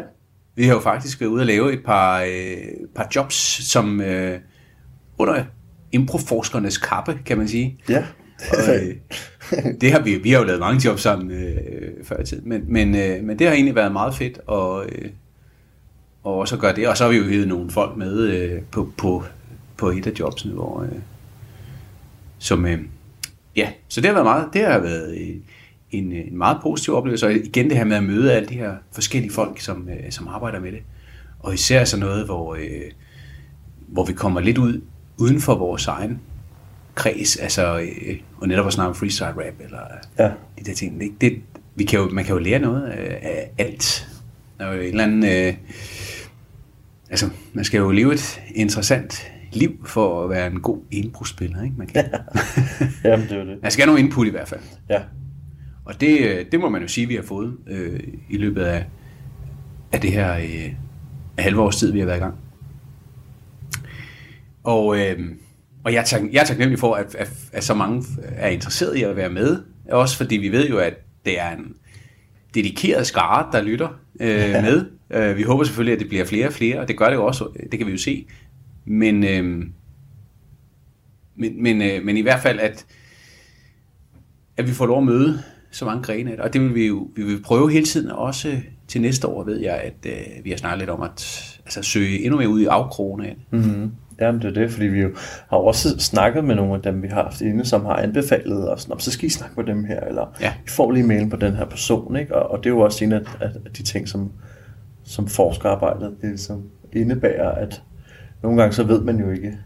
Vi 0.56 0.66
har 0.66 0.74
jo 0.74 0.80
faktisk 0.80 1.22
været 1.22 1.30
ude 1.30 1.42
at 1.42 1.48
lave 1.48 1.74
et 1.74 1.84
par, 1.86 2.22
øh, 2.22 2.58
par 2.96 3.08
jobs, 3.16 3.36
som 3.72 4.02
øh, 4.02 4.40
under 5.18 5.44
improforskernes 5.92 6.78
kappe, 6.78 7.20
kan 7.26 7.38
man 7.38 7.48
sige. 7.48 7.78
ja. 7.90 8.06
Og, 8.52 8.76
øh, 8.76 8.96
det 9.82 9.92
har 9.92 10.00
vi, 10.00 10.16
vi 10.16 10.32
har 10.32 10.40
jo 10.40 10.46
lavet 10.46 10.60
mange 10.60 10.88
jobs 10.90 11.02
sammen 11.02 11.32
øh, 11.32 11.58
før 12.04 12.22
i 12.22 12.26
tiden, 12.26 12.50
men, 12.50 12.64
men, 12.68 12.96
øh, 12.96 13.24
men 13.24 13.40
det 13.40 13.48
har 13.48 13.54
egentlig 13.54 13.76
været 13.76 13.92
meget 13.92 14.16
fedt 14.16 14.40
at, 14.52 14.96
øh, 14.96 15.10
og 16.24 16.38
også 16.38 16.56
at 16.56 16.62
gøre 16.62 16.76
det. 16.76 16.88
Og 16.88 16.98
så 16.98 17.04
har 17.04 17.12
vi 17.12 17.18
jo 17.18 17.24
hivet 17.24 17.48
nogle 17.48 17.72
folk 17.72 17.98
med 17.98 18.20
øh, 18.20 18.62
på, 18.72 18.92
på, 18.98 19.24
på 19.78 19.90
et 19.90 20.08
af 20.08 20.12
jobsene, 20.20 20.54
hvor, 20.54 20.82
øh, 20.82 21.00
som, 22.38 22.66
øh, 22.66 22.80
ja, 23.56 23.70
så 23.88 24.02
det 24.02 24.08
har 24.08 24.14
været 24.14 24.26
meget, 24.26 24.50
det 24.54 24.66
har 24.66 24.80
været 24.80 25.18
øh, 25.18 25.36
en, 25.92 26.12
en 26.12 26.38
meget 26.38 26.58
positiv 26.62 26.94
oplevelse, 26.96 27.26
og 27.26 27.34
igen 27.34 27.70
det 27.70 27.78
her 27.78 27.84
med 27.84 27.98
at 27.98 28.04
møde 28.04 28.34
alle 28.34 28.50
de 28.50 28.54
her 28.54 28.76
forskellige 28.92 29.34
folk, 29.34 29.60
som, 29.60 29.90
øh, 29.90 30.12
som 30.12 30.28
arbejder 30.28 30.60
med 30.60 30.72
det. 30.72 30.82
Og 31.40 31.54
især 31.54 31.84
sådan 31.84 32.06
noget, 32.06 32.26
hvor, 32.26 32.56
øh, 32.56 32.92
hvor 33.88 34.06
vi 34.06 34.14
kommer 34.14 34.40
lidt 34.40 34.58
ud 34.58 34.82
uden 35.18 35.42
for 35.42 35.56
vores 35.56 35.88
egen 35.88 36.20
kreds, 36.96 37.36
altså, 37.36 37.80
øh, 37.80 38.20
og 38.38 38.48
netop 38.48 38.68
at 38.68 38.74
snakke 38.74 38.90
om 38.90 38.96
freestyle 38.96 39.28
rap, 39.28 39.54
eller 39.60 39.80
Ja, 40.20 40.32
de 40.60 40.64
der 40.66 40.74
ting. 40.74 41.00
Det, 41.00 41.12
det, 41.22 41.42
vi 41.76 41.84
kan 41.84 42.00
jo, 42.00 42.10
man 42.10 42.26
kan 42.26 42.34
jo 42.34 42.40
lære 42.40 42.60
noget 42.60 42.84
af, 42.84 43.20
af 43.22 43.50
alt. 43.58 44.10
Der 44.60 44.66
er 44.66 44.74
jo 44.74 44.82
en 44.82 44.88
eller 44.88 45.04
anden... 45.04 45.26
Øh, 45.26 45.54
altså, 47.10 47.30
man 47.54 47.66
skal 47.66 47.78
jo 47.78 47.92
leve 47.92 48.14
et 48.14 48.42
interessant 48.56 49.32
liv 49.54 49.88
for 49.88 50.24
at 50.24 50.30
være 50.30 50.48
en 50.48 50.60
god 50.62 50.80
indbrugsspiller, 50.92 51.64
ikke? 51.64 51.76
Man, 51.78 51.88
kan, 51.88 52.06
jamen 53.06 53.28
det 53.30 53.38
er 53.38 53.44
det. 53.44 53.62
man 53.62 53.72
skal 53.72 53.86
have 53.86 53.94
noget 53.94 54.06
input 54.06 54.28
i 54.28 54.30
hvert 54.30 54.48
fald. 54.48 54.62
Ja, 54.90 55.02
Og 55.86 56.02
det, 56.02 56.20
øh, 56.20 56.46
det 56.52 56.60
må 56.60 56.70
man 56.70 56.82
jo 56.82 56.88
sige, 56.88 57.08
vi 57.08 57.16
har 57.16 57.24
fået 57.24 57.58
øh, 57.68 58.00
i 58.30 58.38
løbet 58.38 58.62
af, 58.62 58.86
af 59.92 60.02
det 60.02 60.12
her 60.12 60.38
øh, 60.38 60.74
halve 61.38 61.62
års 61.62 61.76
tid, 61.76 61.92
vi 61.92 62.00
har 62.00 62.06
været 62.06 62.18
i 62.18 62.22
gang. 62.22 62.36
Og, 64.64 65.00
øh, 65.00 65.20
og 65.84 65.94
jeg, 65.94 66.00
er 66.00 66.06
tak, 66.06 66.22
jeg 66.32 66.42
er 66.42 66.46
taknemmelig 66.46 66.80
for, 66.80 66.94
at, 66.94 67.16
at, 67.16 67.32
at 67.54 67.64
så 67.64 67.74
mange 67.74 68.04
er 68.22 68.50
interesseret 68.50 68.96
i 68.96 69.04
at 69.04 69.16
være 69.16 69.30
med. 69.30 69.64
Også 69.92 70.18
fordi 70.18 70.36
vi 70.36 70.52
ved 70.52 70.70
jo, 70.70 70.78
at 70.78 70.94
det 71.26 71.40
er 71.40 71.52
en 71.52 71.76
dedikeret 72.54 73.08
skare, 73.08 73.50
der 73.52 73.62
lytter 73.62 74.00
øh, 74.20 74.28
ja. 74.30 74.62
med. 74.62 74.86
Øh, 75.10 75.38
vi 75.38 75.44
håber 75.44 75.64
selvfølgelig, 75.64 75.94
at 75.94 76.00
det 76.00 76.10
bliver 76.10 76.26
flere 76.26 76.48
og 76.48 76.54
flere, 76.54 76.80
og 76.80 76.88
det 76.88 76.98
gør 76.98 77.06
det 77.06 77.16
jo 77.16 77.26
også, 77.26 77.48
det 77.72 77.80
kan 77.80 77.88
vi 77.88 77.92
jo 77.92 77.98
se. 77.98 78.28
Men, 78.86 79.24
øh, 79.24 79.66
men, 81.36 81.64
men, 81.64 81.82
øh, 81.82 82.04
men 82.04 82.18
i 82.18 82.22
hvert 82.22 82.42
fald, 82.42 82.60
at, 82.60 82.86
at 84.58 84.68
vi 84.68 84.74
får 84.74 84.86
lov 84.86 84.98
at 84.98 85.06
møde 85.06 85.44
så 85.76 85.86
mange 85.86 86.04
grene 86.04 86.32
af 86.32 86.38
det. 86.38 86.46
Og 86.46 86.54
det 86.54 86.62
vil 86.62 86.76
vi 86.76 86.88
jo 86.88 87.08
vi 87.16 87.24
vil 87.24 87.42
prøve 87.44 87.72
hele 87.72 87.86
tiden, 87.86 88.12
også 88.12 88.58
til 88.88 89.02
næste 89.02 89.28
år, 89.28 89.44
ved 89.44 89.60
jeg, 89.60 89.74
at 89.76 89.94
øh, 90.06 90.44
vi 90.46 90.50
har 90.50 90.58
snakket 90.58 90.80
lidt 90.80 90.90
om 90.90 91.02
at 91.02 91.12
altså, 91.66 91.82
søge 91.82 92.20
endnu 92.24 92.38
mere 92.38 92.50
ud 92.50 92.62
i 92.62 92.66
afkrogene. 92.66 93.36
Mm-hmm. 93.52 93.92
Jamen 94.22 94.42
det 94.42 94.48
er 94.48 94.54
det, 94.54 94.72
fordi 94.72 94.86
vi 94.86 95.02
jo 95.02 95.10
har 95.50 95.58
også 95.58 96.00
snakket 96.00 96.44
med 96.44 96.56
nogle 96.56 96.74
af 96.74 96.82
dem, 96.82 97.04
vi 97.04 97.08
har 97.08 97.24
haft 97.24 97.42
inde, 97.42 97.66
som 97.66 97.86
har 97.86 97.94
anbefalet 97.96 98.72
os, 98.74 98.88
"Nå, 98.90 98.96
så 98.98 99.12
skal 99.12 99.26
I 99.26 99.30
snakke 99.30 99.56
med 99.58 99.66
dem 99.66 99.84
her, 99.86 100.00
eller 100.00 100.36
Ja. 100.42 100.54
I 100.66 100.70
får 100.70 100.92
lige 100.92 101.08
mailen 101.08 101.30
på 101.30 101.36
den 101.36 101.54
her 101.56 101.66
person, 101.66 102.16
ikke? 102.16 102.36
Og, 102.36 102.52
og 102.52 102.58
det 102.64 102.66
er 102.70 102.74
jo 102.74 102.80
også 102.80 103.06
en 103.06 103.12
af, 103.12 103.22
af, 103.42 103.48
af 103.66 103.72
de 103.78 103.84
ting, 103.84 104.08
som, 104.08 104.32
som 105.04 105.28
forskerarbejdet 105.28 106.14
det 106.22 106.30
ligesom 106.30 106.64
indebærer, 106.94 107.52
at 107.52 107.84
nogle 108.44 108.62
gange 108.62 108.74
så 108.76 108.84
ved 108.84 109.02
man 109.02 109.20
jo 109.20 109.32
ikke, 109.32 109.58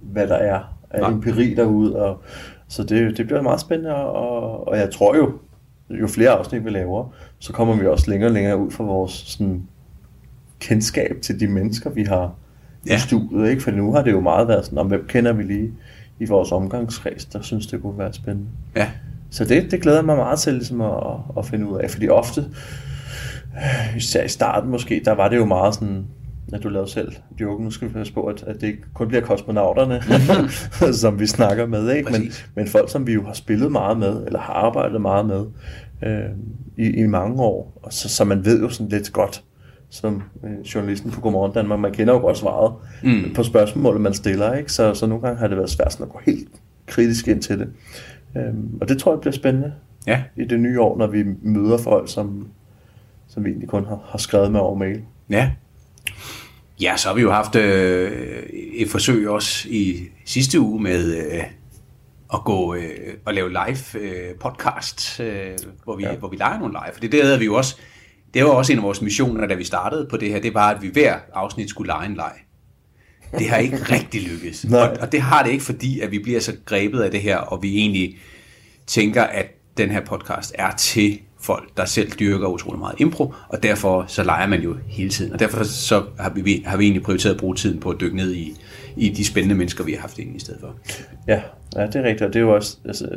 hvad 0.00 0.26
der 0.26 0.34
er 0.36 0.76
af 0.90 1.00
Nej. 1.00 1.10
empiri 1.10 1.54
derude, 1.54 1.96
og 1.96 2.22
så 2.70 2.82
det, 2.84 3.16
det 3.16 3.26
bliver 3.26 3.42
meget 3.42 3.60
spændende, 3.60 3.94
og, 3.94 4.68
og 4.68 4.76
jeg 4.78 4.90
tror 4.90 5.16
jo, 5.16 5.32
jo 5.90 6.06
flere 6.06 6.30
afsnit 6.30 6.64
vi 6.64 6.70
laver, 6.70 7.08
så 7.38 7.52
kommer 7.52 7.76
vi 7.76 7.86
også 7.86 8.10
længere 8.10 8.28
og 8.30 8.34
længere 8.34 8.56
ud 8.56 8.70
fra 8.70 8.84
vores 8.84 9.12
sådan, 9.12 9.62
kendskab 10.60 11.16
til 11.22 11.40
de 11.40 11.46
mennesker, 11.46 11.90
vi 11.90 12.04
har 12.04 12.32
Ja. 12.86 12.96
i 12.96 12.98
studiet, 12.98 13.50
ikke? 13.50 13.62
For 13.62 13.70
nu 13.70 13.92
har 13.92 14.02
det 14.02 14.10
jo 14.12 14.20
meget 14.20 14.48
været 14.48 14.64
sådan, 14.64 14.78
om 14.78 14.86
hvem 14.86 15.04
kender 15.08 15.32
vi 15.32 15.42
lige 15.42 15.70
i 16.20 16.24
vores 16.24 16.52
omgangskreds, 16.52 17.24
der 17.24 17.42
synes, 17.42 17.66
det 17.66 17.82
kunne 17.82 17.98
være 17.98 18.12
spændende. 18.12 18.48
Ja, 18.76 18.90
Så 19.30 19.44
det, 19.44 19.70
det 19.70 19.82
glæder 19.82 19.98
jeg 19.98 20.04
mig 20.04 20.16
meget 20.16 20.38
til 20.38 20.52
ligesom 20.54 20.80
at, 20.80 20.92
at 21.38 21.46
finde 21.46 21.66
ud 21.68 21.78
af, 21.78 21.90
fordi 21.90 22.08
ofte, 22.08 22.40
øh, 23.56 23.96
især 23.96 24.24
i 24.24 24.28
starten 24.28 24.70
måske, 24.70 25.02
der 25.04 25.12
var 25.12 25.28
det 25.28 25.36
jo 25.36 25.44
meget 25.44 25.74
sådan, 25.74 26.04
at 26.52 26.62
du 26.62 26.68
lavede 26.68 26.90
selv 26.90 27.12
joken. 27.40 27.64
Nu 27.64 27.70
skal 27.70 27.88
vi 27.88 27.92
passe 27.92 28.12
på, 28.12 28.24
at, 28.24 28.42
at 28.42 28.60
det 28.60 28.66
ikke 28.66 28.82
kun 28.94 29.08
bliver 29.08 29.20
kosmonauterne, 29.20 30.02
som 31.02 31.20
vi 31.20 31.26
snakker 31.26 31.66
med, 31.66 31.90
ikke? 31.92 32.12
Men, 32.12 32.20
Præcis. 32.20 32.50
men 32.54 32.66
folk, 32.66 32.90
som 32.90 33.06
vi 33.06 33.12
jo 33.12 33.24
har 33.24 33.32
spillet 33.32 33.72
meget 33.72 33.98
med, 33.98 34.26
eller 34.26 34.38
har 34.38 34.52
arbejdet 34.52 35.00
meget 35.00 35.26
med 35.26 35.46
øh, 36.02 36.30
i, 36.76 37.02
i 37.02 37.06
mange 37.06 37.42
år. 37.42 37.78
Og 37.82 37.92
så, 37.92 38.08
så 38.08 38.24
man 38.24 38.44
ved 38.44 38.60
jo 38.60 38.68
sådan 38.68 38.88
lidt 38.88 39.12
godt, 39.12 39.44
som 39.90 40.22
øh, 40.44 40.66
journalisten 40.74 41.10
på 41.10 41.20
Godmorgen 41.20 41.52
Danmark, 41.52 41.80
man 41.80 41.92
kender 41.92 42.14
jo 42.14 42.20
godt 42.20 42.38
svaret 42.38 42.72
mm. 43.02 43.34
på 43.34 43.42
spørgsmålet, 43.42 44.00
man 44.00 44.14
stiller. 44.14 44.54
Ikke? 44.54 44.72
Så, 44.72 44.94
så 44.94 45.06
nogle 45.06 45.22
gange 45.22 45.38
har 45.38 45.48
det 45.48 45.56
været 45.56 45.70
svært 45.70 45.92
sådan 45.92 46.06
at 46.06 46.12
gå 46.12 46.20
helt 46.26 46.48
kritisk 46.86 47.28
ind 47.28 47.42
til 47.42 47.58
det. 47.58 47.68
Øhm, 48.36 48.78
og 48.80 48.88
det 48.88 48.98
tror 48.98 49.12
jeg 49.12 49.20
bliver 49.20 49.32
spændende 49.32 49.72
Ja, 50.06 50.22
i 50.36 50.44
det 50.44 50.60
nye 50.60 50.80
år, 50.80 50.98
når 50.98 51.06
vi 51.06 51.24
møder 51.42 51.78
folk, 51.78 52.12
som, 52.12 52.48
som 53.28 53.44
vi 53.44 53.50
egentlig 53.50 53.68
kun 53.68 53.84
har, 53.84 54.00
har 54.04 54.18
skrevet 54.18 54.52
med 54.52 54.60
over 54.60 54.74
mail. 54.74 55.00
ja. 55.30 55.50
Ja, 56.80 56.96
så 56.96 57.08
har 57.08 57.14
vi 57.14 57.20
jo 57.20 57.30
haft 57.30 57.56
øh, 57.56 58.42
et 58.52 58.90
forsøg 58.90 59.28
også 59.28 59.68
i 59.68 60.08
sidste 60.24 60.60
uge 60.60 60.82
med 60.82 61.16
øh, 61.16 61.42
at 62.34 62.44
gå 62.44 62.74
øh, 62.74 63.14
og 63.24 63.34
lave 63.34 63.48
live 63.48 64.00
øh, 64.00 64.34
podcast, 64.40 65.20
øh, 65.20 65.58
hvor, 65.84 65.96
vi, 65.96 66.02
ja. 66.02 66.14
Hvor 66.14 66.28
vi 66.28 66.36
leger 66.36 66.58
nogle 66.58 66.72
live. 66.84 66.92
For 66.92 67.00
det 67.00 67.12
der 67.12 67.24
havde 67.24 67.38
vi 67.38 67.44
jo 67.44 67.54
også, 67.54 67.76
det 68.34 68.44
var 68.44 68.50
også 68.50 68.72
en 68.72 68.78
af 68.78 68.84
vores 68.84 69.02
missioner, 69.02 69.46
da 69.46 69.54
vi 69.54 69.64
startede 69.64 70.06
på 70.10 70.16
det 70.16 70.28
her, 70.28 70.40
det 70.40 70.54
var, 70.54 70.70
at 70.70 70.82
vi 70.82 70.88
hver 70.88 71.18
afsnit 71.34 71.70
skulle 71.70 71.86
lege 71.86 72.06
en 72.06 72.14
leg. 72.14 72.32
Det 73.38 73.48
har 73.48 73.56
ikke 73.56 73.76
rigtig 73.94 74.22
lykkes. 74.22 74.64
Nej. 74.64 74.80
Og, 74.80 74.96
og 75.00 75.12
det 75.12 75.20
har 75.20 75.42
det 75.42 75.50
ikke, 75.50 75.64
fordi 75.64 76.00
at 76.00 76.10
vi 76.10 76.18
bliver 76.18 76.40
så 76.40 76.56
grebet 76.64 77.00
af 77.00 77.10
det 77.10 77.20
her, 77.20 77.36
og 77.36 77.62
vi 77.62 77.76
egentlig 77.76 78.18
tænker, 78.86 79.22
at 79.22 79.46
den 79.76 79.90
her 79.90 80.04
podcast 80.04 80.54
er 80.58 80.76
til 80.76 81.20
folk, 81.40 81.76
der 81.76 81.84
selv 81.84 82.10
dyrker 82.10 82.46
utrolig 82.46 82.78
meget 82.78 83.00
impro, 83.00 83.34
og 83.48 83.62
derfor 83.62 84.04
så 84.08 84.24
leger 84.24 84.46
man 84.46 84.62
jo 84.62 84.76
hele 84.86 85.10
tiden. 85.10 85.32
Og 85.32 85.38
derfor 85.38 85.64
så 85.64 86.02
har 86.18 86.30
vi, 86.30 86.62
har 86.66 86.76
vi 86.76 86.84
egentlig 86.84 87.02
prioriteret 87.02 87.34
at 87.34 87.40
bruge 87.40 87.54
tiden 87.54 87.80
på 87.80 87.90
at 87.90 88.00
dykke 88.00 88.16
ned 88.16 88.34
i, 88.34 88.56
i 88.96 89.08
de 89.08 89.24
spændende 89.24 89.54
mennesker, 89.54 89.84
vi 89.84 89.92
har 89.92 90.00
haft 90.00 90.18
inde 90.18 90.36
i 90.36 90.38
stedet 90.38 90.60
for. 90.60 90.74
Ja, 91.28 91.42
ja, 91.76 91.86
det 91.86 91.96
er 91.96 92.02
rigtigt, 92.02 92.22
og 92.22 92.32
det 92.32 92.36
er 92.36 92.44
jo 92.44 92.54
også 92.54 92.76
altså, 92.84 93.08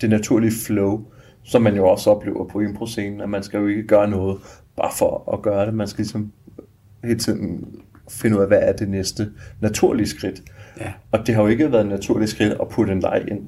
det 0.00 0.10
naturlige 0.10 0.52
flow, 0.66 1.04
som 1.42 1.62
man 1.62 1.76
jo 1.76 1.88
også 1.88 2.10
oplever 2.10 2.48
på 2.48 2.60
impro-scenen, 2.60 3.20
at 3.20 3.28
man 3.28 3.42
skal 3.42 3.60
jo 3.60 3.66
ikke 3.66 3.86
gøre 3.86 4.10
noget 4.10 4.38
bare 4.76 4.90
for 4.98 5.32
at 5.32 5.42
gøre 5.42 5.66
det, 5.66 5.74
man 5.74 5.88
skal 5.88 6.02
ligesom 6.02 6.32
hele 7.04 7.18
tiden 7.18 7.64
finde 8.10 8.36
ud 8.36 8.42
af, 8.42 8.48
hvad 8.48 8.58
er 8.60 8.72
det 8.72 8.88
næste 8.88 9.32
naturlige 9.60 10.06
skridt. 10.06 10.42
Ja. 10.80 10.92
Og 11.10 11.26
det 11.26 11.34
har 11.34 11.42
jo 11.42 11.48
ikke 11.48 11.72
været 11.72 11.84
et 11.84 11.90
naturligt 11.90 12.30
skridt 12.30 12.52
at 12.60 12.68
putte 12.68 12.92
en 12.92 13.00
leg 13.00 13.24
ind. 13.28 13.40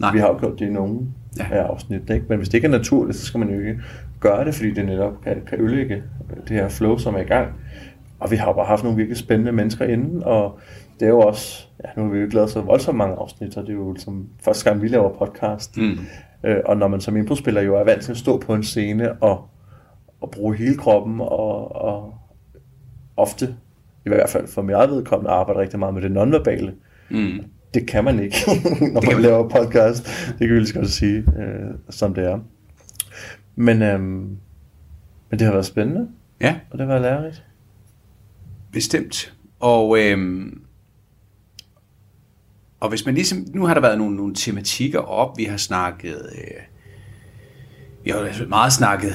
Nej. 0.00 0.12
Vi 0.12 0.18
har 0.18 0.28
jo 0.28 0.38
gjort 0.38 0.58
det 0.58 0.66
i 0.66 0.70
nogle 0.70 1.00
Ja. 1.38 1.56
af 1.56 1.62
afsnit, 1.62 2.10
ikke? 2.10 2.26
men 2.28 2.38
hvis 2.38 2.48
det 2.48 2.54
ikke 2.54 2.66
er 2.66 2.70
naturligt, 2.70 3.16
så 3.16 3.26
skal 3.26 3.40
man 3.40 3.50
jo 3.50 3.58
ikke 3.60 3.80
gøre 4.20 4.44
det, 4.44 4.54
fordi 4.54 4.70
det 4.70 4.86
netop 4.86 5.12
kan, 5.24 5.42
kan 5.48 5.60
ødelægge 5.60 6.02
det 6.48 6.50
her 6.50 6.68
flow, 6.68 6.98
som 6.98 7.14
er 7.14 7.18
i 7.18 7.24
gang. 7.24 7.48
Og 8.20 8.30
vi 8.30 8.36
har 8.36 8.52
bare 8.52 8.66
haft 8.66 8.82
nogle 8.82 8.96
virkelig 8.96 9.16
spændende 9.18 9.52
mennesker 9.52 9.84
inden, 9.84 10.22
og 10.24 10.58
det 11.00 11.06
er 11.06 11.10
jo 11.10 11.20
også, 11.20 11.66
ja, 11.84 11.88
nu 11.96 12.02
har 12.02 12.10
vi 12.10 12.18
jo 12.18 12.24
ikke 12.24 12.34
lavet 12.34 12.50
så 12.50 12.60
voldsomt 12.60 12.98
mange 12.98 13.16
afsnit, 13.16 13.56
og 13.56 13.62
det 13.62 13.70
er 13.70 13.76
jo 13.76 13.92
ligesom 13.92 14.28
første 14.44 14.70
gang, 14.70 14.82
vi 14.82 14.88
laver 14.88 15.18
podcast. 15.18 15.76
Mm. 15.76 15.98
Øh, 16.44 16.56
og 16.66 16.76
når 16.76 16.88
man 16.88 17.00
som 17.00 17.16
improspiller 17.16 17.60
jo 17.60 17.76
er 17.76 17.84
vant 17.84 18.02
til 18.02 18.10
at 18.10 18.18
stå 18.18 18.38
på 18.38 18.54
en 18.54 18.62
scene 18.62 19.12
og, 19.12 19.48
og 20.20 20.30
bruge 20.30 20.56
hele 20.56 20.76
kroppen, 20.76 21.20
og, 21.20 21.76
og 21.76 22.14
ofte, 23.16 23.54
i 24.06 24.08
hvert 24.08 24.30
fald 24.30 24.48
for 24.48 24.62
mit 24.62 24.74
eget 24.74 24.90
vedkommende, 24.90 25.30
arbejde 25.30 25.60
rigtig 25.60 25.78
meget 25.78 25.94
med 25.94 26.02
det 26.02 26.12
nonverbale. 26.12 26.74
Mm. 27.10 27.44
Det 27.74 27.86
kan 27.86 28.04
man 28.04 28.22
ikke, 28.22 28.36
når 28.92 29.02
man 29.06 29.12
man 29.14 29.22
laver 29.22 29.48
podcast. 29.48 30.04
Det 30.28 30.38
kan 30.38 30.50
vi 30.50 30.58
lige 30.58 30.66
så 30.66 30.74
godt 30.74 30.90
sige, 30.90 31.16
øh, 31.18 31.74
som 31.90 32.14
det 32.14 32.24
er. 32.24 32.38
Men, 33.56 33.82
øhm, 33.82 34.36
men 35.30 35.38
det 35.38 35.40
har 35.40 35.52
været 35.52 35.66
spændende, 35.66 36.08
Ja, 36.40 36.56
og 36.70 36.78
det 36.78 36.86
har 36.86 36.94
været 36.94 37.02
lærerigt. 37.02 37.44
bestemt. 38.72 39.34
Og, 39.60 39.98
øhm, 40.00 40.60
og 42.80 42.88
hvis 42.88 43.06
man 43.06 43.14
ligesom, 43.14 43.46
nu 43.54 43.66
har 43.66 43.74
der 43.74 43.80
været 43.80 43.98
nogle, 43.98 44.16
nogle 44.16 44.34
tematikker 44.34 44.98
op, 44.98 45.38
vi 45.38 45.44
har 45.44 45.56
snakket, 45.56 46.30
øh, 46.34 46.60
vi 48.04 48.10
har 48.10 48.46
meget 48.48 48.72
snakket 48.72 49.12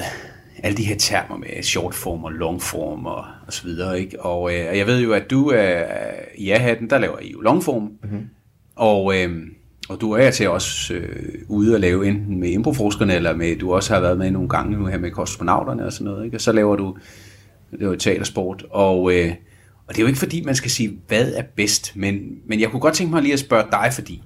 alle 0.62 0.76
de 0.76 0.84
her 0.84 0.96
termer 0.98 1.36
med 1.36 1.62
shortform 1.62 2.24
og 2.24 2.32
longform 2.32 3.06
og, 3.06 3.24
og 3.46 3.52
så 3.52 3.64
videre, 3.64 4.00
ikke? 4.00 4.22
Og, 4.22 4.52
øh, 4.54 4.78
jeg 4.78 4.86
ved 4.86 5.00
jo, 5.00 5.12
at 5.12 5.30
du 5.30 5.48
er 5.48 5.84
i 6.34 6.44
ja-hatten, 6.44 6.90
der 6.90 6.98
laver 6.98 7.18
I 7.18 7.32
jo 7.32 7.40
longform, 7.40 7.82
mm-hmm 7.82 8.28
og, 8.76 9.16
øh, 9.16 9.46
og 9.88 10.00
du 10.00 10.12
er 10.12 10.30
til 10.30 10.48
også 10.48 10.94
øh, 10.94 11.32
ude 11.48 11.74
at 11.74 11.80
lave 11.80 12.08
enten 12.08 12.40
med 12.40 12.50
improforskerne, 12.50 13.14
eller 13.14 13.36
med, 13.36 13.56
du 13.56 13.74
også 13.74 13.94
har 13.94 14.00
været 14.00 14.18
med 14.18 14.30
nogle 14.30 14.48
gange 14.48 14.78
nu 14.78 14.86
her 14.86 14.98
med 14.98 15.10
kosmonauterne 15.10 15.86
og 15.86 15.92
sådan 15.92 16.04
noget, 16.04 16.24
ikke? 16.24 16.36
Og 16.36 16.40
så 16.40 16.52
laver 16.52 16.76
du, 16.76 16.96
det 17.70 17.82
er 17.82 17.86
jo 17.86 17.96
teatersport, 17.96 18.66
og, 18.70 19.14
øh, 19.14 19.32
og 19.86 19.94
det 19.94 19.98
er 19.98 20.02
jo 20.02 20.06
ikke 20.06 20.18
fordi, 20.18 20.42
man 20.44 20.54
skal 20.54 20.70
sige, 20.70 20.98
hvad 21.08 21.32
er 21.32 21.42
bedst, 21.56 21.96
men, 21.96 22.38
men 22.46 22.60
jeg 22.60 22.70
kunne 22.70 22.80
godt 22.80 22.94
tænke 22.94 23.12
mig 23.12 23.22
lige 23.22 23.32
at 23.32 23.38
spørge 23.38 23.64
dig, 23.72 23.90
fordi 23.92 24.22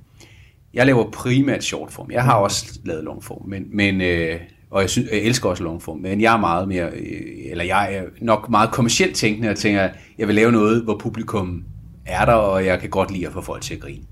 jeg 0.74 0.86
laver 0.86 1.10
primært 1.10 1.64
shortform. 1.64 2.10
Jeg 2.10 2.24
har 2.24 2.34
også 2.34 2.78
lavet 2.84 3.04
longform, 3.04 3.48
men, 3.48 3.66
men 3.72 4.00
øh, 4.00 4.40
og 4.70 4.80
jeg, 4.82 4.90
synes, 4.90 5.10
jeg 5.10 5.18
elsker 5.18 5.48
også 5.48 5.62
longform, 5.62 5.98
men 5.98 6.20
jeg 6.20 6.34
er 6.34 6.38
meget 6.38 6.68
mere, 6.68 6.90
øh, 6.90 7.50
eller 7.50 7.64
jeg 7.64 7.94
er 7.94 8.02
nok 8.20 8.50
meget 8.50 8.70
kommercielt 8.70 9.16
tænkende, 9.16 9.48
og 9.48 9.56
tænker, 9.56 9.82
at 9.82 9.90
jeg 10.18 10.26
vil 10.26 10.34
lave 10.34 10.52
noget, 10.52 10.82
hvor 10.82 10.98
publikum 10.98 11.64
er 12.06 12.24
der, 12.24 12.32
og 12.32 12.66
jeg 12.66 12.80
kan 12.80 12.90
godt 12.90 13.10
lide 13.10 13.26
at 13.26 13.32
få 13.32 13.40
folk 13.40 13.62
til 13.62 13.74
at 13.74 13.80
grine. 13.80 14.02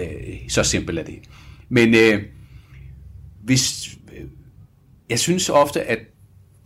Øh, 0.00 0.34
så 0.48 0.62
simpelt 0.62 0.98
er 0.98 1.04
det. 1.04 1.18
Men 1.68 1.94
øh, 1.94 2.22
hvis, 3.42 3.96
øh, 4.16 4.24
jeg 5.10 5.18
synes 5.18 5.48
ofte, 5.48 5.82
at 5.82 5.98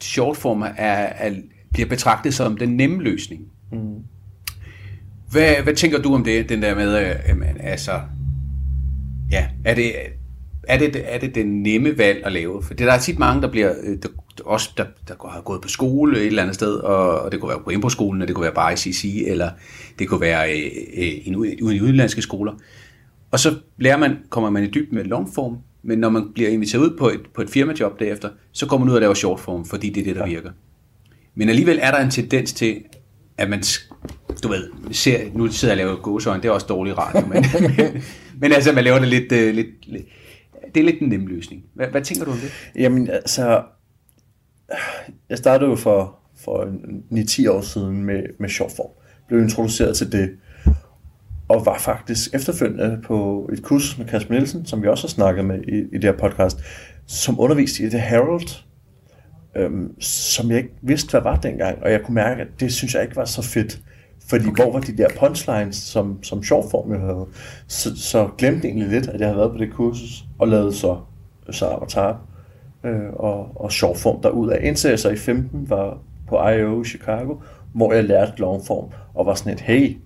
shortformer 0.00 0.66
er, 0.66 0.94
er, 1.26 1.34
bliver 1.72 1.88
betragtet 1.88 2.34
som 2.34 2.56
den 2.56 2.76
nemme 2.76 3.02
løsning. 3.02 3.42
Mm. 3.72 3.78
Hvad, 5.30 5.54
hvad 5.62 5.74
tænker 5.74 6.02
du 6.02 6.14
om 6.14 6.24
det, 6.24 6.48
den 6.48 6.62
der 6.62 6.74
med, 6.74 6.98
øh, 7.10 7.16
jamen, 7.28 7.60
altså, 7.60 8.00
ja, 9.30 9.48
er 9.64 9.74
det, 9.74 9.92
er 10.68 10.78
det, 10.78 11.14
er 11.14 11.18
det 11.18 11.34
den 11.34 11.62
nemme 11.62 11.98
valg 11.98 12.22
at 12.24 12.32
lave? 12.32 12.62
For 12.62 12.74
det 12.74 12.86
der 12.86 12.92
er 12.92 12.98
tit 12.98 13.18
mange, 13.18 13.42
der 13.42 13.50
bliver, 13.50 13.74
øh, 13.82 13.98
der, 14.02 14.08
også 14.44 14.70
der, 14.76 14.84
der 15.08 15.14
går- 15.14 15.28
har 15.28 15.40
gået 15.40 15.62
på 15.62 15.68
skole 15.68 16.18
et 16.18 16.26
eller 16.26 16.42
andet 16.42 16.54
sted, 16.54 16.74
og, 16.74 17.20
og 17.20 17.32
det 17.32 17.40
kunne 17.40 17.48
være 17.48 17.60
på 17.64 17.70
Improskolen, 17.70 18.22
og 18.22 18.28
det 18.28 18.36
kunne 18.36 18.44
være 18.44 18.54
bare 18.54 18.72
i 18.72 18.76
CC, 18.76 19.24
eller 19.26 19.50
det 19.98 20.08
kunne 20.08 20.20
være 20.20 20.52
øh, 20.52 20.70
øh, 20.96 21.12
en, 21.24 21.36
ude 21.36 21.76
i 21.76 21.80
udenlandske 21.80 22.22
skoler. 22.22 22.52
Og 23.30 23.40
så 23.40 23.54
lærer 23.78 23.96
man, 23.96 24.16
kommer 24.30 24.50
man 24.50 24.64
i 24.64 24.66
dybden 24.66 24.94
med 24.98 25.04
longform, 25.04 25.58
men 25.82 25.98
når 25.98 26.08
man 26.08 26.32
bliver 26.34 26.50
inviteret 26.50 26.82
ud 26.82 26.96
på 26.98 27.08
et, 27.08 27.20
på 27.34 27.42
et 27.42 27.50
firmajob 27.50 28.00
derefter, 28.00 28.28
så 28.52 28.66
kommer 28.66 28.84
man 28.84 28.90
ud 28.90 28.94
og 28.94 29.00
laver 29.00 29.14
shortform, 29.14 29.64
fordi 29.64 29.90
det 29.90 30.00
er 30.00 30.04
det, 30.04 30.16
der 30.16 30.26
virker. 30.26 30.50
Men 31.34 31.48
alligevel 31.48 31.78
er 31.82 31.90
der 31.90 31.98
en 31.98 32.10
tendens 32.10 32.52
til, 32.52 32.82
at 33.38 33.50
man, 33.50 33.62
du 34.42 34.48
ved, 34.48 34.70
ser, 34.92 35.18
nu 35.34 35.48
sidder 35.48 35.74
jeg 35.74 35.84
og 35.84 35.88
laver 35.88 36.02
gåsøjne, 36.02 36.42
det 36.42 36.48
er 36.48 36.52
også 36.52 36.66
dårlig 36.66 36.98
radio, 36.98 37.26
men, 37.26 37.44
men, 37.60 38.02
men 38.40 38.52
altså, 38.52 38.72
man 38.72 38.84
laver 38.84 38.98
det 38.98 39.08
lidt, 39.08 39.32
øh, 39.32 39.54
lidt, 39.54 39.66
lidt, 39.86 40.04
det 40.74 40.80
er 40.80 40.84
lidt 40.84 41.00
en 41.00 41.08
nem 41.08 41.26
løsning. 41.26 41.64
Hvad, 41.74 41.86
hvad 41.86 42.02
tænker 42.02 42.24
du 42.24 42.30
om 42.30 42.36
det? 42.36 42.52
Jamen, 42.76 43.10
altså, 43.10 43.62
jeg 45.28 45.38
startede 45.38 45.70
jo 45.70 45.76
for, 45.76 46.18
for 46.44 46.62
en- 46.62 47.04
9-10 47.18 47.50
år 47.50 47.60
siden 47.60 48.04
med, 48.04 48.22
med 48.38 48.48
shortform. 48.48 48.90
Blev 49.28 49.40
introduceret 49.42 49.96
til 49.96 50.12
det, 50.12 50.30
og 51.50 51.66
var 51.66 51.78
faktisk 51.78 52.34
efterfølgende 52.34 53.00
på 53.04 53.48
et 53.52 53.62
kursus 53.62 53.98
med 53.98 54.06
Kasper 54.06 54.34
Nielsen, 54.34 54.66
som 54.66 54.82
vi 54.82 54.88
også 54.88 55.06
har 55.06 55.08
snakket 55.08 55.44
med 55.44 55.62
i, 55.62 55.78
i 55.92 55.98
det 55.98 56.04
her 56.04 56.12
podcast, 56.12 56.58
som 57.06 57.40
underviste 57.40 57.82
i 57.82 57.88
det 57.88 58.00
Herald, 58.00 58.64
øhm, 59.56 60.00
som 60.00 60.50
jeg 60.50 60.58
ikke 60.58 60.74
vidste, 60.82 61.10
hvad 61.10 61.20
var 61.20 61.36
dengang, 61.36 61.82
og 61.82 61.92
jeg 61.92 62.02
kunne 62.02 62.14
mærke, 62.14 62.42
at 62.42 62.48
det 62.60 62.72
synes 62.72 62.94
jeg 62.94 63.02
ikke 63.02 63.16
var 63.16 63.24
så 63.24 63.42
fedt. 63.42 63.80
Fordi 64.28 64.46
okay. 64.48 64.62
hvor 64.62 64.72
var 64.72 64.80
de 64.80 64.96
der 64.96 65.08
punchlines, 65.18 65.76
som, 65.76 66.22
som 66.22 66.42
shortform 66.42 66.92
jeg 66.92 67.00
havde? 67.00 67.26
Så, 67.66 67.96
så 67.96 68.28
glemte 68.38 68.60
jeg 68.66 68.68
egentlig 68.68 68.88
lidt, 68.88 69.08
at 69.08 69.20
jeg 69.20 69.28
havde 69.28 69.38
været 69.38 69.52
på 69.52 69.58
det 69.58 69.72
kursus, 69.72 70.24
og 70.38 70.48
lavede 70.48 70.72
så 70.72 70.98
så 71.50 71.66
Avatar 71.66 72.20
øh, 72.84 73.12
og, 73.12 73.62
og 73.62 73.72
shortform 73.72 74.22
derud 74.22 74.50
af. 74.50 74.58
Indtil 74.62 74.88
jeg 74.88 74.98
så 74.98 75.10
i 75.10 75.16
15 75.16 75.70
var 75.70 75.98
på 76.28 76.36
I.O. 76.36 76.82
i 76.82 76.84
Chicago, 76.84 77.36
hvor 77.72 77.92
jeg 77.92 78.04
lærte 78.04 78.32
longform, 78.36 78.90
og 79.14 79.26
var 79.26 79.34
sådan 79.34 79.52
et, 79.52 79.60
hey, 79.60 79.96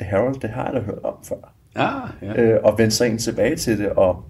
det 0.00 0.08
Herald, 0.08 0.40
det 0.40 0.50
har 0.50 0.64
jeg 0.64 0.74
da 0.74 0.80
hørt 0.80 1.02
om 1.04 1.14
før. 1.24 1.54
Ah, 1.74 2.08
ja. 2.22 2.42
Øh, 2.42 2.60
og 2.64 2.78
vendte 2.78 2.96
sig 2.96 3.04
egentlig 3.04 3.22
tilbage 3.24 3.56
til 3.56 3.78
det, 3.78 3.88
og, 3.88 4.24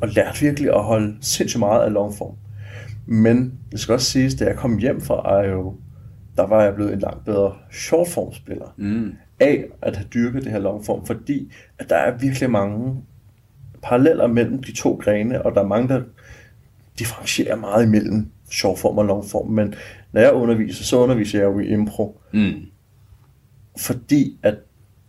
og 0.00 0.08
lærte 0.08 0.40
virkelig 0.40 0.74
at 0.74 0.82
holde 0.84 1.16
sindssygt 1.20 1.58
meget 1.58 1.82
af 1.84 1.92
longform. 1.92 2.34
Men 3.06 3.54
det 3.72 3.80
skal 3.80 3.92
også 3.92 4.10
siges, 4.10 4.34
da 4.34 4.44
jeg 4.44 4.56
kom 4.56 4.78
hjem 4.78 5.00
fra 5.00 5.42
I.O., 5.44 5.74
der 6.36 6.46
var 6.46 6.62
jeg 6.62 6.74
blevet 6.74 6.92
en 6.92 6.98
langt 6.98 7.24
bedre 7.24 7.54
shortform-spiller 7.72 8.74
Mm. 8.76 9.12
af 9.40 9.64
at 9.82 9.96
have 9.96 10.08
dyrket 10.14 10.44
det 10.44 10.52
her 10.52 10.58
longform, 10.58 11.06
fordi 11.06 11.52
at 11.78 11.88
der 11.90 11.96
er 11.96 12.16
virkelig 12.18 12.50
mange 12.50 12.94
paralleller 13.82 14.26
mellem 14.26 14.62
de 14.62 14.72
to 14.76 15.00
grene, 15.04 15.42
og 15.46 15.54
der 15.54 15.60
er 15.62 15.66
mange, 15.66 15.88
der 15.88 16.02
differentierer 16.98 17.56
meget 17.56 17.84
imellem 17.86 18.26
shortform 18.50 18.98
og 18.98 19.04
longform. 19.04 19.46
Men 19.50 19.74
når 20.12 20.20
jeg 20.20 20.32
underviser, 20.32 20.84
så 20.84 20.96
underviser 20.98 21.38
jeg 21.38 21.46
jo 21.46 21.58
i 21.58 21.66
impro, 21.68 22.20
Mm. 22.32 22.52
fordi 23.78 24.38
at 24.42 24.54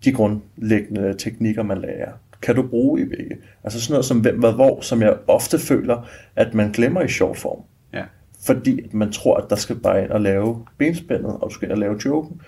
de 0.06 0.12
grundlæggende 0.12 1.14
teknikker, 1.18 1.64
man 1.64 1.78
lærer, 1.78 2.12
kan 2.42 2.56
du 2.56 2.68
bruge 2.68 3.02
i 3.02 3.06
begge. 3.06 3.38
Altså 3.64 3.82
sådan 3.82 3.94
noget 3.94 4.06
som 4.06 4.20
hvem, 4.20 4.40
hvad, 4.40 4.54
hvor, 4.54 4.82
som 4.82 5.02
jeg 5.02 5.18
ofte 5.28 5.60
føler, 5.60 6.08
at 6.36 6.54
man 6.54 6.72
glemmer 6.72 7.02
i 7.02 7.08
shortform. 7.08 7.62
Ja. 7.94 8.04
Fordi 8.46 8.84
at 8.86 8.94
man 8.94 9.12
tror, 9.12 9.38
at 9.38 9.50
der 9.50 9.56
skal 9.56 9.76
bare 9.76 10.04
ind 10.04 10.12
og 10.12 10.22
lave 10.22 10.66
benspændet, 10.78 11.32
og 11.32 11.50
du 11.50 11.54
skal 11.54 11.66
ind 11.66 11.72
og 11.72 11.78
lave 11.78 11.98
joken. 12.06 12.42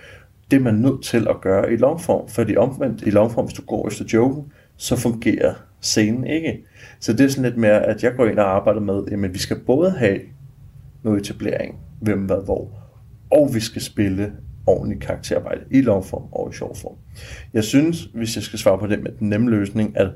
det 0.51 0.57
er 0.57 0.61
man 0.61 0.73
nødt 0.75 1.03
til 1.03 1.27
at 1.29 1.41
gøre 1.41 1.73
i 1.73 1.77
longform, 1.77 2.29
fordi 2.29 2.57
omvendt 2.57 3.01
i 3.01 3.09
longform, 3.09 3.45
hvis 3.45 3.57
du 3.57 3.65
går 3.65 3.87
efter 3.87 4.05
joken, 4.13 4.51
så 4.77 4.95
fungerer 4.95 5.53
scenen 5.81 6.27
ikke. 6.27 6.63
Så 6.99 7.13
det 7.13 7.21
er 7.21 7.29
sådan 7.29 7.43
lidt 7.43 7.57
mere, 7.57 7.85
at 7.85 8.03
jeg 8.03 8.13
går 8.17 8.25
ind 8.25 8.39
og 8.39 8.55
arbejder 8.55 8.81
med, 8.81 9.25
at 9.25 9.33
vi 9.33 9.39
skal 9.39 9.59
både 9.59 9.91
have 9.91 10.19
noget 11.03 11.21
etablering, 11.21 11.79
hvem, 11.99 12.19
hvad, 12.19 12.45
hvor, 12.45 12.69
og 13.31 13.49
vi 13.53 13.59
skal 13.59 13.81
spille 13.81 14.31
ordentlig 14.65 14.99
karakterarbejde 14.99 15.61
i 15.71 15.81
longform 15.81 16.23
og 16.31 16.49
i 16.51 16.55
shortform. 16.55 16.95
Jeg 17.53 17.63
synes, 17.63 18.03
hvis 18.13 18.35
jeg 18.35 18.43
skal 18.43 18.59
svare 18.59 18.79
på 18.79 18.87
det 18.87 19.03
med 19.03 19.11
den 19.19 19.29
nemme 19.29 19.49
løsning, 19.49 19.97
at 19.97 20.07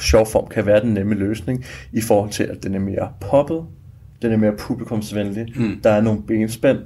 shortform 0.00 0.48
kan 0.48 0.66
være 0.66 0.80
den 0.80 0.94
nemme 0.94 1.14
løsning 1.14 1.64
i 1.92 2.00
forhold 2.00 2.30
til, 2.30 2.44
at 2.44 2.62
den 2.62 2.74
er 2.74 2.78
mere 2.78 3.12
poppet, 3.20 3.66
den 4.22 4.32
er 4.32 4.36
mere 4.36 4.56
publikumsvenlig, 4.56 5.52
mm. 5.56 5.80
der 5.82 5.90
er 5.90 6.00
nogle 6.00 6.22
benspænd, 6.22 6.78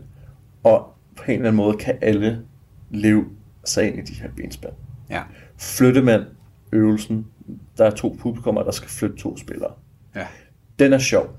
og 0.62 0.86
på 1.16 1.22
en 1.22 1.30
eller 1.30 1.48
anden 1.48 1.56
måde 1.56 1.76
kan 1.76 1.94
alle 2.00 2.42
leve 2.90 3.24
sig 3.64 3.88
ind 3.88 3.98
i 3.98 4.12
de 4.12 4.20
her 4.20 4.28
benspænd. 4.36 4.72
Ja. 5.10 5.22
Flytte 5.58 6.02
man 6.02 6.24
øvelsen, 6.72 7.26
der 7.78 7.84
er 7.84 7.90
to 7.90 8.16
publikummer, 8.20 8.62
der 8.62 8.70
skal 8.70 8.88
flytte 8.88 9.16
to 9.16 9.36
spillere. 9.36 9.72
Ja. 10.14 10.26
Den 10.78 10.92
er 10.92 10.98
sjov, 10.98 11.36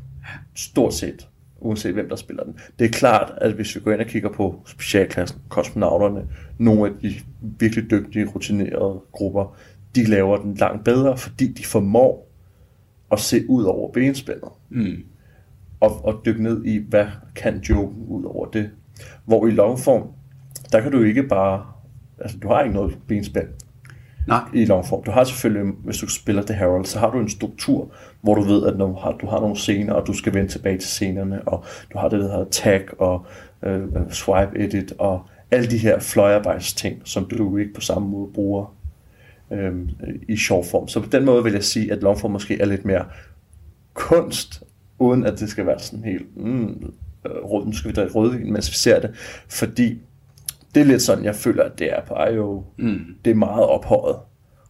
stort 0.56 0.94
set, 0.94 1.28
uanset 1.60 1.94
hvem 1.94 2.10
der 2.10 2.16
spiller 2.16 2.44
den. 2.44 2.60
Det 2.80 2.86
er 2.86 2.90
klart, 2.90 3.34
at 3.38 3.52
hvis 3.52 3.76
vi 3.76 3.80
går 3.80 3.92
ind 3.92 4.02
og 4.02 4.08
kigger 4.08 4.30
på 4.30 4.62
specialklassen, 4.66 5.42
kosmonauterne, 5.50 6.28
nogle 6.58 6.90
af 6.90 6.96
de 7.02 7.14
virkelig 7.42 7.92
dygtige, 7.92 8.26
rutinerede 8.26 9.02
grupper, 9.12 9.58
de 9.96 10.06
laver 10.06 10.38
den 10.38 10.54
langt 10.54 10.84
bedre, 10.84 11.18
fordi 11.18 11.54
de 11.54 11.66
formår 11.66 12.28
at 13.12 13.20
se 13.20 13.50
ud 13.50 13.64
over 13.64 13.92
benspændet. 13.92 14.50
Mm. 14.70 15.04
Og, 15.80 16.06
og 16.06 16.22
dykke 16.26 16.44
ned 16.44 16.66
i, 16.66 16.78
hvad 16.90 17.06
kan 17.36 17.58
joken 17.70 18.06
ud 18.08 18.24
over 18.24 18.46
det. 18.46 18.70
Hvor 19.26 19.48
i 19.48 19.52
longform, 19.52 20.08
der 20.72 20.82
kan 20.82 20.92
du 20.92 21.02
ikke 21.02 21.24
bare, 21.24 21.66
altså 22.20 22.38
du 22.38 22.48
har 22.48 22.62
ikke 22.62 22.76
noget 22.76 22.98
benspænd 23.08 23.48
Nej. 24.28 24.42
i 24.54 24.66
longform. 24.66 25.04
Du 25.04 25.12
har 25.12 25.24
selvfølgelig, 25.24 25.74
hvis 25.84 25.98
du 25.98 26.08
spiller 26.08 26.42
The 26.42 26.56
Herald, 26.56 26.86
så 26.86 27.00
har 27.00 27.12
du 27.12 27.20
en 27.20 27.30
struktur, 27.30 27.92
hvor 28.28 28.36
du 28.36 28.42
ved, 28.42 28.68
at 28.68 28.78
når 28.78 28.88
du 28.88 28.94
har, 28.94 29.12
du 29.12 29.28
har 29.28 29.40
nogle 29.40 29.56
scener, 29.56 29.94
og 29.94 30.08
du 30.08 30.14
skal 30.14 30.34
vende 30.34 30.50
tilbage 30.50 30.78
til 30.78 30.90
scenerne, 30.90 31.48
og 31.48 31.64
du 31.94 31.98
har 31.98 32.10
det, 32.10 32.20
der 32.20 32.28
hedder 32.28 32.50
tag 32.52 32.82
og 33.00 33.26
øh, 33.64 33.82
swipe 34.12 34.52
edit, 34.60 34.94
og 34.98 35.22
alle 35.52 35.72
de 35.72 35.78
her 35.78 36.00
fløjarbejds 36.00 36.74
ting, 36.74 37.02
som 37.04 37.26
du 37.26 37.58
ikke 37.58 37.74
på 37.74 37.82
samme 37.82 38.08
måde 38.10 38.32
bruger 38.34 38.76
øh, 39.52 39.76
i 40.30 40.38
short 40.38 40.66
form. 40.66 40.88
Så 40.88 41.00
på 41.00 41.10
den 41.12 41.26
måde 41.26 41.44
vil 41.44 41.54
jeg 41.54 41.64
sige, 41.64 41.92
at 41.92 42.02
longform 42.02 42.32
måske 42.32 42.62
er 42.62 42.66
lidt 42.66 42.86
mere 42.86 43.06
kunst, 43.94 44.64
uden 45.00 45.26
at 45.26 45.40
det 45.40 45.50
skal 45.50 45.66
være 45.66 45.80
sådan 45.80 46.04
helt, 46.04 46.38
mm, 46.38 46.94
øh, 47.26 47.32
rød, 47.44 47.66
nu 47.66 47.72
skal 47.72 47.90
vi 47.90 47.96
drikke 47.96 48.14
rødvin, 48.14 48.54
mens 48.54 48.70
vi 48.70 48.76
ser 48.76 49.00
det, 49.00 49.10
fordi 49.50 50.02
det 50.76 50.82
er 50.82 50.86
lidt 50.86 51.02
sådan, 51.02 51.24
jeg 51.24 51.36
føler, 51.36 51.64
at 51.64 51.80
det 51.80 51.94
er 51.94 52.02
på 52.02 52.16
IO. 52.34 52.64
Mm. 52.78 53.00
Det 53.26 53.32
er 53.32 53.36
meget 53.36 53.66
ophøjet, 53.66 54.18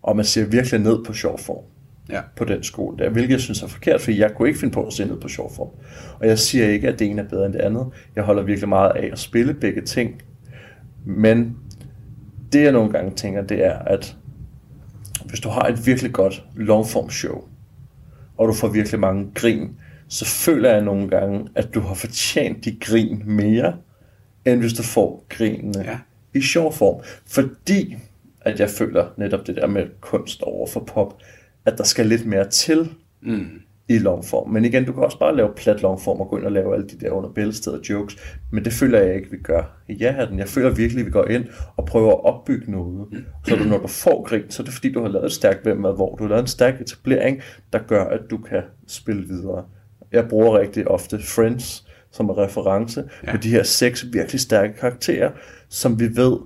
og 0.01 0.15
man 0.15 0.25
ser 0.25 0.45
virkelig 0.45 0.79
ned 0.79 1.03
på 1.05 1.13
short 1.13 1.39
form 1.39 1.63
Ja. 2.09 2.21
på 2.35 2.45
den 2.45 2.63
skole 2.63 2.97
der, 2.97 3.09
hvilket 3.09 3.31
jeg 3.31 3.41
synes 3.41 3.61
er 3.63 3.67
forkert, 3.67 4.01
fordi 4.01 4.19
jeg 4.19 4.31
kunne 4.35 4.47
ikke 4.47 4.59
finde 4.59 4.73
på 4.73 4.83
at 4.85 4.93
se 4.93 5.05
ned 5.05 5.17
på 5.17 5.27
short 5.27 5.51
form. 5.55 5.69
Og 6.19 6.27
jeg 6.27 6.39
siger 6.39 6.67
ikke, 6.69 6.87
at 6.87 6.99
det 6.99 7.07
ene 7.07 7.21
er 7.21 7.27
bedre 7.27 7.45
end 7.45 7.53
det 7.53 7.59
andet. 7.59 7.87
Jeg 8.15 8.23
holder 8.23 8.43
virkelig 8.43 8.69
meget 8.69 8.91
af 8.95 9.09
at 9.11 9.19
spille 9.19 9.53
begge 9.53 9.81
ting. 9.81 10.21
Men 11.05 11.57
det 12.53 12.63
jeg 12.63 12.71
nogle 12.71 12.91
gange 12.91 13.11
tænker, 13.15 13.41
det 13.41 13.65
er, 13.65 13.79
at 13.79 14.15
hvis 15.25 15.39
du 15.39 15.49
har 15.49 15.61
et 15.61 15.85
virkelig 15.85 16.13
godt 16.13 16.43
longform 16.55 17.09
show, 17.09 17.43
og 18.37 18.47
du 18.47 18.53
får 18.53 18.67
virkelig 18.67 18.99
mange 18.99 19.27
grin, 19.35 19.69
så 20.07 20.25
føler 20.25 20.71
jeg 20.71 20.81
nogle 20.81 21.07
gange, 21.09 21.47
at 21.55 21.73
du 21.73 21.79
har 21.79 21.93
fortjent 21.93 22.65
de 22.65 22.77
grin 22.81 23.23
mere, 23.25 23.75
end 24.45 24.59
hvis 24.59 24.73
du 24.73 24.83
får 24.83 25.25
grinene 25.29 25.83
Ja. 25.83 25.97
i 26.33 26.41
sjov 26.41 26.73
form. 26.73 27.01
Fordi 27.25 27.97
at 28.41 28.59
jeg 28.59 28.69
føler 28.69 29.05
netop 29.17 29.47
det 29.47 29.55
der 29.55 29.67
med 29.67 29.85
kunst 30.01 30.41
over 30.41 30.67
for 30.67 30.79
pop, 30.79 31.17
at 31.67 31.77
der 31.77 31.83
skal 31.83 32.05
lidt 32.05 32.25
mere 32.25 32.49
til 32.49 32.89
Mm. 33.21 33.45
i 33.89 33.97
longform. 33.97 34.49
Men 34.49 34.65
igen, 34.65 34.85
du 34.85 34.93
kan 34.93 35.03
også 35.03 35.19
bare 35.19 35.35
lave 35.35 35.49
plat 35.55 35.81
longform 35.81 36.19
og 36.21 36.27
gå 36.29 36.37
ind 36.37 36.45
og 36.45 36.51
lave 36.51 36.73
alle 36.73 36.87
de 36.87 36.97
der 36.99 37.11
under 37.11 37.29
bæltesteder 37.29 37.77
jokes, 37.89 38.17
men 38.51 38.65
det 38.65 38.73
føler 38.73 38.99
jeg 38.99 39.15
ikke, 39.15 39.31
vi 39.31 39.37
gør 39.37 39.77
i 39.89 39.93
ja-hatten. 39.93 40.39
Jeg 40.39 40.47
føler 40.47 40.69
virkelig, 40.69 40.99
at 41.01 41.05
vi 41.05 41.11
går 41.11 41.25
ind 41.25 41.45
og 41.77 41.85
prøver 41.85 42.11
at 42.11 42.23
opbygge 42.25 42.71
noget. 42.71 43.07
Så 43.47 43.55
du, 43.55 43.63
når 43.63 43.77
du 43.77 43.87
får 43.87 44.23
grin, 44.23 44.43
så 44.49 44.63
er 44.63 44.65
det 44.65 44.73
fordi, 44.73 44.91
du 44.91 45.01
har 45.01 45.07
lavet 45.09 45.25
et 45.25 45.31
stærkt 45.31 45.63
hvem 45.63 45.77
med 45.77 45.93
hvor. 45.95 46.15
Du 46.15 46.23
har 46.23 46.29
lavet 46.29 46.41
en 46.41 46.47
stærk 46.47 46.81
etablering, 46.81 47.41
der 47.73 47.79
gør, 47.79 48.03
at 48.03 48.19
du 48.29 48.37
kan 48.37 48.61
spille 48.87 49.23
videre. 49.27 49.65
Jeg 50.11 50.27
bruger 50.29 50.59
rigtig 50.59 50.87
ofte 50.87 51.19
Friends 51.19 51.87
som 52.11 52.25
en 52.29 52.37
reference 52.37 52.99
Ja. 53.01 53.27
ja. 53.27 53.33
med 53.33 53.41
de 53.41 53.49
her 53.49 53.63
seks 53.63 54.05
virkelig 54.13 54.39
stærke 54.41 54.73
karakterer, 54.73 55.31
som 55.69 55.99
vi 55.99 56.15
ved, 56.15 56.37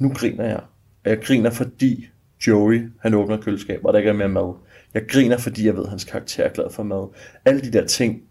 nu 0.00 0.08
griner 0.14 0.44
jeg. 0.44 0.60
Og 1.04 1.10
jeg 1.10 1.18
griner, 1.22 1.50
fordi 1.50 2.08
Joey, 2.46 2.90
han 3.00 3.14
åbner 3.14 3.36
køleskabet, 3.40 3.86
og 3.86 3.92
der 3.92 3.98
ikke 3.98 4.10
er 4.10 4.14
mere 4.14 4.28
mad. 4.28 4.54
Jeg 4.94 5.02
griner, 5.08 5.38
fordi 5.38 5.66
jeg 5.66 5.76
ved, 5.76 5.82
at 5.84 5.90
hans 5.90 6.04
karakter 6.04 6.44
er 6.44 6.48
glad 6.48 6.70
for 6.70 6.82
mad. 6.82 7.08
Alle 7.44 7.60
de 7.60 7.72
der 7.72 7.86
ting, 7.86 8.22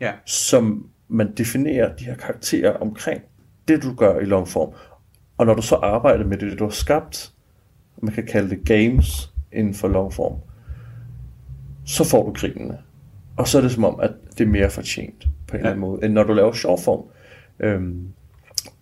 Ja. 0.00 0.12
som 0.26 0.88
man 1.08 1.34
definerer 1.34 1.96
de 1.96 2.04
her 2.04 2.14
karakterer 2.16 2.72
omkring, 2.72 3.22
det 3.68 3.82
du 3.82 3.94
gør 3.94 4.20
i 4.20 4.24
longform. 4.24 4.72
Og 5.38 5.46
når 5.46 5.54
du 5.54 5.62
så 5.62 5.74
arbejder 5.74 6.24
med 6.24 6.36
det, 6.38 6.58
du 6.58 6.64
har 6.64 6.70
skabt, 6.70 7.32
man 8.02 8.14
kan 8.14 8.26
kalde 8.26 8.50
det 8.50 8.64
games 8.64 9.32
inden 9.52 9.74
for 9.74 9.88
longform, 9.88 10.38
så 11.86 12.04
får 12.04 12.24
du 12.26 12.32
grinene. 12.32 12.78
Og 13.36 13.48
så 13.48 13.58
er 13.58 13.62
det 13.62 13.72
som 13.72 13.84
om, 13.84 14.00
at 14.00 14.12
det 14.38 14.44
er 14.44 14.48
mere 14.48 14.70
fortjent 14.70 15.26
på 15.48 15.52
en 15.52 15.56
eller 15.56 15.70
anden 15.70 15.80
måde, 15.80 16.04
end 16.04 16.12
når 16.12 16.22
du 16.22 16.32
laver 16.32 16.52
shortform, 16.52 17.04
øhm, 17.60 18.08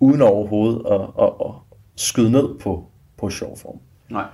uden 0.01 0.22
overhovedet 0.22 0.82
at, 0.91 1.01
at, 1.22 1.32
at 1.47 1.51
skyde 1.97 2.30
ned 2.30 2.59
på, 2.61 2.87
på 3.18 3.30
shortform. 3.30 3.78
Nej. 4.11 4.24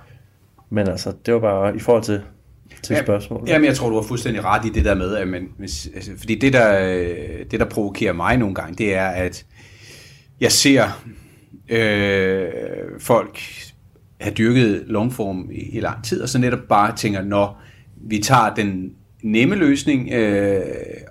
Men 0.71 0.87
altså, 0.87 1.13
det 1.25 1.33
var 1.33 1.39
bare 1.39 1.75
i 1.75 1.79
forhold 1.79 2.03
til, 2.03 2.21
til 2.83 2.93
Ja, 2.93 3.03
spørgsmålet. 3.03 3.49
Jamen, 3.49 3.65
jeg 3.65 3.75
tror, 3.75 3.89
du 3.89 3.95
har 3.95 4.01
fuldstændig 4.01 4.43
ret 4.43 4.65
i 4.65 4.69
det 4.69 4.85
der 4.85 4.95
med, 4.95 5.15
at 5.15 5.27
man, 5.27 5.49
hvis, 5.57 5.89
altså, 5.95 6.11
fordi 6.17 6.35
det 6.35 6.53
der, 6.53 6.93
det, 7.51 7.59
der 7.59 7.65
provokerer 7.65 8.13
mig 8.13 8.37
nogle 8.37 8.55
gange, 8.55 8.75
det 8.75 8.95
er, 8.95 9.07
at 9.07 9.45
jeg 10.39 10.51
ser 10.51 11.03
øh, 11.69 12.47
folk 12.99 13.39
have 14.21 14.33
dyrket 14.33 14.83
longform 14.87 15.49
i, 15.51 15.77
i 15.77 15.79
lang 15.79 16.03
tid, 16.03 16.21
og 16.21 16.29
så 16.29 16.39
netop 16.39 16.59
bare 16.69 16.95
tænker, 16.95 17.21
når 17.21 17.61
vi 17.95 18.19
tager 18.19 18.53
den 18.53 18.91
nemme 19.23 19.55
løsning 19.55 20.11
øh, 20.13 20.61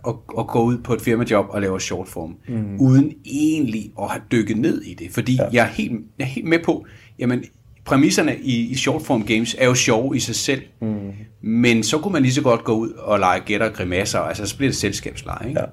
og, 0.03 0.25
og 0.29 0.49
går 0.49 0.63
ud 0.63 0.79
på 0.79 0.95
et 0.95 1.01
firmajob 1.01 1.47
og 1.49 1.61
laver 1.61 1.79
shortform, 1.79 2.37
mm. 2.49 2.81
uden 2.81 3.13
egentlig 3.25 3.93
at 4.03 4.09
have 4.09 4.23
dykket 4.33 4.57
ned 4.57 4.83
i 4.83 4.95
det. 4.95 5.11
Fordi 5.11 5.35
ja. 5.35 5.49
jeg, 5.53 5.65
er 5.65 5.69
helt, 5.69 5.93
jeg 6.19 6.25
er 6.25 6.29
helt 6.29 6.47
med 6.47 6.59
på, 6.65 6.87
jamen 7.19 7.45
præmisserne 7.91 8.36
i, 8.36 8.70
i 8.70 8.74
shortform 8.74 9.26
games 9.26 9.57
er 9.59 9.66
jo 9.66 9.74
sjove 9.74 10.16
i 10.16 10.20
sig 10.20 10.34
selv, 10.34 10.62
mm. 10.80 11.12
men 11.41 11.82
så 11.82 11.99
kunne 11.99 12.12
man 12.12 12.22
lige 12.22 12.32
så 12.32 12.43
godt 12.43 12.64
gå 12.64 12.72
ud 12.72 12.91
og 12.91 13.18
lege 13.18 13.41
gætter 13.41 13.68
og 13.68 13.72
grimasser, 13.72 14.18
altså 14.18 14.47
så 14.47 14.57
bliver 14.57 14.70
det 14.70 14.76
selskabsleje, 14.76 15.49
ikke? 15.49 15.61
Ja. 15.61 15.66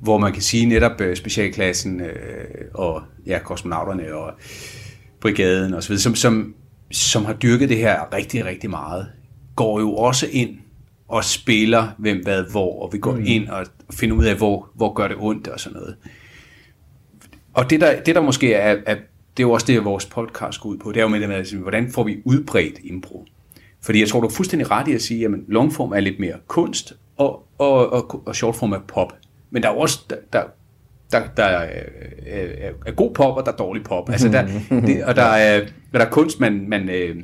hvor 0.00 0.18
man 0.18 0.32
kan 0.32 0.42
sige 0.42 0.66
netop 0.66 1.00
øh, 1.00 1.16
specialklassen 1.16 2.00
øh, 2.00 2.44
og 2.74 3.02
ja, 3.26 3.38
kosmonauterne 3.38 4.14
og 4.14 4.32
brigaden 5.20 5.74
og 5.74 5.82
så 5.82 5.88
videre, 5.88 6.00
som, 6.00 6.14
som, 6.14 6.54
som 6.90 7.24
har 7.24 7.32
dyrket 7.32 7.68
det 7.68 7.78
her 7.78 8.14
rigtig, 8.14 8.44
rigtig 8.44 8.70
meget, 8.70 9.06
går 9.56 9.80
jo 9.80 9.94
også 9.94 10.26
ind 10.32 10.50
og 11.08 11.24
spiller 11.24 11.88
hvem, 11.98 12.22
hvad, 12.22 12.44
hvor, 12.50 12.82
og 12.82 12.92
vi 12.92 12.98
går 12.98 13.14
mm. 13.14 13.22
ind 13.26 13.48
og 13.48 13.66
finder 13.92 14.16
ud 14.16 14.24
af, 14.24 14.36
hvor, 14.36 14.68
hvor 14.74 14.92
gør 14.92 15.08
det 15.08 15.16
ondt 15.20 15.48
og 15.48 15.60
sådan 15.60 15.78
noget. 15.78 15.96
Og 17.54 17.70
det 17.70 17.80
der, 17.80 18.00
det 18.00 18.14
der 18.14 18.20
måske 18.20 18.54
er, 18.54 18.76
er, 18.86 18.96
det 19.36 19.42
er 19.42 19.46
jo 19.46 19.52
også 19.52 19.66
det, 19.66 19.84
vores 19.84 20.06
podcast 20.06 20.60
går 20.60 20.68
ud 20.68 20.78
på, 20.78 20.92
det 20.92 21.00
er 21.00 21.02
jo 21.02 21.08
med 21.08 21.20
det 21.20 21.28
med, 21.28 21.36
altså, 21.36 21.56
hvordan 21.56 21.92
får 21.92 22.04
vi 22.04 22.22
udbredt 22.24 22.74
impro? 22.84 23.26
Fordi 23.82 24.00
jeg 24.00 24.08
tror, 24.08 24.20
du 24.20 24.26
er 24.26 24.30
fuldstændig 24.30 24.70
ret 24.70 24.88
i 24.88 24.92
at 24.92 25.02
sige, 25.02 25.24
at 25.24 25.30
longform 25.48 25.92
er 25.92 26.00
lidt 26.00 26.20
mere 26.20 26.34
kunst, 26.46 26.92
og, 27.16 27.48
og, 27.58 27.92
og, 27.92 28.26
og 28.26 28.36
shortform 28.36 28.72
er 28.72 28.80
pop. 28.88 29.12
Men 29.50 29.62
der 29.62 29.68
er 29.68 29.72
jo 29.72 29.78
også, 29.78 30.04
der, 30.10 30.16
der, 30.32 30.42
der, 31.12 31.28
der 31.36 31.44
er, 31.44 31.82
er, 32.26 32.70
er 32.86 32.92
god 32.92 33.14
pop, 33.14 33.36
og 33.36 33.46
der 33.46 33.52
er 33.52 33.56
dårlig 33.56 33.84
pop. 33.84 34.10
Altså 34.10 34.28
der, 34.28 34.46
det, 34.86 35.04
og 35.04 35.16
der 35.16 35.22
er, 35.22 35.66
der 35.92 35.98
er 35.98 36.10
kunst, 36.10 36.40
man, 36.40 36.68
man, 36.68 36.88
øh, 36.88 37.16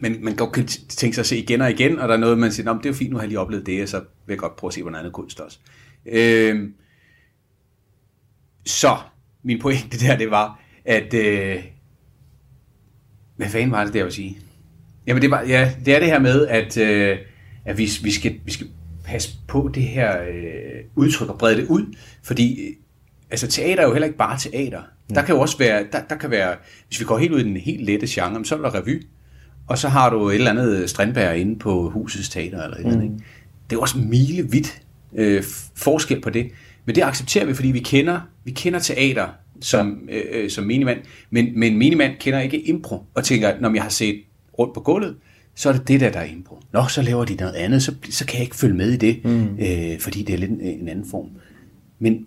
man, 0.00 0.16
man 0.20 0.36
godt 0.36 0.52
kan 0.52 0.66
tænke 0.66 1.14
sig 1.14 1.22
at 1.22 1.26
se 1.26 1.38
igen 1.38 1.60
og 1.60 1.70
igen, 1.70 1.98
og 1.98 2.08
der 2.08 2.14
er 2.14 2.18
noget, 2.18 2.38
man 2.38 2.52
siger, 2.52 2.72
det 2.72 2.86
er 2.86 2.90
jo 2.90 2.94
fint, 2.94 3.10
nu 3.10 3.16
har 3.16 3.22
jeg 3.22 3.28
lige 3.28 3.40
oplevet 3.40 3.66
det, 3.66 3.82
og 3.82 3.88
så 3.88 3.98
vil 3.98 4.32
jeg 4.32 4.38
godt 4.38 4.56
prøve 4.56 4.68
at 4.68 4.74
se, 4.74 4.82
hvordan 4.82 4.98
andet 4.98 5.12
kunst 5.12 5.40
også. 5.40 5.58
Øh, 6.06 6.68
så, 8.66 8.96
min 9.42 9.60
pointe 9.60 9.98
der, 9.98 10.16
det 10.16 10.30
var, 10.30 10.59
at, 10.84 11.14
øh, 11.14 11.56
hvad 13.36 13.48
fanden 13.48 13.70
var 13.70 13.84
det, 13.84 13.92
der 13.92 13.98
jeg 13.98 14.04
ville 14.04 14.14
sige? 14.14 14.38
Jamen, 15.06 15.22
det, 15.22 15.30
var, 15.30 15.42
ja, 15.42 15.72
det 15.84 15.94
er 15.94 15.98
det 15.98 16.08
her 16.08 16.18
med, 16.18 16.46
at, 16.46 16.76
øh, 16.76 17.18
at 17.64 17.78
vi, 17.78 17.90
vi, 18.02 18.10
skal, 18.10 18.34
vi 18.44 18.52
skal 18.52 18.66
passe 19.04 19.30
på 19.48 19.70
det 19.74 19.82
her 19.82 20.22
øh, 20.22 20.80
udtryk 20.94 21.28
og 21.28 21.38
brede 21.38 21.56
det 21.56 21.66
ud, 21.66 21.94
fordi 22.22 22.60
øh, 22.60 22.74
altså, 23.30 23.46
teater 23.46 23.82
er 23.82 23.86
jo 23.86 23.92
heller 23.92 24.06
ikke 24.06 24.18
bare 24.18 24.38
teater. 24.38 24.82
Der 25.14 25.22
kan 25.22 25.34
jo 25.34 25.40
også 25.40 25.58
være, 25.58 25.86
der, 25.92 26.00
der 26.10 26.16
kan 26.16 26.30
være, 26.30 26.56
hvis 26.88 27.00
vi 27.00 27.04
går 27.04 27.18
helt 27.18 27.32
ud 27.32 27.40
i 27.40 27.44
den 27.44 27.56
helt 27.56 27.84
lette 27.84 28.06
genre, 28.10 28.44
så 28.44 28.56
er 28.56 28.60
der 28.60 28.74
revy, 28.74 29.06
og 29.66 29.78
så 29.78 29.88
har 29.88 30.10
du 30.10 30.28
et 30.28 30.34
eller 30.34 30.50
andet 30.50 30.90
strandbær 30.90 31.32
inde 31.32 31.58
på 31.58 31.90
husets 31.90 32.28
teater, 32.28 32.62
eller 32.62 32.76
et 32.76 32.80
eller 32.80 32.92
andet, 32.92 33.04
ikke? 33.04 33.24
Det 33.70 33.76
er 33.76 33.80
også 33.80 33.98
milevidt 33.98 34.82
øh, 35.14 35.44
forskel 35.74 36.20
på 36.20 36.30
det. 36.30 36.50
Men 36.84 36.94
det 36.94 37.02
accepterer 37.02 37.44
vi, 37.44 37.54
fordi 37.54 37.68
vi 37.68 37.78
kender, 37.78 38.20
vi 38.44 38.50
kender 38.50 38.78
teater 38.78 39.28
som, 39.60 40.08
ja. 40.08 40.38
øh, 40.38 40.50
som 40.50 40.64
minimand. 40.64 40.98
Men, 41.30 41.58
men 41.58 41.76
minimand 41.78 42.12
kender 42.20 42.40
ikke 42.40 42.60
impro, 42.68 43.04
og 43.14 43.24
tænker, 43.24 43.60
når 43.60 43.74
jeg 43.74 43.82
har 43.82 43.90
set 43.90 44.20
rundt 44.58 44.74
på 44.74 44.80
gulvet, 44.80 45.16
så 45.54 45.68
er 45.68 45.72
det 45.72 45.88
det 45.88 46.00
der, 46.00 46.10
der 46.10 46.18
er 46.20 46.24
impro. 46.24 46.58
Nå, 46.72 46.84
så 46.88 47.02
laver 47.02 47.24
de 47.24 47.34
noget 47.34 47.54
andet, 47.54 47.82
så, 47.82 47.94
så 48.10 48.26
kan 48.26 48.34
jeg 48.36 48.44
ikke 48.44 48.56
følge 48.56 48.74
med 48.74 48.90
i 48.92 48.96
det, 48.96 49.24
mm. 49.24 49.58
øh, 49.58 50.00
fordi 50.00 50.22
det 50.22 50.32
er 50.34 50.38
lidt 50.38 50.50
en, 50.50 50.60
en 50.60 50.88
anden 50.88 51.10
form. 51.10 51.28
Men, 51.98 52.26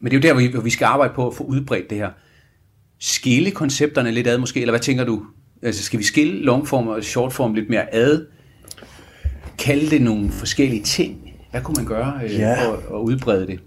men 0.00 0.10
det 0.10 0.16
er 0.16 0.18
jo 0.18 0.22
der, 0.22 0.32
hvor 0.32 0.42
vi, 0.42 0.48
hvor 0.48 0.60
vi 0.60 0.70
skal 0.70 0.84
arbejde 0.84 1.14
på 1.14 1.26
at 1.28 1.34
få 1.34 1.44
udbredt 1.44 1.90
det 1.90 1.98
her. 1.98 2.10
Skille 2.98 3.50
koncepterne 3.50 4.10
lidt 4.10 4.26
ad 4.26 4.38
måske, 4.38 4.60
eller 4.60 4.72
hvad 4.72 4.80
tænker 4.80 5.04
du? 5.04 5.22
Altså 5.62 5.82
skal 5.84 5.98
vi 5.98 6.04
skille 6.04 6.42
longform 6.42 6.88
og 6.88 7.04
shortform 7.04 7.54
lidt 7.54 7.68
mere 7.68 7.94
ad? 7.94 8.26
Kalde 9.58 9.90
det 9.90 10.02
nogle 10.02 10.30
forskellige 10.30 10.82
ting? 10.82 11.30
Hvad 11.50 11.60
kunne 11.60 11.74
man 11.76 11.86
gøre 11.86 12.20
øh, 12.24 12.32
Ja. 12.32 12.66
for 12.68 12.96
at 12.98 13.02
udbrede 13.02 13.46
det? 13.46 13.60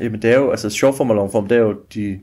Jamen 0.00 0.22
det 0.22 0.30
er 0.30 0.38
jo, 0.38 0.50
altså 0.50 0.70
shortform 0.70 1.10
og 1.10 1.16
longform, 1.16 1.46
det 1.46 1.56
er 1.56 1.60
jo 1.60 1.76
de 1.94 2.20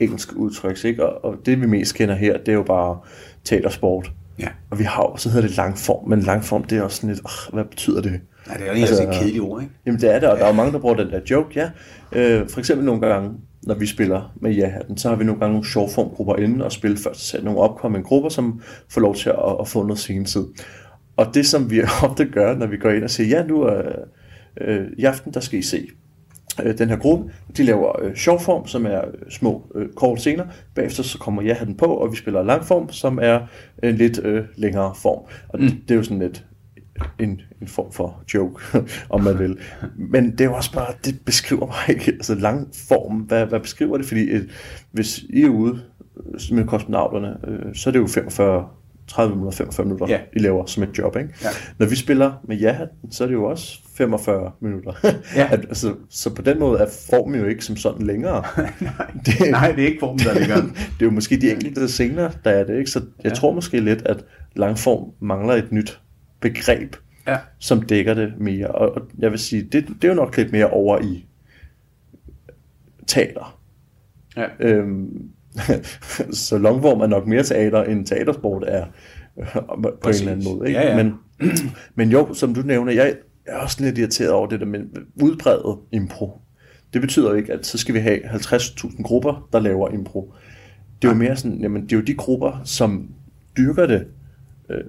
engelske 0.00 0.36
udtryk, 0.36 0.84
ikke? 0.84 1.06
Og, 1.06 1.24
og 1.24 1.46
det 1.46 1.60
vi 1.60 1.66
mest 1.66 1.94
kender 1.94 2.14
her, 2.14 2.38
det 2.38 2.48
er 2.48 2.52
jo 2.52 2.62
bare 2.62 2.98
teatersport. 3.44 4.12
Ja. 4.38 4.48
Og 4.70 4.78
vi 4.78 4.84
har 4.84 5.02
jo, 5.02 5.16
så 5.16 5.28
hedder 5.28 5.46
det 5.46 5.56
langform, 5.56 6.08
men 6.08 6.20
langform, 6.20 6.64
det 6.64 6.78
er 6.78 6.82
også 6.82 6.96
sådan 6.96 7.10
lidt, 7.10 7.24
oh, 7.24 7.54
hvad 7.54 7.64
betyder 7.64 8.02
det? 8.02 8.20
Nej, 8.46 8.56
det 8.56 8.68
er 8.68 8.72
jo 8.72 8.80
altså, 8.80 9.02
et 9.02 9.14
kedeligt 9.14 9.40
ord, 9.40 9.62
ikke? 9.62 9.74
Jamen 9.86 10.00
det 10.00 10.14
er 10.14 10.20
det, 10.20 10.28
og 10.28 10.36
der 10.38 10.44
er 10.44 10.48
jo 10.48 10.54
mange, 10.54 10.72
der 10.72 10.78
bruger 10.78 10.94
den 10.94 11.10
der 11.10 11.20
joke, 11.30 11.60
ja. 11.60 11.70
Øh, 12.12 12.48
for 12.48 12.58
eksempel 12.58 12.86
nogle 12.86 13.00
gange, 13.00 13.30
når 13.62 13.74
vi 13.74 13.86
spiller 13.86 14.32
med 14.40 14.52
ja-hatten, 14.52 14.98
så 14.98 15.08
har 15.08 15.16
vi 15.16 15.24
nogle 15.24 15.40
gange 15.40 15.52
nogle 15.52 15.68
shortform-grupper 15.68 16.36
inde 16.36 16.64
og 16.64 16.72
spille 16.72 16.96
første 16.96 17.22
sæt. 17.22 17.44
Nogle 17.44 17.60
opkommende 17.60 18.06
grupper, 18.06 18.28
som 18.28 18.62
får 18.90 19.00
lov 19.00 19.14
til 19.14 19.28
at, 19.28 19.56
at 19.60 19.68
få 19.68 19.82
noget 19.82 19.98
senetid. 19.98 20.44
Og 21.16 21.34
det, 21.34 21.46
som 21.46 21.70
vi 21.70 21.82
ofte 22.02 22.24
gør, 22.24 22.54
når 22.54 22.66
vi 22.66 22.76
går 22.76 22.90
ind 22.90 23.04
og 23.04 23.10
siger, 23.10 23.38
ja, 23.38 23.46
nu 23.46 23.62
er 23.62 23.82
øh, 24.60 24.86
i 24.98 25.04
aften, 25.04 25.34
der 25.34 25.40
skal 25.40 25.58
I 25.58 25.62
se 25.62 25.88
øh, 26.62 26.78
den 26.78 26.88
her 26.88 26.96
gruppe. 26.96 27.32
De 27.56 27.62
laver 27.62 28.02
øh, 28.02 28.14
shortform, 28.14 28.66
som 28.66 28.86
er 28.86 28.98
øh, 28.98 29.30
små 29.30 29.72
øh, 29.74 29.88
kort 29.96 30.20
scener. 30.20 30.44
Bagefter 30.74 31.02
så 31.02 31.18
kommer 31.18 31.42
jeg 31.42 31.60
den 31.66 31.76
på, 31.76 31.86
og 31.86 32.12
vi 32.12 32.16
spiller 32.16 32.42
langform, 32.42 32.92
som 32.92 33.18
er 33.22 33.40
en 33.82 33.94
lidt 33.94 34.20
øh, 34.24 34.44
længere 34.56 34.94
form. 34.94 35.22
Og 35.48 35.60
mm. 35.60 35.68
det, 35.68 35.78
det 35.82 35.90
er 35.90 35.98
jo 35.98 36.02
sådan 36.02 36.18
lidt 36.18 36.44
en, 37.18 37.40
en 37.62 37.68
form 37.68 37.92
for 37.92 38.22
joke, 38.34 38.64
om 39.10 39.22
man 39.22 39.38
vil. 39.38 39.58
Men 39.96 40.32
det 40.32 40.40
er 40.40 40.44
jo 40.44 40.54
også 40.54 40.72
bare, 40.72 40.94
det 41.04 41.20
beskriver 41.26 41.66
mig 41.66 41.96
ikke, 41.96 42.12
altså 42.12 42.34
lang 42.34 42.68
form, 42.88 43.16
hvad, 43.16 43.46
hvad 43.46 43.60
beskriver 43.60 43.96
det? 43.96 44.06
Fordi 44.06 44.30
et, 44.30 44.50
hvis 44.92 45.18
I 45.18 45.42
er 45.42 45.48
ude 45.48 45.80
øh, 46.16 46.56
med 46.56 46.66
kosmonauterne, 46.66 47.36
øh, 47.46 47.74
så 47.74 47.90
er 47.90 47.92
det 47.92 47.98
jo 47.98 48.06
45 48.06 48.68
30 49.06 49.36
minutter, 49.36 49.56
45 49.56 49.84
minutter, 49.86 50.06
Ja. 50.08 50.20
I 50.32 50.38
laver 50.38 50.66
som 50.66 50.82
et 50.82 50.98
job, 50.98 51.16
ikke? 51.16 51.28
Ja. 51.42 51.48
Når 51.78 51.86
vi 51.86 51.96
spiller 51.96 52.32
med 52.44 52.56
ja 52.56 52.78
så 53.10 53.24
er 53.24 53.28
det 53.28 53.34
jo 53.34 53.44
også 53.44 53.78
45 53.96 54.52
minutter. 54.60 54.92
Ja. 55.36 55.48
At, 55.52 55.60
altså, 55.60 55.94
så 56.10 56.34
på 56.34 56.42
den 56.42 56.58
måde 56.58 56.78
er 56.80 56.86
formen 57.10 57.40
jo 57.40 57.46
ikke 57.46 57.64
som 57.64 57.76
sådan 57.76 58.06
længere. 58.06 58.42
det, 59.26 59.50
Nej, 59.50 59.72
det 59.72 59.82
er 59.84 59.86
ikke 59.88 60.00
formen, 60.00 60.18
der 60.18 60.38
ligger. 60.38 60.56
det 60.98 61.00
er 61.00 61.04
jo 61.06 61.10
måske 61.10 61.36
de 61.40 61.50
enkelte 61.50 61.88
scener, 61.88 62.30
der 62.44 62.50
er 62.50 62.64
det, 62.64 62.78
ikke? 62.78 62.90
Så 62.90 63.00
jeg 63.24 63.30
ja. 63.30 63.34
tror 63.34 63.52
måske 63.52 63.80
lidt, 63.80 64.02
at 64.06 64.24
langform 64.56 65.10
mangler 65.20 65.54
et 65.54 65.72
nyt 65.72 66.00
begreb, 66.40 66.96
Ja. 67.26 67.38
som 67.58 67.82
dækker 67.82 68.14
det 68.14 68.32
mere. 68.38 68.68
Og, 68.68 68.94
og 68.94 69.02
jeg 69.18 69.30
vil 69.30 69.38
sige, 69.38 69.62
det, 69.62 69.86
det 69.88 70.04
er 70.04 70.08
jo 70.08 70.14
nok 70.14 70.36
lidt 70.36 70.52
mere 70.52 70.70
over 70.70 70.98
i 71.00 71.26
teater. 73.06 73.60
Ja. 74.36 74.46
Øhm, 74.60 75.28
så 76.46 76.58
longform 76.58 77.00
er 77.00 77.06
nok 77.06 77.26
mere 77.26 77.42
teater, 77.42 77.82
end 77.82 78.06
teatersport 78.06 78.64
er 78.66 78.86
øh, 79.38 79.46
på 79.82 79.92
Præcis. 80.02 80.22
en 80.22 80.28
eller 80.28 80.40
anden 80.40 80.58
måde. 80.58 80.68
Ikke? 80.68 80.80
Ja, 80.80 80.96
ja. 80.96 81.02
Men, 81.02 81.14
men 81.96 82.10
jo, 82.10 82.34
som 82.34 82.54
du 82.54 82.62
nævner, 82.62 82.92
jeg 82.92 83.14
er 83.46 83.56
også 83.56 83.84
lidt 83.84 83.98
irriteret 83.98 84.30
over 84.30 84.46
det 84.46 84.60
der 84.60 84.66
med 84.66 84.80
udbredet 85.22 85.78
impro. 85.92 86.40
Det 86.92 87.00
betyder 87.00 87.30
jo 87.30 87.36
ikke, 87.36 87.52
at 87.52 87.66
så 87.66 87.78
skal 87.78 87.94
vi 87.94 87.98
have 87.98 88.18
50.000 88.18 89.02
grupper, 89.02 89.48
der 89.52 89.60
laver 89.60 89.90
impro. 89.90 90.32
Det 91.02 91.08
er 91.08 91.12
jo 91.12 91.18
mere 91.18 91.36
sådan, 91.36 91.58
jamen 91.58 91.82
det 91.82 91.92
er 91.92 91.96
jo 91.96 92.02
de 92.02 92.14
grupper, 92.14 92.60
som 92.64 93.08
dyrker 93.56 93.86
det 93.86 94.06
øh, 94.70 94.80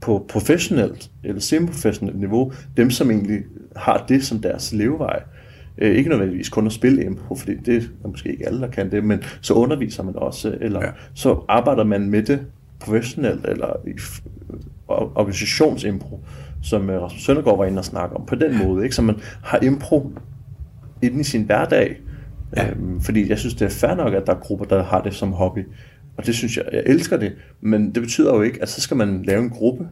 på 0.00 0.26
professionelt 0.28 1.10
eller 1.24 1.40
semi-professionelt 1.40 2.18
niveau, 2.18 2.52
dem 2.76 2.90
som 2.90 3.10
egentlig 3.10 3.38
har 3.76 4.04
det 4.08 4.24
som 4.24 4.38
deres 4.38 4.72
levevej. 4.72 5.22
Øh, 5.22 5.37
ikke 5.86 6.10
nødvendigvis 6.10 6.48
kun 6.48 6.66
at 6.66 6.72
spille 6.72 7.04
impro, 7.04 7.34
fordi 7.34 7.54
det 7.56 7.90
er 8.04 8.08
måske 8.08 8.30
ikke 8.32 8.46
alle, 8.46 8.60
der 8.60 8.68
kan 8.70 8.90
det, 8.90 9.04
men 9.04 9.22
så 9.40 9.54
underviser 9.54 10.02
man 10.02 10.16
også, 10.16 10.58
eller 10.60 10.80
Ja. 10.84 10.90
så 11.14 11.44
arbejder 11.48 11.84
man 11.84 12.10
med 12.10 12.22
det 12.22 12.40
professionelt, 12.80 13.44
eller 13.48 13.72
i 13.86 13.90
or- 14.88 15.12
organisationsimpro, 15.18 16.20
som 16.62 16.90
øh, 16.90 17.02
Rasmus 17.02 17.22
Søndergaard 17.22 17.56
var 17.58 17.64
inde 17.64 17.78
og 17.78 17.84
snakke 17.84 18.16
om, 18.16 18.26
på 18.26 18.34
den 18.34 18.58
måde, 18.66 18.84
ikke? 18.84 18.94
så 18.96 19.02
man 19.02 19.16
har 19.42 19.58
impro 19.62 20.12
inde 21.02 21.20
i 21.20 21.24
sin 21.24 21.42
hverdag, 21.42 21.96
ja. 22.56 22.70
øhm, 22.70 23.00
fordi 23.00 23.28
jeg 23.30 23.38
synes, 23.38 23.54
det 23.54 23.64
er 23.64 23.68
fair 23.70 23.94
nok, 23.94 24.14
at 24.14 24.26
der 24.26 24.34
er 24.34 24.38
grupper, 24.40 24.64
der 24.66 24.82
har 24.82 25.02
det 25.02 25.14
som 25.14 25.32
hobby, 25.32 25.60
og 26.16 26.26
det 26.26 26.34
synes 26.34 26.56
jeg, 26.56 26.64
jeg 26.72 26.82
elsker 26.86 27.16
det, 27.16 27.32
men 27.60 27.94
det 27.94 28.02
betyder 28.02 28.34
jo 28.34 28.42
ikke, 28.42 28.62
at 28.62 28.68
så 28.68 28.80
skal 28.80 28.96
man 28.96 29.22
lave 29.22 29.42
en 29.42 29.50
gruppe, 29.50 29.88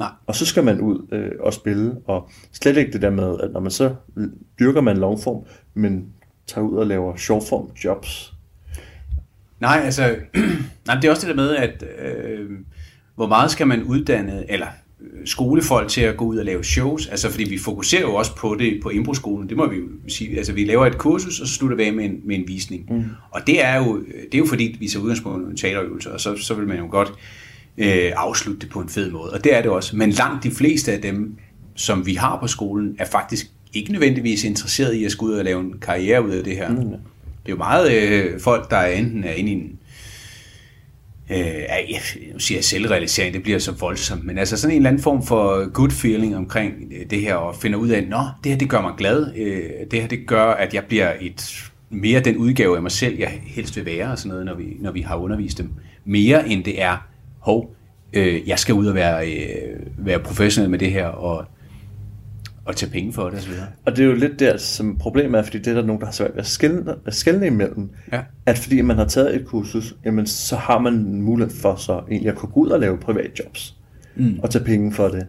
Nej. 0.00 0.10
og 0.26 0.34
så 0.34 0.46
skal 0.46 0.64
man 0.64 0.80
ud 0.80 1.06
øh, 1.12 1.30
og 1.40 1.54
spille, 1.54 1.96
og 2.06 2.30
slet 2.52 2.76
ikke 2.76 2.92
det 2.92 3.02
der 3.02 3.10
med, 3.10 3.40
at 3.42 3.52
når 3.52 3.60
man 3.60 3.70
så 3.70 3.94
dyrker 4.58 4.80
man 4.80 4.96
longform, 4.96 5.44
men 5.74 6.06
tager 6.46 6.66
ud 6.66 6.76
og 6.76 6.86
laver 6.86 7.16
shortform 7.16 7.70
jobs. 7.84 8.32
Nej, 9.60 9.80
altså, 9.84 10.16
nej, 10.86 10.94
det 10.94 11.04
er 11.04 11.10
også 11.10 11.26
det 11.26 11.36
der 11.36 11.42
med, 11.42 11.56
at 11.56 11.84
øh, 11.98 12.50
hvor 13.14 13.26
meget 13.26 13.50
skal 13.50 13.66
man 13.66 13.82
uddanne, 13.82 14.50
eller 14.50 14.66
øh, 15.00 15.26
skolefolk 15.26 15.88
til 15.88 16.00
at 16.00 16.16
gå 16.16 16.24
ud 16.24 16.38
og 16.38 16.44
lave 16.44 16.64
shows, 16.64 17.06
altså 17.06 17.30
fordi 17.30 17.44
vi 17.44 17.58
fokuserer 17.58 18.02
jo 18.02 18.14
også 18.14 18.36
på 18.36 18.56
det 18.58 18.80
på 18.82 18.88
improskolen, 18.88 19.48
det 19.48 19.56
må 19.56 19.68
vi 19.68 19.76
jo 19.76 19.88
sige, 20.08 20.36
altså 20.36 20.52
vi 20.52 20.64
laver 20.64 20.86
et 20.86 20.98
kursus, 20.98 21.40
og 21.40 21.46
så 21.46 21.54
slutter 21.54 21.76
vi 21.76 21.82
af 21.82 21.92
med 21.92 22.04
en, 22.04 22.20
med 22.24 22.36
en 22.36 22.44
visning. 22.48 22.86
Mm. 22.90 23.04
Og 23.30 23.40
det 23.46 23.64
er, 23.64 23.76
jo, 23.76 24.00
det 24.00 24.34
er 24.34 24.38
jo 24.38 24.46
fordi, 24.46 24.76
vi 24.80 24.88
tager 24.88 25.02
udgangspunkt 25.02 25.48
i 25.48 25.50
en 25.50 25.56
teaterøvelse, 25.56 26.12
og 26.12 26.20
så, 26.20 26.36
så 26.36 26.54
vil 26.54 26.68
man 26.68 26.78
jo 26.78 26.86
godt 26.90 27.12
øh, 27.78 28.12
afslutte 28.16 28.60
det 28.60 28.70
på 28.70 28.80
en 28.80 28.88
fed 28.88 29.10
måde, 29.10 29.32
og 29.32 29.44
det 29.44 29.56
er 29.56 29.62
det 29.62 29.70
også. 29.70 29.96
Men 29.96 30.10
langt 30.10 30.44
de 30.44 30.50
fleste 30.50 30.92
af 30.92 31.02
dem, 31.02 31.36
som 31.74 32.06
vi 32.06 32.14
har 32.14 32.38
på 32.40 32.46
skolen, 32.46 32.96
er 32.98 33.04
faktisk 33.04 33.46
ikke 33.72 33.92
nødvendigvis 33.92 34.44
interesseret 34.44 34.94
i 34.94 35.04
at 35.04 35.12
skulle 35.12 35.32
ud 35.32 35.38
og 35.38 35.44
lave 35.44 35.60
en 35.60 35.74
karriere 35.80 36.24
ud 36.24 36.30
af 36.30 36.44
det 36.44 36.56
her. 36.56 36.68
Mm. 36.68 36.76
Det 36.76 37.46
er 37.46 37.50
jo 37.50 37.56
meget 37.56 37.92
øh, 37.92 38.40
folk, 38.40 38.70
der 38.70 38.76
er 38.76 38.92
enten 38.92 39.24
er 39.24 39.32
inde 39.32 39.50
i 39.50 39.54
en 39.54 39.78
øh, 41.30 41.38
ja, 41.90 41.98
nu 42.32 42.38
siger 42.38 42.58
jeg 42.58 42.64
selvrealisering, 42.64 43.34
det 43.34 43.42
bliver 43.42 43.58
så 43.58 43.72
voldsomt, 43.72 44.24
men 44.24 44.38
altså 44.38 44.56
sådan 44.56 44.76
en 44.76 44.76
eller 44.76 44.90
anden 44.90 45.02
form 45.02 45.26
for 45.26 45.70
good 45.72 45.90
feeling 45.90 46.36
omkring 46.36 46.74
øh, 46.92 47.10
det 47.10 47.20
her, 47.20 47.34
og 47.34 47.56
finder 47.56 47.78
ud 47.78 47.88
af, 47.88 48.06
nå, 48.08 48.20
det 48.44 48.52
her 48.52 48.58
det 48.58 48.68
gør 48.68 48.80
mig 48.80 48.92
glad, 48.98 49.32
øh, 49.36 49.62
det 49.90 50.00
her 50.00 50.08
det 50.08 50.26
gør, 50.26 50.44
at 50.44 50.74
jeg 50.74 50.84
bliver 50.84 51.12
et 51.20 51.70
mere 51.90 52.20
den 52.20 52.36
udgave 52.36 52.76
af 52.76 52.82
mig 52.82 52.92
selv, 52.92 53.18
jeg 53.18 53.40
helst 53.44 53.76
vil 53.76 53.84
være, 53.84 54.10
og 54.10 54.18
sådan 54.18 54.28
noget, 54.28 54.44
når 54.46 54.54
vi, 54.54 54.76
når 54.80 54.92
vi 54.92 55.00
har 55.00 55.16
undervist 55.16 55.58
dem. 55.58 55.70
Mere 56.04 56.48
end 56.48 56.64
det 56.64 56.82
er, 56.82 57.06
hov, 57.40 57.74
øh, 58.12 58.48
jeg 58.48 58.58
skal 58.58 58.74
ud 58.74 58.86
og 58.86 58.94
være, 58.94 59.32
øh, 59.32 59.80
være 59.98 60.18
professionel 60.18 60.70
med 60.70 60.78
det 60.78 60.92
her, 60.92 61.06
og, 61.06 61.44
og 62.64 62.76
tage 62.76 62.92
penge 62.92 63.12
for 63.12 63.30
det 63.30 63.38
osv. 63.38 63.52
Og 63.84 63.96
det 63.96 64.02
er 64.02 64.06
jo 64.06 64.14
lidt 64.14 64.40
der, 64.40 64.56
som 64.56 64.98
problemet 64.98 65.38
er, 65.38 65.42
fordi 65.42 65.58
det 65.58 65.66
er 65.66 65.74
der 65.74 65.86
nogen, 65.86 66.00
der 66.00 66.06
har 66.06 66.12
svært 66.12 66.30
ved 66.32 66.40
at 66.40 66.46
skelne, 66.46 66.94
at 67.06 67.14
skelne 67.14 67.46
imellem. 67.46 67.90
Ja. 68.12 68.22
At 68.46 68.58
fordi 68.58 68.80
man 68.80 68.96
har 68.96 69.04
taget 69.04 69.36
et 69.36 69.46
kursus, 69.46 69.96
jamen 70.04 70.26
så 70.26 70.56
har 70.56 70.78
man 70.78 71.22
mulighed 71.22 71.54
for 71.54 71.74
så 71.74 72.02
egentlig 72.10 72.30
at 72.30 72.36
kunne 72.36 72.52
gå 72.52 72.60
ud 72.60 72.68
og 72.68 72.80
lave 72.80 72.98
privatjobs. 72.98 73.76
Mm. 74.16 74.40
Og 74.42 74.50
tage 74.50 74.64
penge 74.64 74.92
for 74.92 75.08
det. 75.08 75.26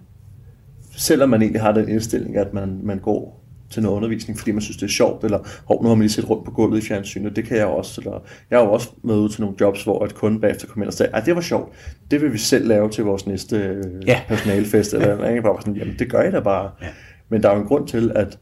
Selvom 0.98 1.30
man 1.30 1.42
egentlig 1.42 1.62
har 1.62 1.72
den 1.72 1.90
indstilling, 1.90 2.38
at 2.38 2.54
man, 2.54 2.80
man 2.84 3.00
går 3.00 3.41
til 3.72 3.84
noget 3.84 3.96
undervisning, 3.96 4.40
fordi 4.40 4.52
man 4.52 4.62
synes, 4.62 4.78
det 4.78 4.84
er 4.84 4.90
sjovt, 4.92 5.24
eller 5.24 5.40
hov, 5.66 5.84
nu 5.84 5.88
har 5.90 5.96
man 5.96 6.02
lige 6.02 6.12
set 6.12 6.30
rundt 6.30 6.46
på 6.46 6.52
gulvet 6.52 6.78
i 6.84 6.88
fjernsynet, 6.88 7.36
det 7.36 7.44
kan 7.46 7.58
jeg 7.58 7.66
også, 7.66 8.02
eller 8.02 8.20
jeg 8.50 8.60
har 8.60 8.66
jo 8.66 8.72
også 8.72 8.90
med 9.04 9.16
ud 9.16 9.30
til 9.30 9.42
nogle 9.42 9.56
jobs, 9.62 9.84
hvor 9.84 10.06
et 10.06 10.16
kunde 10.16 10.40
bagefter 10.40 10.68
kom 10.68 10.82
ind 10.82 10.88
og 10.88 10.94
sagde, 10.94 11.12
ej, 11.12 11.20
det 11.20 11.36
var 11.36 11.42
sjovt, 11.42 11.74
det 12.12 12.22
vil 12.22 12.34
vi 12.34 12.38
selv 12.38 12.68
lave 12.68 12.90
til 12.90 13.04
vores 13.04 13.28
næste 13.28 13.56
øh, 13.58 13.84
Ja. 14.08 14.22
personalefest, 14.28 14.94
eller 14.94 15.16
noget, 15.16 15.30
ikke? 15.30 15.42
Bare 15.42 15.58
sådan, 15.62 15.76
jamen 15.76 15.96
det 16.00 16.12
gør 16.12 16.22
I 16.24 16.32
da 16.32 16.40
bare. 16.40 16.72
Ja. 16.82 16.88
Men 17.30 17.44
der 17.44 17.50
er 17.50 17.56
jo 17.56 17.62
en 17.62 17.68
grund 17.68 17.88
til, 17.88 18.12
at 18.16 18.40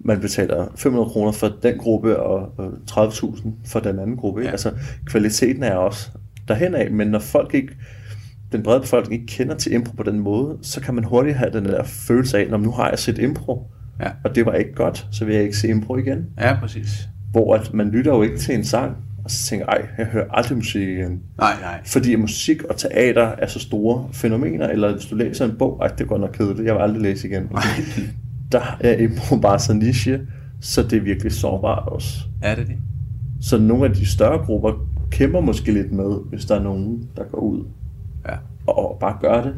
man 0.00 0.20
betaler 0.20 0.66
500 0.76 1.08
kroner 1.10 1.32
for 1.32 1.52
den 1.62 1.78
gruppe, 1.78 2.20
og 2.20 2.48
og 2.58 2.72
30.000 2.90 3.48
for 3.66 3.80
den 3.80 3.98
anden 3.98 4.16
gruppe. 4.16 4.42
Ja. 4.42 4.50
Altså, 4.50 4.70
kvaliteten 5.06 5.62
er 5.62 5.74
også 5.74 6.08
derhen 6.48 6.74
af, 6.74 6.90
men 6.90 7.08
når 7.08 7.18
folk 7.18 7.54
ikke, 7.54 7.72
den 8.52 8.62
brede 8.62 8.80
befolkning 8.80 9.22
ikke 9.22 9.32
kender 9.36 9.54
til 9.54 9.72
impro 9.72 9.92
på 9.96 10.02
den 10.02 10.18
måde, 10.20 10.58
så 10.62 10.80
kan 10.80 10.94
man 10.94 11.04
hurtigt 11.04 11.36
have 11.36 11.50
den 11.52 11.64
der 11.64 11.82
følelse 11.84 12.38
af, 12.38 12.50
når 12.50 12.58
nu 12.58 12.70
har 12.70 12.88
jeg 12.88 12.98
set 12.98 13.18
impro, 13.18 13.66
Ja. 14.00 14.08
og 14.24 14.34
det 14.34 14.46
var 14.46 14.52
ikke 14.52 14.74
godt, 14.74 15.06
så 15.10 15.24
vil 15.24 15.34
jeg 15.34 15.44
ikke 15.44 15.56
se 15.56 15.68
impro 15.68 15.96
igen. 15.96 16.26
Ja, 16.40 16.56
præcis. 16.60 17.08
Hvor 17.32 17.54
at 17.54 17.74
man 17.74 17.88
lytter 17.90 18.14
jo 18.14 18.22
ikke 18.22 18.38
til 18.38 18.54
en 18.54 18.64
sang, 18.64 18.96
og 19.24 19.30
så 19.30 19.46
tænker 19.46 19.66
ej, 19.66 19.86
jeg 19.98 20.06
hører 20.06 20.26
aldrig 20.30 20.56
musik 20.56 20.88
igen. 20.88 21.20
Nej, 21.38 21.52
nej. 21.60 21.80
Fordi 21.86 22.16
musik 22.16 22.62
og 22.62 22.76
teater 22.76 23.22
er 23.38 23.46
så 23.46 23.58
store 23.60 24.08
fænomener, 24.12 24.68
eller 24.68 24.92
hvis 24.92 25.06
du 25.06 25.14
læser 25.14 25.44
en 25.44 25.56
bog, 25.58 25.78
ej, 25.82 25.88
det 25.88 26.08
godt 26.08 26.20
nok 26.20 26.30
kedeligt, 26.32 26.66
jeg 26.66 26.74
vil 26.74 26.80
aldrig 26.80 27.02
læse 27.02 27.28
igen. 27.28 27.48
Der 28.52 28.76
er 28.80 28.96
impro 28.98 29.36
bare 29.36 29.58
så 29.58 29.72
niche, 29.74 30.20
så 30.60 30.82
det 30.82 30.92
er 30.92 31.00
virkelig 31.02 31.32
sårbart 31.32 31.88
også. 31.88 32.18
Er 32.42 32.54
det 32.54 32.66
det? 32.66 32.76
Så 33.40 33.58
nogle 33.58 33.84
af 33.84 33.92
de 33.94 34.06
større 34.06 34.38
grupper 34.38 34.72
kæmper 35.10 35.40
måske 35.40 35.72
lidt 35.72 35.92
med, 35.92 36.28
hvis 36.30 36.44
der 36.44 36.54
er 36.58 36.62
nogen, 36.62 37.08
der 37.16 37.24
går 37.24 37.38
ud 37.38 37.64
Ja. 38.28 38.34
og 38.66 38.96
bare 39.00 39.16
gør 39.20 39.42
det. 39.42 39.54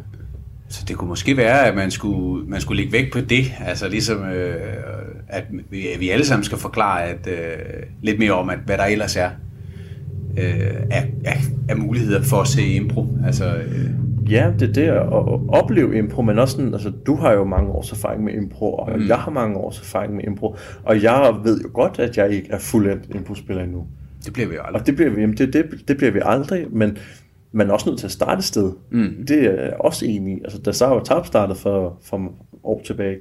Så 0.69 0.85
det 0.89 0.97
kunne 0.97 1.09
måske 1.09 1.37
være, 1.37 1.67
at 1.67 1.75
man 1.75 1.91
skulle, 1.91 2.47
man 2.49 2.61
skulle 2.61 2.83
lægge 2.83 2.93
vægt 2.93 3.13
på 3.13 3.21
det, 3.21 3.53
altså 3.67 3.89
ligesom, 3.89 4.23
øh, 4.25 4.55
at 5.29 5.45
vi, 5.71 5.89
at 5.89 6.01
vi 6.01 6.11
alle 6.11 6.27
sammen 6.27 6.45
skal 6.45 6.59
forklare 6.59 7.05
at, 7.05 7.27
øh, 7.27 7.83
lidt 8.03 8.19
mere 8.19 8.33
om, 8.33 8.51
at, 8.51 8.59
hvad 8.67 8.79
der 8.79 8.85
ellers 8.85 9.17
er. 9.17 9.31
øh, 10.39 10.77
af, 10.91 11.13
af, 11.25 11.41
af 11.69 11.77
muligheder 11.77 12.23
for 12.23 12.37
at 12.37 12.49
se 12.49 12.67
impro. 12.69 13.07
Altså, 13.27 13.57
øh, 13.57 13.91
Ja, 14.31 14.53
det 14.59 14.69
er 14.69 14.73
det 14.73 14.83
at 14.83 14.97
at 14.97 15.41
opleve 15.49 15.99
impro, 15.99 16.23
men 16.23 16.39
også 16.39 16.57
sådan, 16.57 16.75
altså 16.75 16.93
du 17.07 17.17
har 17.17 17.33
jo 17.33 17.45
mange 17.45 17.71
års 17.71 17.93
erfaring 17.93 18.25
med 18.25 18.35
impro, 18.35 18.75
og 18.75 18.99
mm. 18.99 19.09
jeg 19.09 19.17
har 19.19 19.31
mange 19.31 19.57
års 19.57 19.81
erfaring 19.81 20.15
med 20.15 20.25
impro, 20.25 20.57
og 20.85 21.03
jeg 21.03 21.35
ved 21.45 21.61
jo 21.61 21.69
godt, 21.75 21.99
at 21.99 22.17
jeg 22.17 22.31
ikke 22.31 22.49
er 22.51 22.59
fuldendt 22.59 23.15
impro-spiller 23.15 23.63
endnu. 23.63 23.87
det 24.25 24.33
bliver 24.33 24.49
vi 24.49 24.55
jo 24.55 24.61
aldrig. 24.61 24.81
Og 24.81 24.87
det 24.87 24.97
bliver 24.97 25.11
vi, 25.11 25.21
jamen 25.21 25.37
det, 25.37 25.53
det, 25.53 25.65
det 25.89 25.97
bliver 25.97 26.13
vi 26.13 26.21
aldrig, 26.23 26.67
men 26.73 26.99
man 27.57 27.69
er 27.69 27.73
også 27.73 27.89
nødt 27.89 27.99
til 27.99 28.07
at 28.07 28.13
starte 28.13 28.39
et 28.39 28.45
sted. 28.45 28.73
Mm. 28.91 29.27
Det 29.29 29.45
er 29.45 29.63
jeg 29.63 29.73
også 29.81 30.07
enig 30.07 30.37
i. 30.39 30.41
Altså, 30.45 30.59
da 30.59 30.73
Sarah 30.73 31.05
Tarp 31.05 31.27
startede 31.27 31.59
for, 31.59 31.99
for 32.03 32.33
år 32.65 32.83
tilbage, 32.85 33.17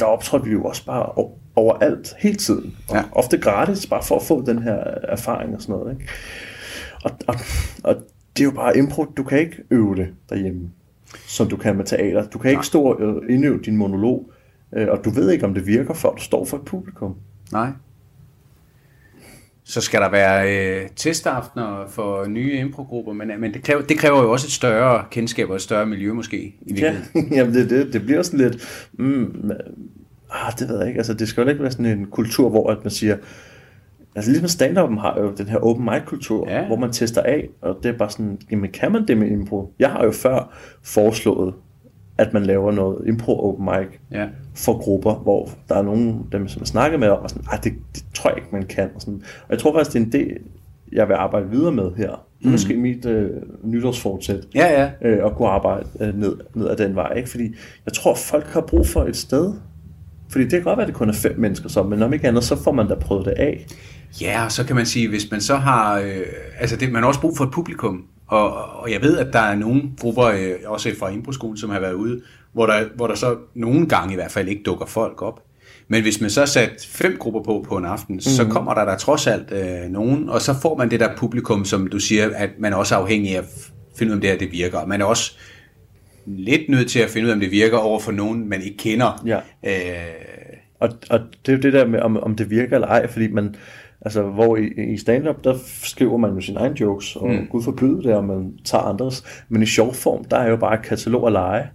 der 0.00 0.06
optrådte 0.06 0.44
vi 0.44 0.52
jo 0.52 0.64
også 0.64 0.86
bare 0.86 1.26
overalt, 1.56 2.14
hele 2.18 2.36
tiden. 2.36 2.76
Og 2.88 2.94
Ja. 2.94 3.00
ja. 3.00 3.04
ofte 3.12 3.38
gratis, 3.38 3.86
bare 3.86 4.02
for 4.02 4.16
at 4.16 4.22
få 4.22 4.44
den 4.46 4.62
her 4.62 4.74
erfaring 5.02 5.54
og 5.54 5.62
sådan 5.62 5.74
noget. 5.74 5.92
Ikke? 5.92 6.12
Og, 7.04 7.10
og, 7.26 7.34
og 7.84 7.96
det 8.36 8.42
er 8.42 8.44
jo 8.44 8.50
bare 8.50 8.78
impro, 8.78 9.04
du 9.16 9.22
kan 9.22 9.38
ikke 9.38 9.56
øve 9.70 9.96
det 9.96 10.08
derhjemme, 10.28 10.70
som 11.26 11.48
du 11.48 11.56
kan 11.56 11.76
med 11.76 11.84
teater. 11.84 12.26
Du 12.26 12.38
kan 12.38 12.50
ikke 12.50 12.66
stå 12.66 12.82
og 12.82 13.02
øh, 13.02 13.34
indøve 13.34 13.60
din 13.64 13.76
monolog, 13.76 14.30
øh, 14.72 14.88
og 14.90 15.04
du 15.04 15.10
ved 15.10 15.30
ikke, 15.30 15.44
om 15.46 15.54
det 15.54 15.66
virker, 15.66 15.94
før 15.94 16.10
du 16.10 16.22
står 16.22 16.44
for 16.44 16.56
et 16.56 16.64
publikum. 16.64 17.14
Nej. 17.52 17.68
Så 19.66 19.80
skal 19.80 20.00
der 20.00 20.10
være 20.10 20.56
øh, 20.58 20.88
testaftener 20.96 21.84
for 21.88 22.26
nye 22.26 22.52
improgrupper, 22.52 23.12
men, 23.12 23.30
men 23.38 23.54
det, 23.54 23.62
kræver, 23.62 23.82
det 23.82 23.98
kræver 23.98 24.22
jo 24.22 24.32
også 24.32 24.46
et 24.46 24.52
større 24.52 25.04
kendskab 25.10 25.50
og 25.50 25.56
et 25.56 25.62
større 25.62 25.86
miljø 25.86 26.12
måske. 26.12 26.36
I 26.36 26.54
Ja, 26.68 26.74
virkeligheden. 26.74 27.32
jamen 27.36 27.54
det, 27.54 27.70
det, 27.70 27.92
det 27.92 28.02
bliver 28.02 28.22
sådan 28.22 28.40
lidt, 28.40 28.88
mm, 28.92 29.50
ah, 30.30 30.52
det 30.58 30.68
ved 30.68 30.78
jeg 30.78 30.88
ikke, 30.88 30.98
altså 30.98 31.14
det 31.14 31.28
skal 31.28 31.42
jo 31.42 31.48
ikke 31.48 31.62
være 31.62 31.72
sådan 31.72 31.86
en 31.86 32.06
kultur, 32.06 32.48
hvor 32.48 32.70
at 32.70 32.78
man 32.84 32.90
siger, 32.90 33.16
altså 34.14 34.30
ligesom 34.30 34.48
stand 34.48 34.76
har 34.76 35.20
jo 35.20 35.32
den 35.38 35.48
her 35.48 35.58
open 35.58 35.84
mic 35.84 36.02
kultur, 36.06 36.50
ja. 36.50 36.66
hvor 36.66 36.76
man 36.76 36.92
tester 36.92 37.22
af, 37.22 37.48
og 37.60 37.78
det 37.82 37.88
er 37.88 37.98
bare 37.98 38.10
sådan, 38.10 38.38
jamen 38.50 38.70
kan 38.70 38.92
man 38.92 39.08
det 39.08 39.18
med 39.18 39.28
impro? 39.28 39.72
Jeg 39.78 39.90
har 39.90 40.04
jo 40.04 40.10
før 40.12 40.52
foreslået, 40.82 41.54
at 42.18 42.32
man 42.32 42.42
laver 42.46 42.72
noget 42.72 43.08
impro 43.08 43.48
open 43.48 43.64
mic 43.64 43.98
Ja. 44.12 44.26
for 44.54 44.78
grupper, 44.82 45.14
hvor 45.14 45.48
der 45.68 45.74
er 45.74 45.82
nogen, 45.82 46.26
dem 46.32 46.48
som 46.48 46.60
jeg 46.60 46.66
snakker 46.66 46.98
med 46.98 47.08
og 47.08 47.30
sådan, 47.30 47.44
det, 47.64 47.72
det 47.94 48.04
tror 48.14 48.30
jeg 48.30 48.36
ikke, 48.38 48.48
man 48.52 48.66
kan. 48.66 48.90
Og, 48.94 49.00
sådan. 49.00 49.22
og 49.42 49.50
jeg 49.50 49.58
tror 49.58 49.72
faktisk, 49.74 49.92
det 49.92 50.00
er 50.00 50.04
en 50.04 50.12
del, 50.12 50.36
jeg 50.92 51.08
vil 51.08 51.14
arbejde 51.14 51.50
videre 51.50 51.72
med 51.72 51.90
her. 51.96 52.26
Mm. 52.42 52.50
Måske 52.50 52.76
mit 52.76 53.06
øh, 53.06 53.30
nytårsfortsæt 53.64 54.40
Ja, 54.54 54.82
ja. 55.02 55.08
øh, 55.08 55.24
og 55.24 55.36
kunne 55.36 55.48
arbejde 55.48 55.86
øh, 56.00 56.18
ned, 56.20 56.36
ned 56.54 56.68
ad 56.68 56.76
den 56.76 56.94
vej. 56.94 57.12
Ikke? 57.16 57.30
Fordi 57.30 57.54
jeg 57.86 57.92
tror, 57.92 58.14
folk 58.14 58.46
har 58.46 58.60
brug 58.60 58.86
for 58.86 59.04
et 59.04 59.16
sted. 59.16 59.52
Fordi 60.30 60.44
det 60.44 60.52
kan 60.52 60.62
godt 60.62 60.76
være, 60.76 60.84
at 60.86 60.88
det 60.88 60.96
kun 60.96 61.08
er 61.08 61.12
fem 61.12 61.34
mennesker, 61.38 61.68
så, 61.68 61.82
men 61.82 62.02
om 62.02 62.12
ikke 62.12 62.28
andet, 62.28 62.44
så 62.44 62.56
får 62.62 62.72
man 62.72 62.88
da 62.88 62.94
prøvet 62.94 63.24
det 63.24 63.30
af. 63.32 63.66
Ja, 64.20 64.44
og 64.44 64.52
så 64.52 64.66
kan 64.66 64.76
man 64.76 64.86
sige, 64.86 65.08
hvis 65.08 65.30
man 65.30 65.40
så 65.40 65.54
har, 65.56 65.98
øh, 65.98 66.22
altså 66.60 66.76
det, 66.76 66.92
man 66.92 67.02
har 67.02 67.08
også 67.08 67.20
brug 67.20 67.36
for 67.36 67.44
et 67.44 67.50
publikum, 67.50 68.04
og, 68.26 68.54
og 68.54 68.92
jeg 68.92 69.02
ved, 69.02 69.18
at 69.18 69.32
der 69.32 69.38
er 69.38 69.54
nogle 69.54 69.82
grupper, 69.98 70.24
øh, 70.24 70.54
også 70.66 70.90
fra 70.98 71.08
Improskolen, 71.10 71.56
som 71.56 71.70
har 71.70 71.80
været 71.80 71.92
ude, 71.92 72.20
hvor 72.52 72.66
der, 72.66 72.84
hvor 72.96 73.06
der 73.06 73.14
så 73.14 73.36
nogle 73.54 73.86
gange 73.88 74.12
i 74.12 74.16
hvert 74.16 74.30
fald 74.30 74.48
ikke 74.48 74.62
dukker 74.62 74.86
folk 74.86 75.22
op. 75.22 75.42
Men 75.88 76.02
hvis 76.02 76.20
man 76.20 76.30
så 76.30 76.46
sat 76.46 76.88
fem 76.88 77.16
grupper 77.18 77.42
på 77.42 77.64
på 77.68 77.76
en 77.76 77.84
aften, 77.84 78.14
mm. 78.14 78.20
så 78.20 78.44
kommer 78.44 78.74
der 78.74 78.84
der 78.84 78.96
trods 78.96 79.26
alt 79.26 79.52
øh, 79.52 79.90
nogen, 79.90 80.28
og 80.28 80.40
så 80.40 80.54
får 80.62 80.76
man 80.76 80.90
det 80.90 81.00
der 81.00 81.16
publikum, 81.16 81.64
som 81.64 81.86
du 81.86 81.98
siger, 81.98 82.30
at 82.36 82.50
man 82.58 82.72
er 82.72 82.76
også 82.76 82.94
afhængig 82.94 83.34
af 83.34 83.38
at 83.38 83.44
finde 83.98 84.10
ud 84.10 84.12
af, 84.12 84.16
om 84.16 84.20
det 84.20 84.30
her 84.30 84.38
det 84.38 84.52
virker. 84.52 84.78
Og 84.78 84.88
man 84.88 85.00
er 85.00 85.04
også 85.04 85.36
lidt 86.26 86.68
nødt 86.68 86.90
til 86.90 86.98
at 86.98 87.10
finde 87.10 87.24
ud 87.24 87.30
af, 87.30 87.34
om 87.34 87.40
det 87.40 87.50
virker 87.50 87.78
over 87.78 88.00
for 88.00 88.12
nogen, 88.12 88.48
man 88.48 88.62
ikke 88.62 88.76
kender. 88.76 89.22
Ja. 89.26 89.38
Øh, 89.66 90.24
Og, 90.80 90.88
og 91.10 91.20
det 91.46 91.52
er 91.52 91.56
jo 91.56 91.62
det 91.62 91.72
der 91.72 91.86
med, 91.86 92.00
om, 92.00 92.16
om 92.22 92.36
det 92.36 92.50
virker 92.50 92.74
eller 92.74 92.88
ej, 92.88 93.06
fordi 93.06 93.28
man, 93.28 93.54
altså 94.04 94.22
hvor 94.22 94.56
i, 94.56 94.92
i 94.92 94.96
stand-up, 94.96 95.44
der 95.44 95.54
skriver 95.82 96.16
man 96.16 96.34
jo 96.34 96.40
sine 96.40 96.58
egne 96.58 96.80
jokes, 96.80 97.16
og 97.16 97.28
mm. 97.30 97.46
Gud 97.50 97.62
forbyde 97.62 98.02
det, 98.02 98.14
og 98.14 98.24
man 98.24 98.52
tager 98.64 98.82
andres. 98.84 99.24
Men 99.48 99.62
i 99.62 99.66
sjov 99.66 99.94
form, 99.94 100.24
der 100.24 100.36
er 100.36 100.50
jo 100.50 100.56
bare 100.56 100.74
et 100.74 100.82
katalog 100.82 101.26
af 101.26 101.32
lege. 101.32 101.66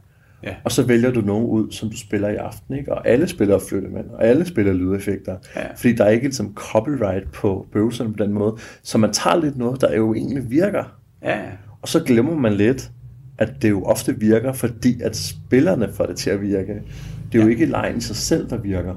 Ja. 0.44 0.54
Og 0.64 0.72
så 0.72 0.84
vælger 0.88 1.12
du 1.12 1.22
nogen 1.22 1.46
ud, 1.46 1.72
som 1.72 1.90
du 1.90 1.98
spiller 1.98 2.30
i 2.30 2.36
aften, 2.36 2.76
ikke? 2.76 2.94
Og 2.94 3.08
alle 3.08 3.28
spiller 3.28 3.60
flyttemænd, 3.70 4.06
og 4.10 4.26
alle 4.26 4.46
spiller 4.46 4.74
lydeffekter. 4.74 5.36
Ja. 5.56 5.62
Fordi 5.78 5.94
der 5.96 6.04
er 6.06 6.10
ikke 6.10 6.26
ligesom 6.26 6.54
copyright 6.56 7.32
på 7.32 7.66
bøvelserne 7.74 8.14
på 8.14 8.24
den 8.24 8.34
måde. 8.34 8.56
Så 8.84 8.98
man 8.98 9.14
tager 9.14 9.36
lidt 9.42 9.58
noget, 9.58 9.82
der 9.82 9.96
jo 9.96 10.14
egentlig 10.14 10.50
virker. 10.52 10.84
ja, 11.24 11.40
Og 11.82 11.88
så 11.88 12.04
glemmer 12.04 12.36
man 12.36 12.54
lidt, 12.54 12.92
at 13.38 13.54
det 13.62 13.70
jo 13.70 13.84
ofte 13.84 14.20
virker, 14.20 14.54
fordi 14.54 15.02
at 15.02 15.16
spillerne 15.16 15.90
får 15.94 16.06
det 16.06 16.18
til 16.18 16.30
at 16.30 16.42
virke. 16.42 16.74
Det 17.32 17.40
er 17.40 17.44
jo 17.44 17.46
Ja. 17.46 17.50
ikke 17.52 17.66
lejen 17.66 17.98
i 17.98 18.02
sig 18.02 18.16
selv, 18.16 18.50
der 18.50 18.58
virker. 18.58 18.96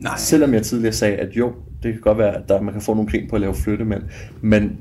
nej. 0.00 0.16
Selvom 0.16 0.54
jeg 0.54 0.62
tidligere 0.62 0.92
sagde, 0.92 1.16
at 1.16 1.28
jo, 1.36 1.52
det 1.86 1.94
kan 1.94 2.02
godt 2.02 2.18
være, 2.18 2.36
at 2.36 2.48
der, 2.48 2.60
man 2.60 2.72
kan 2.72 2.82
få 2.82 2.94
nogle 2.94 3.10
grin 3.10 3.28
på 3.28 3.36
at 3.36 3.40
lave 3.40 3.54
flyttemænd, 3.54 4.02
men 4.40 4.78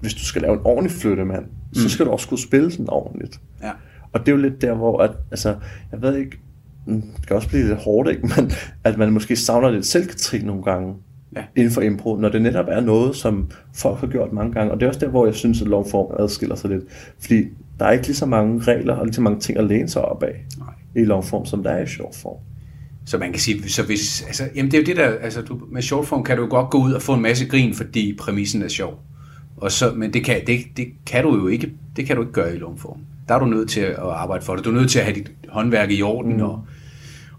hvis 0.00 0.14
du 0.14 0.24
skal 0.24 0.42
lave 0.42 0.54
en 0.54 0.60
ordentlig 0.64 0.92
flyttemand, 0.92 1.44
mm. 1.44 1.74
så 1.74 1.88
skal 1.88 2.06
du 2.06 2.10
også 2.10 2.28
kunne 2.28 2.38
spille 2.38 2.70
sådan 2.70 2.88
ordentligt. 2.88 3.40
Ja. 3.62 3.70
Og 4.12 4.20
det 4.20 4.28
er 4.28 4.36
jo 4.36 4.42
lidt 4.42 4.62
der, 4.62 4.74
hvor, 4.74 5.02
at, 5.02 5.10
altså, 5.30 5.56
jeg 5.92 6.02
ved 6.02 6.16
ikke, 6.16 6.38
mm, 6.86 7.02
det 7.02 7.26
kan 7.26 7.36
også 7.36 7.48
blive 7.48 7.66
lidt 7.68 7.78
hårdt, 7.78 8.08
ikke? 8.10 8.22
Men 8.36 8.50
at 8.84 8.98
man 8.98 9.12
måske 9.12 9.36
savner 9.36 9.70
lidt 9.70 9.86
selvkritik 9.86 10.44
nogle 10.44 10.62
gange 10.62 10.94
Ja. 11.36 11.42
inden 11.56 11.72
for 11.72 11.80
impro, 11.80 12.16
når 12.16 12.28
det 12.28 12.42
netop 12.42 12.66
er 12.68 12.80
noget, 12.80 13.16
som 13.16 13.50
folk 13.74 13.98
har 14.00 14.06
gjort 14.06 14.32
mange 14.32 14.52
gange. 14.52 14.72
Og 14.72 14.80
det 14.80 14.86
er 14.86 14.88
også 14.88 15.00
der, 15.00 15.08
hvor 15.08 15.26
jeg 15.26 15.34
synes, 15.34 15.62
at 15.62 15.68
lovform 15.68 16.16
adskiller 16.18 16.56
sig 16.56 16.70
lidt. 16.70 16.84
Fordi 17.20 17.44
der 17.78 17.84
er 17.84 17.90
ikke 17.90 18.06
lige 18.06 18.16
så 18.16 18.26
mange 18.26 18.60
regler 18.60 18.94
og 18.94 19.04
lige 19.04 19.14
så 19.14 19.20
mange 19.20 19.40
ting 19.40 19.58
at 19.58 19.64
læne 19.64 19.88
sig 19.88 20.02
op 20.02 20.22
af 20.22 20.44
Nej. 20.58 20.68
i 21.02 21.04
lovform, 21.04 21.44
som 21.46 21.62
der 21.62 21.70
er 21.70 21.82
i 21.82 21.86
shortform. 21.86 22.36
Så 23.08 23.18
man 23.18 23.32
kan 23.32 23.40
sige, 23.40 23.68
så 23.68 23.82
hvis, 23.82 24.22
altså, 24.22 24.48
jamen 24.54 24.70
det 24.70 24.76
er 24.76 24.82
jo 24.82 24.86
det 24.86 24.96
der, 24.96 25.08
altså 25.20 25.42
du, 25.42 25.60
med 25.72 25.82
shortform 25.82 26.24
kan 26.24 26.36
du 26.36 26.42
jo 26.42 26.48
godt 26.50 26.70
gå 26.70 26.78
ud 26.78 26.92
og 26.92 27.02
få 27.02 27.14
en 27.14 27.22
masse 27.22 27.46
grin, 27.46 27.74
fordi 27.74 28.14
præmissen 28.18 28.62
er 28.62 28.68
sjov. 28.68 29.00
Og 29.56 29.72
så, 29.72 29.92
men 29.96 30.12
det 30.12 30.24
kan, 30.24 30.46
det, 30.46 30.60
det 30.76 30.86
kan 31.06 31.24
du 31.24 31.36
jo 31.36 31.46
ikke, 31.46 31.72
det 31.96 32.06
kan 32.06 32.16
du 32.16 32.22
ikke 32.22 32.32
gøre 32.32 32.54
i 32.54 32.58
longform. 32.58 32.98
Der 33.28 33.34
er 33.34 33.38
du 33.38 33.46
nødt 33.46 33.70
til 33.70 33.80
at 33.80 33.98
arbejde 33.98 34.44
for 34.44 34.56
det. 34.56 34.64
Du 34.64 34.70
er 34.70 34.74
nødt 34.74 34.90
til 34.90 34.98
at 34.98 35.04
have 35.04 35.14
dit 35.14 35.30
håndværk 35.48 35.90
i 35.90 36.02
orden, 36.02 36.36
mm. 36.36 36.42
og, 36.42 36.66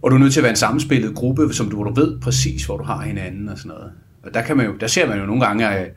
og 0.01 0.11
du 0.11 0.15
er 0.15 0.19
nødt 0.19 0.33
til 0.33 0.39
at 0.39 0.43
være 0.43 0.51
en 0.51 0.57
sammenspillet 0.57 1.15
gruppe, 1.15 1.53
som 1.53 1.69
du, 1.69 1.75
hvor 1.75 1.85
du 1.85 1.93
ved 1.93 2.19
præcis, 2.19 2.65
hvor 2.65 2.77
du 2.77 2.83
har 2.83 3.01
hinanden 3.01 3.49
og 3.49 3.57
sådan 3.57 3.69
noget. 3.69 3.91
Og 4.23 4.33
der, 4.33 4.41
kan 4.41 4.57
man 4.57 4.65
jo, 4.65 4.73
der 4.79 4.87
ser 4.87 5.07
man 5.07 5.19
jo 5.19 5.25
nogle 5.25 5.45
gange 5.45 5.67
af 5.67 5.91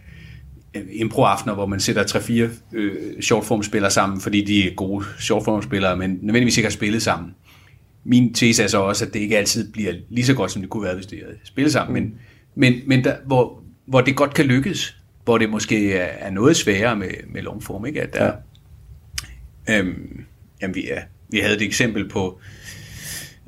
improaftener, 0.93 1.55
hvor 1.55 1.67
man 1.67 1.81
sætter 1.81 2.03
3-4 2.03 2.77
øh, 2.77 2.93
shortform-spillere 3.23 3.91
sammen, 3.91 4.21
fordi 4.21 4.45
de 4.45 4.69
er 4.69 4.75
gode 4.75 5.05
shortform-spillere, 5.19 5.97
men 5.97 6.19
nødvendigvis 6.23 6.57
ikke 6.57 6.67
har 6.67 6.73
spillet 6.73 7.03
sammen 7.03 7.35
min 8.05 8.35
tese 8.35 8.63
er 8.63 8.67
så 8.67 8.79
også, 8.79 9.05
at 9.05 9.13
det 9.13 9.21
ikke 9.21 9.39
altid 9.39 9.73
bliver 9.73 9.93
lige 10.09 10.27
så 10.27 10.35
godt, 10.35 10.51
som 10.51 10.63
det 10.63 10.71
kunne 10.71 10.83
være, 10.83 10.95
hvis 10.95 11.07
det 11.07 11.19
havde 11.25 11.39
spillet 11.45 11.73
sammen, 11.73 11.95
men, 11.95 12.15
men, 12.55 12.81
men 12.87 13.05
der, 13.05 13.17
hvor, 13.27 13.63
hvor 13.87 14.01
det 14.01 14.17
godt 14.17 14.35
kan 14.35 14.45
lykkes, 14.45 14.97
hvor 15.25 15.39
det 15.39 15.51
måske 15.51 15.93
er, 15.93 16.05
er 16.05 16.31
noget 16.31 16.57
sværere 16.57 16.97
med, 16.97 17.09
med 17.33 17.43
longform, 17.43 17.87
ikke? 17.87 18.03
At 18.03 18.15
der, 18.15 18.33
ja. 19.69 19.79
øhm, 19.79 20.25
jamen, 20.63 20.75
vi, 20.75 20.89
er, 20.91 21.01
vi 21.29 21.39
havde 21.39 21.57
et 21.57 21.63
eksempel 21.63 22.09
på, 22.09 22.41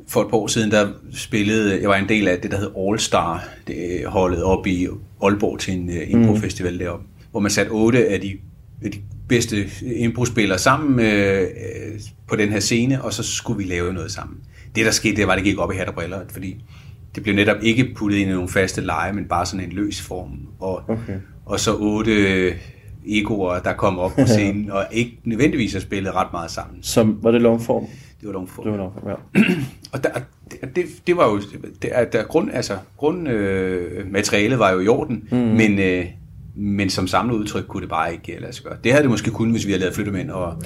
for 0.09 0.22
et 0.22 0.30
par 0.30 0.36
år 0.36 0.46
siden, 0.46 0.70
der 0.70 0.92
spillede, 1.12 1.80
jeg 1.80 1.88
var 1.88 1.96
en 1.96 2.09
del 2.09 2.28
af 2.28 2.38
det, 2.40 2.50
der 2.50 2.59
hed 2.59 2.70
All 2.78 2.98
Star, 2.98 3.48
det 3.66 4.07
holdet 4.07 4.42
op 4.42 4.66
i 4.66 4.86
Aalborg 5.22 5.61
til 5.61 5.74
en 5.74 5.88
uh, 5.88 6.11
impro-festival 6.11 6.78
deroppe, 6.78 7.07
hvor 7.30 7.40
man 7.40 7.50
satte 7.50 7.70
otte 7.70 8.09
af 8.09 8.20
de, 8.20 8.38
af 8.84 8.90
de 8.90 8.98
bedste 9.29 9.68
impro-spillere 9.97 10.59
sammen 10.59 11.01
øh, 11.07 11.41
øh, 11.43 11.49
på 12.29 12.37
den 12.37 12.49
her 12.49 12.61
scene, 12.61 13.03
og 13.05 13.12
så 13.12 13.22
skulle 13.22 13.57
vi 13.59 13.64
lave 13.64 13.93
noget 13.93 14.12
sammen. 14.12 14.37
Det, 14.75 14.85
der 14.87 14.91
skete, 14.93 15.16
det 15.16 15.27
var, 15.27 15.33
at 15.33 15.37
det 15.37 15.45
gik 15.45 15.59
op 15.59 15.72
i 15.72 15.77
hat 15.77 15.89
og 15.89 15.95
briller, 15.95 16.20
fordi 16.31 16.64
det 17.14 17.22
blev 17.22 17.35
netop 17.35 17.57
ikke 17.62 17.93
puttet 17.97 18.18
ind 18.18 18.31
i 18.31 18.33
nogle 18.33 18.49
faste 18.49 18.81
lege, 18.81 19.12
men 19.12 19.25
bare 19.25 19.47
sådan 19.47 19.64
en 19.66 19.72
løs 19.72 20.01
form. 20.01 20.31
Og, 20.61 20.83
Okay. 20.89 21.14
og 21.47 21.61
så 21.61 21.75
otte 21.77 22.12
øh, 22.12 22.55
egoer, 23.07 23.59
der 23.59 23.72
kom 23.72 23.99
op 23.99 24.11
på 24.18 24.27
scenen, 24.37 24.70
og 24.70 24.87
ikke 24.93 25.18
nødvendigvis 25.25 25.72
har 25.72 25.81
spillet 25.81 26.14
ret 26.14 26.29
meget 26.33 26.51
sammen. 26.51 26.83
Som, 26.83 27.18
var 27.22 27.31
det 27.31 27.43
longform? 27.43 27.87
Det 28.20 28.27
var 28.27 28.33
longform. 28.33 28.64
Det 28.64 28.72
var 28.72 28.79
longform, 28.79 29.09
ja. 29.09 29.41
Og 29.93 30.05
der, 30.05 30.11
det, 30.77 30.85
det, 31.07 31.16
var 31.16 31.27
jo, 31.31 31.41
det, 31.83 31.91
er- 31.93 32.05
der 32.05 32.22
grund, 32.25 32.51
altså, 32.53 32.77
grundmaterialet 32.97 33.93
øh, 33.99 34.12
materialet 34.12 34.59
var 34.59 34.70
jo 34.70 34.81
i 34.81 34.89
orden, 34.89 35.29
mm. 35.31 35.37
men, 35.39 35.79
øh, 35.79 36.05
men 36.55 36.90
som 36.90 37.07
samlet 37.07 37.34
udtryk 37.34 37.64
kunne 37.68 37.80
det 37.80 37.90
bare 37.90 38.12
ikke 38.12 38.34
øh, 38.34 38.40
lade 38.40 38.52
sig 38.52 38.64
gøre. 38.64 38.76
Det 38.84 38.92
havde 38.92 39.02
det 39.02 39.11
måske 39.11 39.30
kun, 39.30 39.50
hvis 39.50 39.66
vi 39.66 39.70
havde 39.70 39.80
lavet 39.80 39.94
flyttemænd 39.94 40.30
og, 40.30 40.62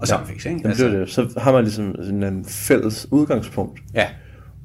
og 0.00 0.08
samfix, 0.08 0.46
ikke? 0.46 0.60
Jamen, 0.64 0.76
det 0.76 0.92
det. 0.92 1.10
Så 1.10 1.34
har 1.36 1.52
man 1.52 1.64
ligesom 1.64 1.94
en 2.22 2.44
fælles 2.44 3.08
udgangspunkt. 3.10 3.80
Ja, 3.94 4.06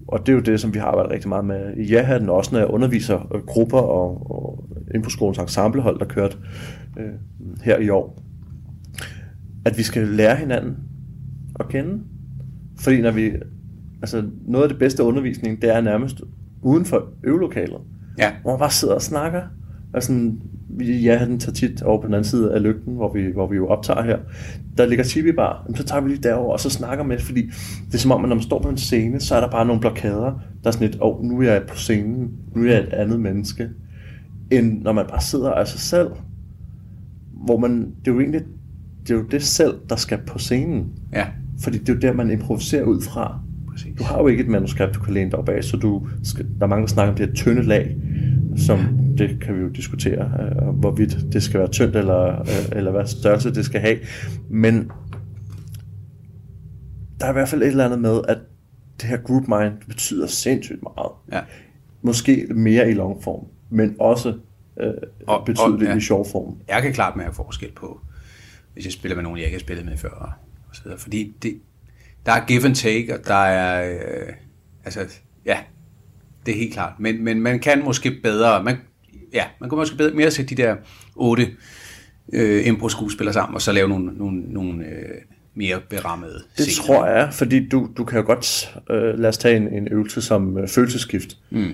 Og 0.08 0.20
det 0.20 0.30
er 0.30 0.34
jo 0.36 0.42
det, 0.42 0.60
som 0.60 0.74
vi 0.74 0.80
har 0.80 0.86
arbejdet 0.86 1.12
rigtig 1.12 1.30
meget 1.30 1.46
med 1.46 1.78
i 1.78 1.84
ja 1.84 2.30
også 2.30 2.52
når 2.52 2.60
jeg 2.60 2.68
underviser 2.68 3.36
øh, 3.36 3.42
grupper 3.42 3.78
og, 3.78 4.32
og 4.32 4.70
Infoskolens 4.96 5.38
ensemblehold, 5.38 6.00
der 6.00 6.06
kørte 6.06 6.38
øh, 7.00 7.06
her 7.64 7.78
i 7.78 7.90
år. 7.90 8.24
At 9.66 9.78
vi 9.78 9.84
skal 9.84 10.08
lære 10.08 10.36
hinanden 10.36 10.78
at 11.60 11.68
kende. 11.68 12.04
Fordi 12.80 13.02
når 13.02 13.12
vi, 13.12 13.32
altså 14.02 14.24
noget 14.48 14.64
af 14.64 14.70
det 14.70 14.80
bedste 14.80 15.04
undervisning, 15.04 15.62
det 15.62 15.76
er 15.76 15.82
nærmest 15.82 16.22
uden 16.62 16.86
for 16.86 17.10
øvelokalet. 17.24 17.78
ja, 18.18 18.32
Hvor 18.42 18.52
man 18.52 18.60
bare 18.60 18.72
sidder 18.72 18.94
og 18.94 19.02
snakker. 19.02 19.42
Og 19.94 20.04
sådan, 20.04 20.42
ja, 20.80 21.26
den 21.26 21.40
tager 21.40 21.54
tit 21.54 21.82
over 21.82 22.02
på 22.02 22.08
den 22.08 22.14
anden 22.14 22.30
side 22.30 22.54
af 22.54 22.64
lygten, 22.64 22.94
hvor 22.96 23.14
vi, 23.14 23.26
hvor 23.34 23.48
vi 23.48 23.56
jo 23.56 23.68
optager 23.68 24.04
her. 24.04 24.18
Der 24.78 24.86
ligger 24.86 25.04
tibi 25.04 25.32
bar, 25.32 25.68
så 25.76 25.84
tager 25.84 26.02
vi 26.02 26.10
lige 26.10 26.24
derover 26.24 26.54
og 26.54 26.60
så 26.60 26.70
snakker 26.70 27.04
med, 27.04 27.20
fordi 27.20 27.42
det 27.88 27.94
er 27.94 27.98
som 27.98 28.12
om, 28.12 28.24
at 28.24 28.30
når 28.30 28.36
man 28.36 28.44
står 28.44 28.62
på 28.62 28.70
en 28.70 28.78
scene, 28.78 29.20
så 29.20 29.36
er 29.36 29.42
der 29.42 29.50
bare 29.50 29.66
nogle 29.66 29.82
blokader, 29.82 30.42
der 30.64 30.68
er 30.68 30.72
sådan 30.72 30.88
lidt, 30.88 31.02
åh, 31.02 31.20
oh, 31.20 31.26
nu 31.26 31.42
er 31.42 31.52
jeg 31.52 31.64
på 31.68 31.76
scenen, 31.76 32.32
nu 32.56 32.64
er 32.66 32.72
jeg 32.72 32.80
et 32.80 32.94
andet 32.94 33.20
menneske, 33.20 33.70
end 34.52 34.82
når 34.82 34.92
man 34.92 35.06
bare 35.10 35.22
sidder 35.22 35.52
af 35.52 35.68
sig 35.68 35.80
selv. 35.80 36.08
hvor 37.46 37.58
man, 37.58 37.80
det 37.80 38.08
er 38.08 38.12
jo 38.12 38.20
egentlig, 38.20 38.42
det 39.08 39.12
er 39.12 39.16
jo 39.16 39.24
det 39.32 39.44
selv, 39.44 39.74
der 39.90 39.96
skal 39.96 40.18
på 40.28 40.40
scenen. 40.40 40.86
Ja, 41.14 41.26
Fordi 41.64 41.78
det 41.78 41.90
er 41.90 41.94
jo 41.94 42.00
der, 42.00 42.14
man 42.14 42.32
improviserer 42.32 42.84
ud 42.84 43.02
fra. 43.02 43.40
præcis. 43.72 43.98
Du 43.98 44.04
har 44.04 44.20
jo 44.20 44.28
ikke 44.28 44.44
et 44.44 44.50
manuskript, 44.50 44.96
du 44.96 45.00
kan 45.00 45.14
læne 45.14 45.32
dig 45.32 45.40
op 45.40 45.50
af, 45.50 45.64
så 45.64 45.78
du 45.78 46.08
skal, 46.24 46.46
der 46.60 46.66
er 46.66 46.70
mange, 46.70 46.82
der 46.82 46.88
snakker 46.88 47.12
om 47.12 47.18
det 47.18 47.26
her 47.26 47.34
tynde 47.34 47.64
lag, 47.64 47.98
som 48.56 48.80
det 49.18 49.42
kan 49.42 49.56
vi 49.56 49.62
jo 49.62 49.70
diskutere, 49.70 50.32
øh, 50.40 50.68
hvorvidt 50.68 51.18
det 51.34 51.44
skal 51.44 51.60
være 51.60 51.70
tyndt, 51.70 51.96
eller, 51.96 52.40
øh, 52.42 52.78
eller 52.78 52.92
hvad 52.92 53.06
størrelse 53.08 53.54
det 53.54 53.66
skal 53.66 53.82
have. 53.82 53.98
Men 54.50 54.92
der 57.20 57.26
er 57.26 57.30
i 57.30 57.34
hvert 57.34 57.50
fald 57.50 57.62
et 57.64 57.68
eller 57.68 57.86
andet 57.86 58.00
med, 58.00 58.22
at 58.28 58.38
det 59.02 59.10
her 59.10 59.18
group 59.18 59.48
mind 59.48 59.74
betyder 59.88 60.28
sindssygt 60.28 60.80
meget. 60.84 61.12
Ja. 61.32 61.42
Måske 62.02 62.48
mere 62.56 62.90
i 62.90 62.94
longform, 62.94 63.46
men 63.70 63.96
også 64.00 64.38
øh, 64.80 64.94
Og- 65.28 65.46
betydeligt 65.46 65.82
og- 65.90 65.94
ja. 65.94 65.98
i 65.98 66.02
shortform. 66.02 66.58
jeg 66.70 66.82
kan 66.82 66.94
klart 66.94 67.16
mærke 67.16 67.36
forskel 67.36 67.72
på, 67.76 68.00
hvis 68.74 68.86
jeg 68.86 68.94
spiller 68.94 69.16
med 69.16 69.24
nogen, 69.24 69.38
jeg 69.38 69.46
ikke 69.46 69.56
har 69.56 69.60
spillet 69.60 69.86
med 69.86 69.98
før. 69.98 70.40
Og 70.70 70.76
så 70.76 70.84
videre. 70.84 71.00
Fordi 71.00 71.36
det, 71.44 71.60
der 72.26 72.32
er 72.32 72.46
give 72.46 72.66
and 72.66 72.76
take, 72.76 73.14
og 73.20 73.26
der 73.28 73.34
er... 73.34 73.92
Øh, 73.92 74.34
altså, 74.86 75.00
ja, 75.46 75.58
det 76.46 76.54
er 76.54 76.58
helt 76.58 76.74
klart. 76.74 76.94
Men, 77.00 77.24
men 77.24 77.42
man 77.42 77.60
kan 77.60 77.84
måske 77.84 78.12
bedre... 78.24 78.64
Man, 78.64 78.78
ja, 79.34 79.44
man 79.60 79.70
kan 79.70 79.78
måske 79.78 79.98
bedre 79.98 80.14
mere 80.14 80.32
sætte 80.32 80.56
de 80.56 80.62
der 80.62 80.76
otte 81.16 81.48
øh, 82.34 82.68
impro-skuespillere 82.68 83.34
sammen, 83.34 83.56
og 83.56 83.62
så 83.62 83.72
lave 83.72 83.90
nogle, 83.90 84.14
nogle, 84.18 84.42
nogle 84.54 84.86
øh, 84.86 85.22
mere 85.54 85.80
berammede 85.90 86.44
Det 86.58 86.66
scener. 86.66 86.86
tror 86.88 87.06
jeg, 87.06 87.34
fordi 87.34 87.68
du, 87.68 87.90
du 87.98 88.04
kan 88.04 88.20
jo 88.20 88.26
godt, 88.26 88.76
øh, 88.90 89.20
lad 89.20 89.30
os 89.30 89.38
tage 89.38 89.58
en, 89.58 89.68
en 89.68 89.88
øvelse 89.92 90.22
som 90.22 90.58
øh, 90.58 90.68
følelsesskift. 90.68 91.38
Mm. 91.50 91.72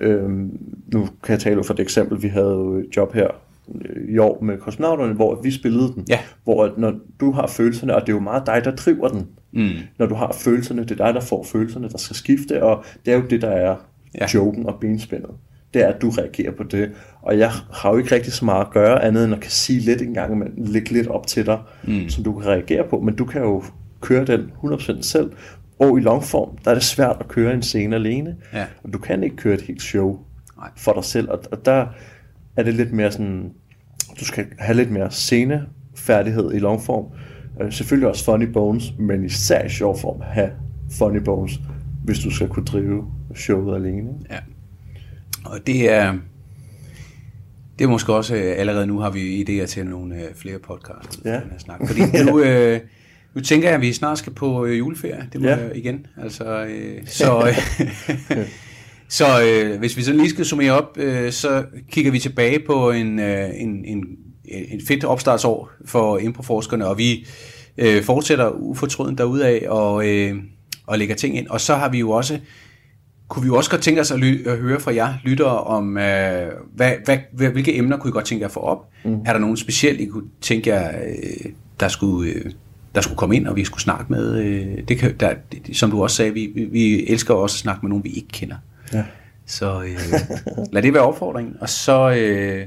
Øhm, 0.00 0.58
nu 0.92 1.08
kan 1.22 1.32
jeg 1.32 1.40
tale 1.40 1.64
fra 1.64 1.74
det 1.74 1.82
eksempel, 1.82 2.22
vi 2.22 2.28
havde 2.28 2.48
jo 2.48 2.78
et 2.78 2.96
job 2.96 3.14
her 3.14 3.28
øh, 3.74 4.14
i 4.14 4.18
år 4.18 4.42
med 4.42 4.58
kosmonauterne, 4.58 5.14
hvor 5.14 5.42
vi 5.42 5.50
spillede 5.50 5.92
den. 5.94 6.04
Ja. 6.08 6.18
Hvor 6.44 6.74
når 6.76 6.94
du 7.20 7.32
har 7.32 7.46
følelserne, 7.46 7.94
og 7.94 8.00
det 8.00 8.08
er 8.08 8.12
jo 8.12 8.20
meget 8.20 8.42
dig, 8.46 8.64
der 8.64 8.76
driver 8.76 9.08
den. 9.08 9.26
Mm. 9.52 9.70
Når 9.98 10.06
du 10.06 10.14
har 10.14 10.32
følelserne, 10.32 10.82
det 10.82 10.90
er 11.00 11.04
dig, 11.04 11.14
der 11.14 11.20
får 11.20 11.44
følelserne, 11.44 11.88
der 11.88 11.98
skal 11.98 12.16
skifte, 12.16 12.62
og 12.62 12.84
det 13.06 13.12
er 13.12 13.16
jo 13.16 13.24
det, 13.30 13.42
der 13.42 13.50
er 13.50 13.76
ja. 14.20 14.26
joken 14.34 14.66
og 14.66 14.80
benspændet. 14.80 15.30
Det 15.74 15.84
er, 15.84 15.88
at 15.88 16.02
du 16.02 16.10
reagerer 16.10 16.52
på 16.52 16.62
det. 16.62 16.92
Og 17.22 17.38
jeg 17.38 17.50
har 17.50 17.90
jo 17.90 17.96
ikke 17.96 18.14
rigtig 18.14 18.32
så 18.32 18.44
meget 18.44 18.64
at 18.64 18.70
gøre 18.70 19.04
andet, 19.04 19.24
end 19.24 19.34
at 19.34 19.40
kan 19.40 19.50
sige 19.50 19.80
lidt 19.80 20.02
en 20.02 20.14
gang, 20.14 20.38
men 20.38 20.48
lægge 20.56 20.92
lidt 20.92 21.06
op 21.06 21.26
til 21.26 21.46
dig, 21.46 21.58
mm. 21.84 22.08
som 22.08 22.24
du 22.24 22.32
kan 22.32 22.50
reagere 22.50 22.84
på. 22.90 23.00
Men 23.00 23.16
du 23.16 23.24
kan 23.24 23.42
jo 23.42 23.62
køre 24.00 24.24
den 24.24 24.50
100% 24.64 25.02
selv. 25.02 25.32
Og 25.78 25.98
i 25.98 26.00
longform, 26.00 26.58
der 26.64 26.70
er 26.70 26.74
det 26.74 26.82
svært 26.82 27.16
at 27.20 27.28
køre 27.28 27.54
en 27.54 27.62
scene 27.62 27.96
alene. 27.96 28.36
Ja. 28.52 28.66
Og 28.84 28.92
du 28.92 28.98
kan 28.98 29.22
ikke 29.22 29.36
køre 29.36 29.54
et 29.54 29.62
helt 29.62 29.82
show 29.82 30.18
Nej. 30.56 30.70
for 30.76 30.92
dig 30.92 31.04
selv. 31.04 31.30
Og, 31.30 31.38
og 31.52 31.66
der 31.66 31.86
er 32.56 32.62
det 32.62 32.74
lidt 32.74 32.92
mere 32.92 33.12
sådan, 33.12 33.52
du 34.20 34.24
skal 34.24 34.46
have 34.58 34.76
lidt 34.76 34.90
mere 34.90 35.10
scenefærdighed 35.10 36.54
i 36.54 36.58
longform. 36.58 37.04
Øh, 37.60 37.72
selvfølgelig 37.72 38.08
også 38.08 38.24
funny 38.24 38.46
bones, 38.46 38.92
men 38.98 39.24
især 39.24 39.64
i 39.64 39.68
shortform 39.68 40.20
have 40.20 40.50
funny 40.98 41.18
bones, 41.18 41.60
hvis 42.04 42.18
du 42.18 42.30
skal 42.30 42.48
kunne 42.48 42.64
drive 42.64 43.04
showet 43.34 43.76
alene. 43.76 44.10
Ja. 44.30 44.38
Og 45.50 45.66
det 45.66 45.90
er... 45.90 46.14
Det 47.78 47.84
er 47.84 47.88
måske 47.88 48.14
også, 48.14 48.34
øh, 48.36 48.54
allerede 48.56 48.86
nu 48.86 48.98
har 48.98 49.10
vi 49.10 49.44
idéer 49.44 49.66
til 49.66 49.86
nogle 49.86 50.14
øh, 50.14 50.34
flere 50.36 50.58
podcasts. 50.58 51.20
Ja. 51.24 51.30
den 51.32 51.40
her 51.50 51.58
Snak. 51.58 51.80
Fordi 51.86 52.00
nu, 52.24 52.40
øh, 52.44 52.80
nu 53.34 53.40
tænker 53.40 53.68
jeg, 53.68 53.74
at 53.74 53.80
vi 53.80 53.92
snart 53.92 54.18
skal 54.18 54.32
på 54.32 54.64
øh, 54.64 54.78
juleferie. 54.78 55.28
Det 55.32 55.40
må 55.40 55.46
Ja. 55.48 55.56
jeg 55.56 55.70
igen. 55.76 56.06
Altså, 56.22 56.64
øh, 56.64 56.98
så 57.06 57.46
øh, 57.48 57.56
så 59.08 59.24
øh, 59.44 59.78
hvis 59.78 59.96
vi 59.96 60.02
så 60.02 60.12
lige 60.12 60.30
skal 60.30 60.44
summere 60.44 60.72
op, 60.72 60.98
øh, 60.98 61.32
så 61.32 61.64
kigger 61.92 62.10
vi 62.12 62.18
tilbage 62.18 62.58
på 62.66 62.90
en, 62.90 63.18
øh, 63.18 63.48
en, 63.56 63.84
en, 63.84 64.04
en 64.44 64.80
fedt 64.88 65.04
opstartsår 65.04 65.70
for 65.84 66.18
improforskerne, 66.18 66.86
og 66.86 66.98
vi 66.98 67.26
øh, 67.78 68.02
fortsætter 68.02 68.50
ufortrødent 68.50 69.18
derudaf 69.18 69.62
og, 69.68 70.08
øh, 70.08 70.34
og 70.86 70.98
lægger 70.98 71.14
ting 71.14 71.36
ind. 71.38 71.48
Og 71.48 71.60
så 71.60 71.74
har 71.74 71.88
vi 71.88 71.98
jo 71.98 72.10
også 72.10 72.38
kunne 73.28 73.42
vi 73.42 73.46
jo 73.46 73.56
også 73.56 73.70
godt 73.70 73.82
tænke 73.82 74.00
os 74.00 74.10
at, 74.10 74.18
ly- 74.18 74.46
at 74.46 74.58
høre 74.58 74.80
fra 74.80 74.94
jer 74.94 75.14
lyttere 75.24 75.60
om, 75.60 75.98
øh, 75.98 76.52
hvad, 76.74 76.92
hvad, 77.04 77.18
hvad, 77.32 77.50
hvilke 77.50 77.78
emner 77.78 77.96
kunne 77.96 78.08
I 78.08 78.12
godt 78.12 78.24
tænke 78.24 78.42
jer 78.42 78.48
at 78.48 78.52
få 78.52 78.60
op? 78.60 78.88
Mm. 79.04 79.20
Er 79.24 79.32
der 79.32 79.38
nogen 79.38 79.56
specielt, 79.56 80.00
I 80.00 80.06
kunne 80.06 80.28
tænke 80.40 80.70
jer, 80.70 81.00
øh, 81.00 81.52
der, 81.80 81.88
skulle, 81.88 82.32
øh, 82.32 82.50
der 82.94 83.00
skulle 83.00 83.16
komme 83.16 83.36
ind, 83.36 83.46
og 83.46 83.56
vi 83.56 83.64
skulle 83.64 83.82
snakke 83.82 84.04
med? 84.08 84.38
Øh, 84.38 84.88
det 84.88 84.98
kan, 84.98 85.16
der, 85.20 85.34
som 85.72 85.90
du 85.90 86.02
også 86.02 86.16
sagde, 86.16 86.32
vi, 86.32 86.52
vi, 86.54 86.64
vi 86.64 87.06
elsker 87.08 87.34
også 87.34 87.54
at 87.54 87.58
snakke 87.58 87.80
med 87.82 87.88
nogen, 87.88 88.04
vi 88.04 88.10
ikke 88.10 88.28
kender. 88.28 88.56
Ja. 88.92 89.04
Så 89.46 89.82
øh, 89.82 90.20
lad 90.72 90.82
det 90.82 90.94
være 90.94 91.02
opfordringen. 91.02 91.54
Og 91.60 91.68
så 91.68 92.10
øh, 92.10 92.66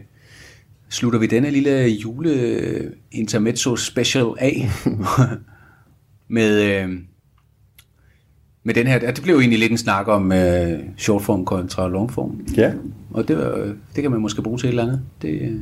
slutter 0.90 1.20
vi 1.20 1.28
denne 1.28 1.50
lille 1.50 1.88
jule 1.88 2.92
intermezzo 3.12 3.76
special 3.76 4.28
af 4.38 4.70
med... 6.28 6.62
Øh, 6.62 6.90
med 8.64 8.74
den 8.74 8.88
her, 8.88 9.12
det 9.12 9.24
blev 9.24 9.34
jo 9.36 9.40
egentlig 9.40 9.60
lidt 9.60 9.72
en 9.72 9.78
snak 9.78 10.08
om 10.08 10.32
øh, 10.32 10.80
shortform 10.98 11.46
kontra 11.46 11.88
longform. 11.88 12.46
Ja, 12.58 12.72
Og 13.12 13.28
det, 13.28 13.38
var, 13.38 13.74
det 13.96 14.02
kan 14.02 14.12
man 14.12 14.22
måske 14.22 14.42
bruge 14.42 14.58
til 14.58 14.66
et 14.68 14.70
eller 14.70 14.84
andet. 14.84 15.02
Det, 15.22 15.42
øh, 15.42 15.56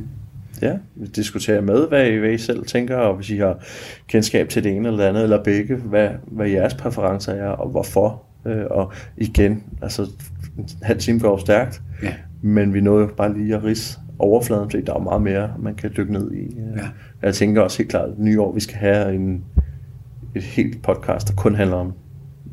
ja. 0.62 0.72
Vi 0.94 1.06
diskuterer 1.06 1.60
med, 1.60 1.88
hvad 1.88 2.06
I, 2.10 2.16
hvad 2.16 2.30
I 2.30 2.38
selv 2.38 2.64
tænker, 2.64 2.96
og 2.96 3.16
hvis 3.16 3.30
I 3.30 3.36
har 3.36 3.58
kendskab 4.08 4.48
til 4.48 4.64
det 4.64 4.72
ene 4.72 4.88
eller 4.88 5.00
det 5.00 5.08
andet, 5.08 5.22
eller 5.22 5.42
begge, 5.44 5.76
hvad, 5.76 6.08
hvad 6.26 6.48
jeres 6.48 6.74
præferencer 6.74 7.32
er, 7.32 7.48
og 7.48 7.68
hvorfor. 7.70 8.22
Øh, 8.46 8.64
og 8.70 8.92
igen, 9.16 9.62
altså, 9.82 10.02
en 10.58 10.68
halv 10.82 10.98
time 10.98 11.20
går 11.20 11.38
stærkt, 11.38 11.82
ja. 12.02 12.14
men 12.42 12.74
vi 12.74 12.80
nåede 12.80 13.02
jo 13.04 13.10
bare 13.16 13.38
lige 13.38 13.54
at 13.54 13.64
rise 13.64 13.98
overfladen, 14.18 14.70
fordi 14.70 14.84
der 14.84 14.94
er 14.94 14.98
meget 14.98 15.22
mere, 15.22 15.50
man 15.58 15.74
kan 15.74 15.90
dykke 15.96 16.12
ned 16.12 16.32
i. 16.32 16.42
Øh, 16.42 16.76
Ja. 16.76 16.88
Jeg 17.22 17.34
tænker 17.34 17.62
også 17.62 17.78
helt 17.78 17.90
klart, 17.90 18.08
at 18.08 18.18
nye 18.18 18.40
år, 18.40 18.52
vi 18.54 18.60
skal 18.60 18.76
have 18.76 19.14
en, 19.14 19.44
et 20.34 20.42
helt 20.42 20.82
podcast, 20.82 21.28
der 21.28 21.34
kun 21.34 21.54
handler 21.54 21.76
om 21.76 21.92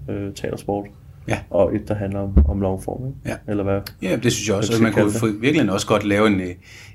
øh, 0.10 0.34
teatersport. 0.34 0.86
Ja. 1.28 1.39
Og 1.49 1.76
et, 1.76 1.88
der 1.88 1.95
handler 1.95 2.20
om, 2.20 2.45
om 2.47 2.62
longform, 2.62 3.08
ikke? 3.08 3.20
Ja. 3.26 3.51
Eller 3.51 3.64
hvad? 3.64 3.82
Ja, 4.01 4.16
det 4.16 4.34
synes 4.34 4.47
jeg 4.47 4.56
også. 4.56 4.72
Hvad 4.72 4.82
man 4.82 4.93
kunne 4.93 5.12
for, 5.12 5.28
virkelig 5.28 5.72
også 5.72 5.88
godt 5.88 6.03
lave 6.03 6.28
en, 6.28 6.39
øh, 6.39 6.47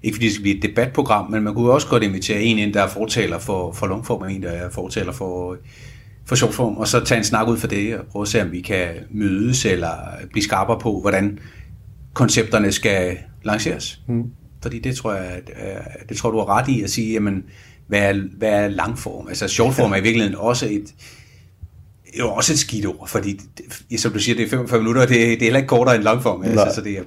ikke 0.02 0.14
fordi 0.14 0.26
det 0.26 0.32
skal 0.32 0.42
blive 0.42 0.56
et 0.56 0.62
debatprogram, 0.62 1.30
men 1.30 1.42
man 1.42 1.54
kunne 1.54 1.72
også 1.72 1.88
godt 1.88 2.02
invitere 2.02 2.42
en 2.42 2.58
ind, 2.58 2.74
der 2.74 2.82
er 2.82 2.88
fortaler 2.88 3.38
for, 3.38 3.72
for 3.72 3.86
longform, 3.86 4.22
og 4.22 4.32
en, 4.32 4.42
der 4.42 4.48
er 4.48 4.70
fortaler 4.70 5.12
for, 5.12 5.56
for 6.26 6.34
shortform, 6.34 6.76
og 6.76 6.88
så 6.88 7.04
tage 7.04 7.18
en 7.18 7.24
snak 7.24 7.48
ud 7.48 7.56
for 7.56 7.66
det, 7.66 7.98
og 7.98 8.06
prøve 8.06 8.22
at 8.22 8.28
se, 8.28 8.42
om 8.42 8.52
vi 8.52 8.60
kan 8.60 8.88
mødes, 9.10 9.64
eller 9.64 9.90
blive 10.32 10.42
skarpere 10.42 10.78
på, 10.78 11.00
hvordan 11.00 11.38
koncepterne 12.14 12.72
skal 12.72 13.16
lanceres. 13.44 14.00
Mm. 14.08 14.24
Fordi 14.62 14.78
det 14.78 14.96
tror 14.96 15.12
jeg, 15.12 15.40
øh, 15.48 16.08
det 16.08 16.16
tror 16.16 16.30
du 16.30 16.38
har 16.38 16.58
ret 16.58 16.68
i 16.68 16.82
at 16.82 16.90
sige, 16.90 17.12
jamen, 17.12 17.44
hvad 17.86 18.00
er, 18.00 18.22
hvad 18.38 18.64
er 18.64 18.68
langform? 18.68 19.28
Altså 19.28 19.48
shortform 19.48 19.92
er 19.92 19.96
i 19.96 20.02
virkeligheden 20.02 20.38
også 20.38 20.66
et, 20.66 20.94
jo 22.18 22.28
også 22.32 22.52
et 22.52 22.58
skidt 22.58 22.86
ord, 22.86 23.08
fordi, 23.08 23.40
som 23.96 24.12
du 24.12 24.18
siger, 24.18 24.36
det 24.36 24.44
er 24.44 24.48
45 24.48 24.80
minutter, 24.80 25.02
og 25.02 25.08
det, 25.08 25.16
det 25.16 25.32
er 25.32 25.38
heller 25.42 25.58
ikke 25.58 25.68
kortere 25.68 25.94
end 25.96 26.04
langform. 26.04 26.40
Nej. 26.40 26.48
Altså, 26.50 26.74
så 26.74 26.80
det 26.80 26.98
er, 26.98 27.02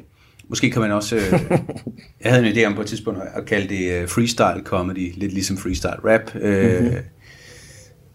måske 0.47 0.71
kan 0.71 0.81
man 0.81 0.91
også... 0.91 1.15
Øh, 1.15 1.31
jeg 2.23 2.31
havde 2.31 2.47
en 2.47 2.53
idé 2.57 2.63
om 2.65 2.75
på 2.75 2.81
et 2.81 2.87
tidspunkt 2.87 3.19
at 3.35 3.45
kalde 3.45 3.69
det 3.75 3.91
øh, 4.01 4.09
freestyle 4.09 4.61
comedy, 4.63 5.13
lidt 5.15 5.33
ligesom 5.33 5.57
freestyle 5.57 5.91
rap. 6.13 6.35
Øh, 6.35 6.81
Mhm. 6.83 6.93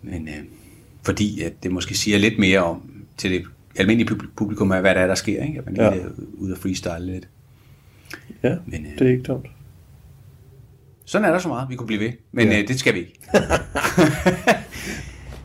Men 0.03 0.28
øh, 0.28 0.34
fordi 1.03 1.43
at 1.43 1.53
det 1.62 1.70
måske 1.72 1.95
siger 1.95 2.18
lidt 2.18 2.39
mere 2.39 2.61
om 2.64 2.82
til 3.16 3.30
det 3.30 3.43
almindelige 3.76 4.14
pub- 4.14 4.30
publikum, 4.36 4.72
af, 4.72 4.80
hvad 4.80 4.95
der 4.95 5.01
er, 5.01 5.07
der 5.07 5.14
sker. 5.14 5.43
Ikke? 5.45 5.59
At 5.59 5.64
man 5.66 5.74
lige 5.74 5.86
Ja. 5.86 5.91
er 6.01 6.05
ude 6.34 6.53
og 6.53 6.59
freestyle 6.59 7.07
lidt. 7.07 7.28
Ja, 8.43 8.55
Men, 8.66 8.86
øh, 8.86 8.99
det 8.99 9.07
er 9.07 9.11
ikke 9.11 9.22
dumt. 9.22 9.47
Sådan 11.05 11.28
er 11.28 11.32
der 11.32 11.39
så 11.39 11.49
meget, 11.49 11.68
vi 11.70 11.76
kunne 11.76 11.86
blive 11.86 12.01
ved. 12.01 12.11
Men 12.32 12.49
ja. 12.49 12.61
øh, 12.62 12.68
det 12.68 12.78
skal 12.80 12.95
vi 12.95 12.99
ikke. 12.99 13.18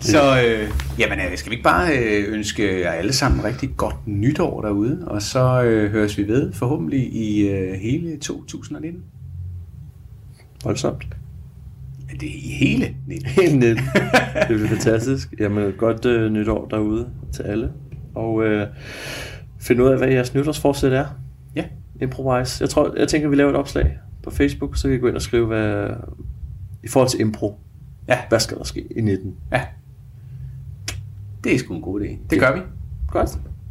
så 0.03 0.41
øh, 0.47 0.69
jamen, 0.99 1.19
øh, 1.19 1.37
skal 1.37 1.49
vi 1.49 1.55
ikke 1.55 1.63
bare 1.63 1.97
øh, 1.97 2.33
ønske 2.33 2.79
jer 2.81 2.91
alle 2.91 3.13
sammen 3.13 3.43
rigtig 3.43 3.69
godt 3.77 3.95
nytår 4.07 4.61
derude, 4.61 5.03
og 5.07 5.21
så 5.21 5.63
øh, 5.63 5.91
høres 5.91 6.17
vi 6.17 6.27
ved 6.27 6.53
forhåbentlig 6.53 7.13
i 7.13 7.47
øh, 7.49 7.73
hele 7.73 8.17
2019. 8.17 9.03
Voldsomt. 10.63 11.07
Ja, 12.09 12.13
det 12.19 12.29
er 12.29 12.33
i 12.35 12.51
hele 12.59 12.95
19. 13.07 13.27
Helt 13.29 13.55
net. 13.59 13.77
Det 14.47 14.47
bliver 14.47 14.67
fantastisk. 14.67 15.33
Jamen, 15.39 15.73
godt 15.77 16.05
øh, 16.05 16.31
nytår 16.31 16.67
derude 16.67 17.09
til 17.33 17.43
alle. 17.43 17.71
Og 18.15 18.43
øh, 18.43 18.67
find 19.59 19.81
ud 19.81 19.87
af, 19.87 19.97
hvad 19.97 20.07
jeres 20.07 20.33
nytårsforsæt 20.33 20.93
er. 20.93 21.05
Ja. 21.55 21.63
Improvise. 22.01 22.61
Jeg, 22.61 22.69
tror, 22.69 22.93
jeg 22.97 23.07
tænker, 23.07 23.29
vi 23.29 23.35
laver 23.35 23.49
et 23.49 23.55
opslag 23.55 23.97
på 24.23 24.31
Facebook, 24.31 24.77
så 24.77 24.87
kan 24.87 24.97
I 24.97 24.99
gå 24.99 25.07
ind 25.07 25.15
og 25.15 25.21
skrive, 25.21 25.47
hvad, 25.47 25.89
i 26.83 26.87
forhold 26.87 27.09
til 27.09 27.19
impro, 27.21 27.59
Ja, 28.07 28.17
hvad 28.29 28.39
skal 28.39 28.57
der 28.57 28.63
ske 28.63 28.83
i 28.97 29.01
19? 29.01 29.35
ja. 29.51 29.61
Det 31.43 31.53
er 31.53 31.57
sgu 31.57 31.75
en 31.75 31.81
god 31.81 32.01
idé. 32.01 32.17
Det 32.29 32.39
gør 32.39 32.55
vi. 32.55 32.61
Godt. 33.07 33.29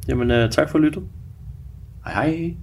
Jamen, 0.08 0.30
øh, 0.30 0.50
tak 0.50 0.70
for 0.70 0.78
lyttet. 0.78 1.02
Hej 2.04 2.30
hej. 2.30 2.54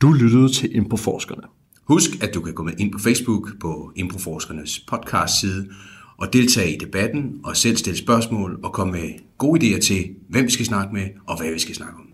Du 0.00 0.12
lyttede 0.12 0.52
til 0.52 0.76
Improforskerne. 0.76 1.42
Husk, 1.84 2.22
at 2.22 2.34
du 2.34 2.40
kan 2.40 2.54
gå 2.54 2.62
med 2.62 2.72
ind 2.78 2.92
på 2.92 2.98
Facebook 2.98 3.48
på 3.60 3.92
Improforskernes 3.96 4.80
podcast 4.88 5.40
side 5.40 5.68
og 6.16 6.32
deltage 6.32 6.74
i 6.74 6.78
debatten 6.78 7.40
og 7.44 7.56
selv 7.56 7.76
stille 7.76 7.98
spørgsmål 7.98 8.60
og 8.62 8.72
komme 8.72 8.92
med 8.92 9.10
gode 9.38 9.60
idéer 9.66 9.80
til, 9.80 10.10
hvem 10.28 10.44
vi 10.44 10.50
skal 10.50 10.66
snakke 10.66 10.94
med 10.94 11.06
og 11.26 11.40
hvad 11.40 11.52
vi 11.52 11.58
skal 11.58 11.74
snakke 11.74 11.94
om. 11.94 12.04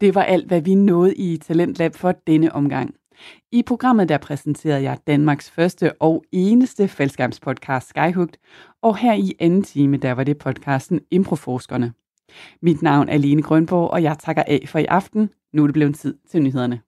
Det 0.00 0.14
var 0.14 0.22
alt, 0.22 0.46
hvad 0.46 0.60
vi 0.60 0.74
nåede 0.74 1.14
i 1.14 1.36
Talentlab 1.36 1.94
for 1.94 2.14
denne 2.26 2.52
omgang. 2.52 2.94
I 3.52 3.62
programmet 3.62 4.08
der 4.08 4.18
præsenterede 4.18 4.82
jeg 4.82 4.98
Danmarks 5.06 5.50
første 5.50 6.02
og 6.02 6.24
eneste 6.32 6.88
faldskærmspodcast 6.88 7.88
Skyhugt, 7.88 8.38
og 8.82 8.96
her 8.96 9.14
i 9.14 9.32
anden 9.40 9.62
time 9.62 9.96
der 9.96 10.12
var 10.12 10.24
det 10.24 10.38
podcasten 10.38 11.00
Improforskerne. 11.10 11.92
Mit 12.62 12.82
navn 12.82 13.08
er 13.08 13.18
Lene 13.18 13.42
Grønborg, 13.42 13.90
og 13.90 14.02
jeg 14.02 14.18
takker 14.18 14.42
af 14.46 14.64
for 14.66 14.78
i 14.78 14.84
aften. 14.84 15.30
Nu 15.52 15.62
er 15.62 15.66
det 15.66 15.74
blevet 15.74 15.96
tid 15.96 16.14
til 16.30 16.42
nyhederne. 16.42 16.80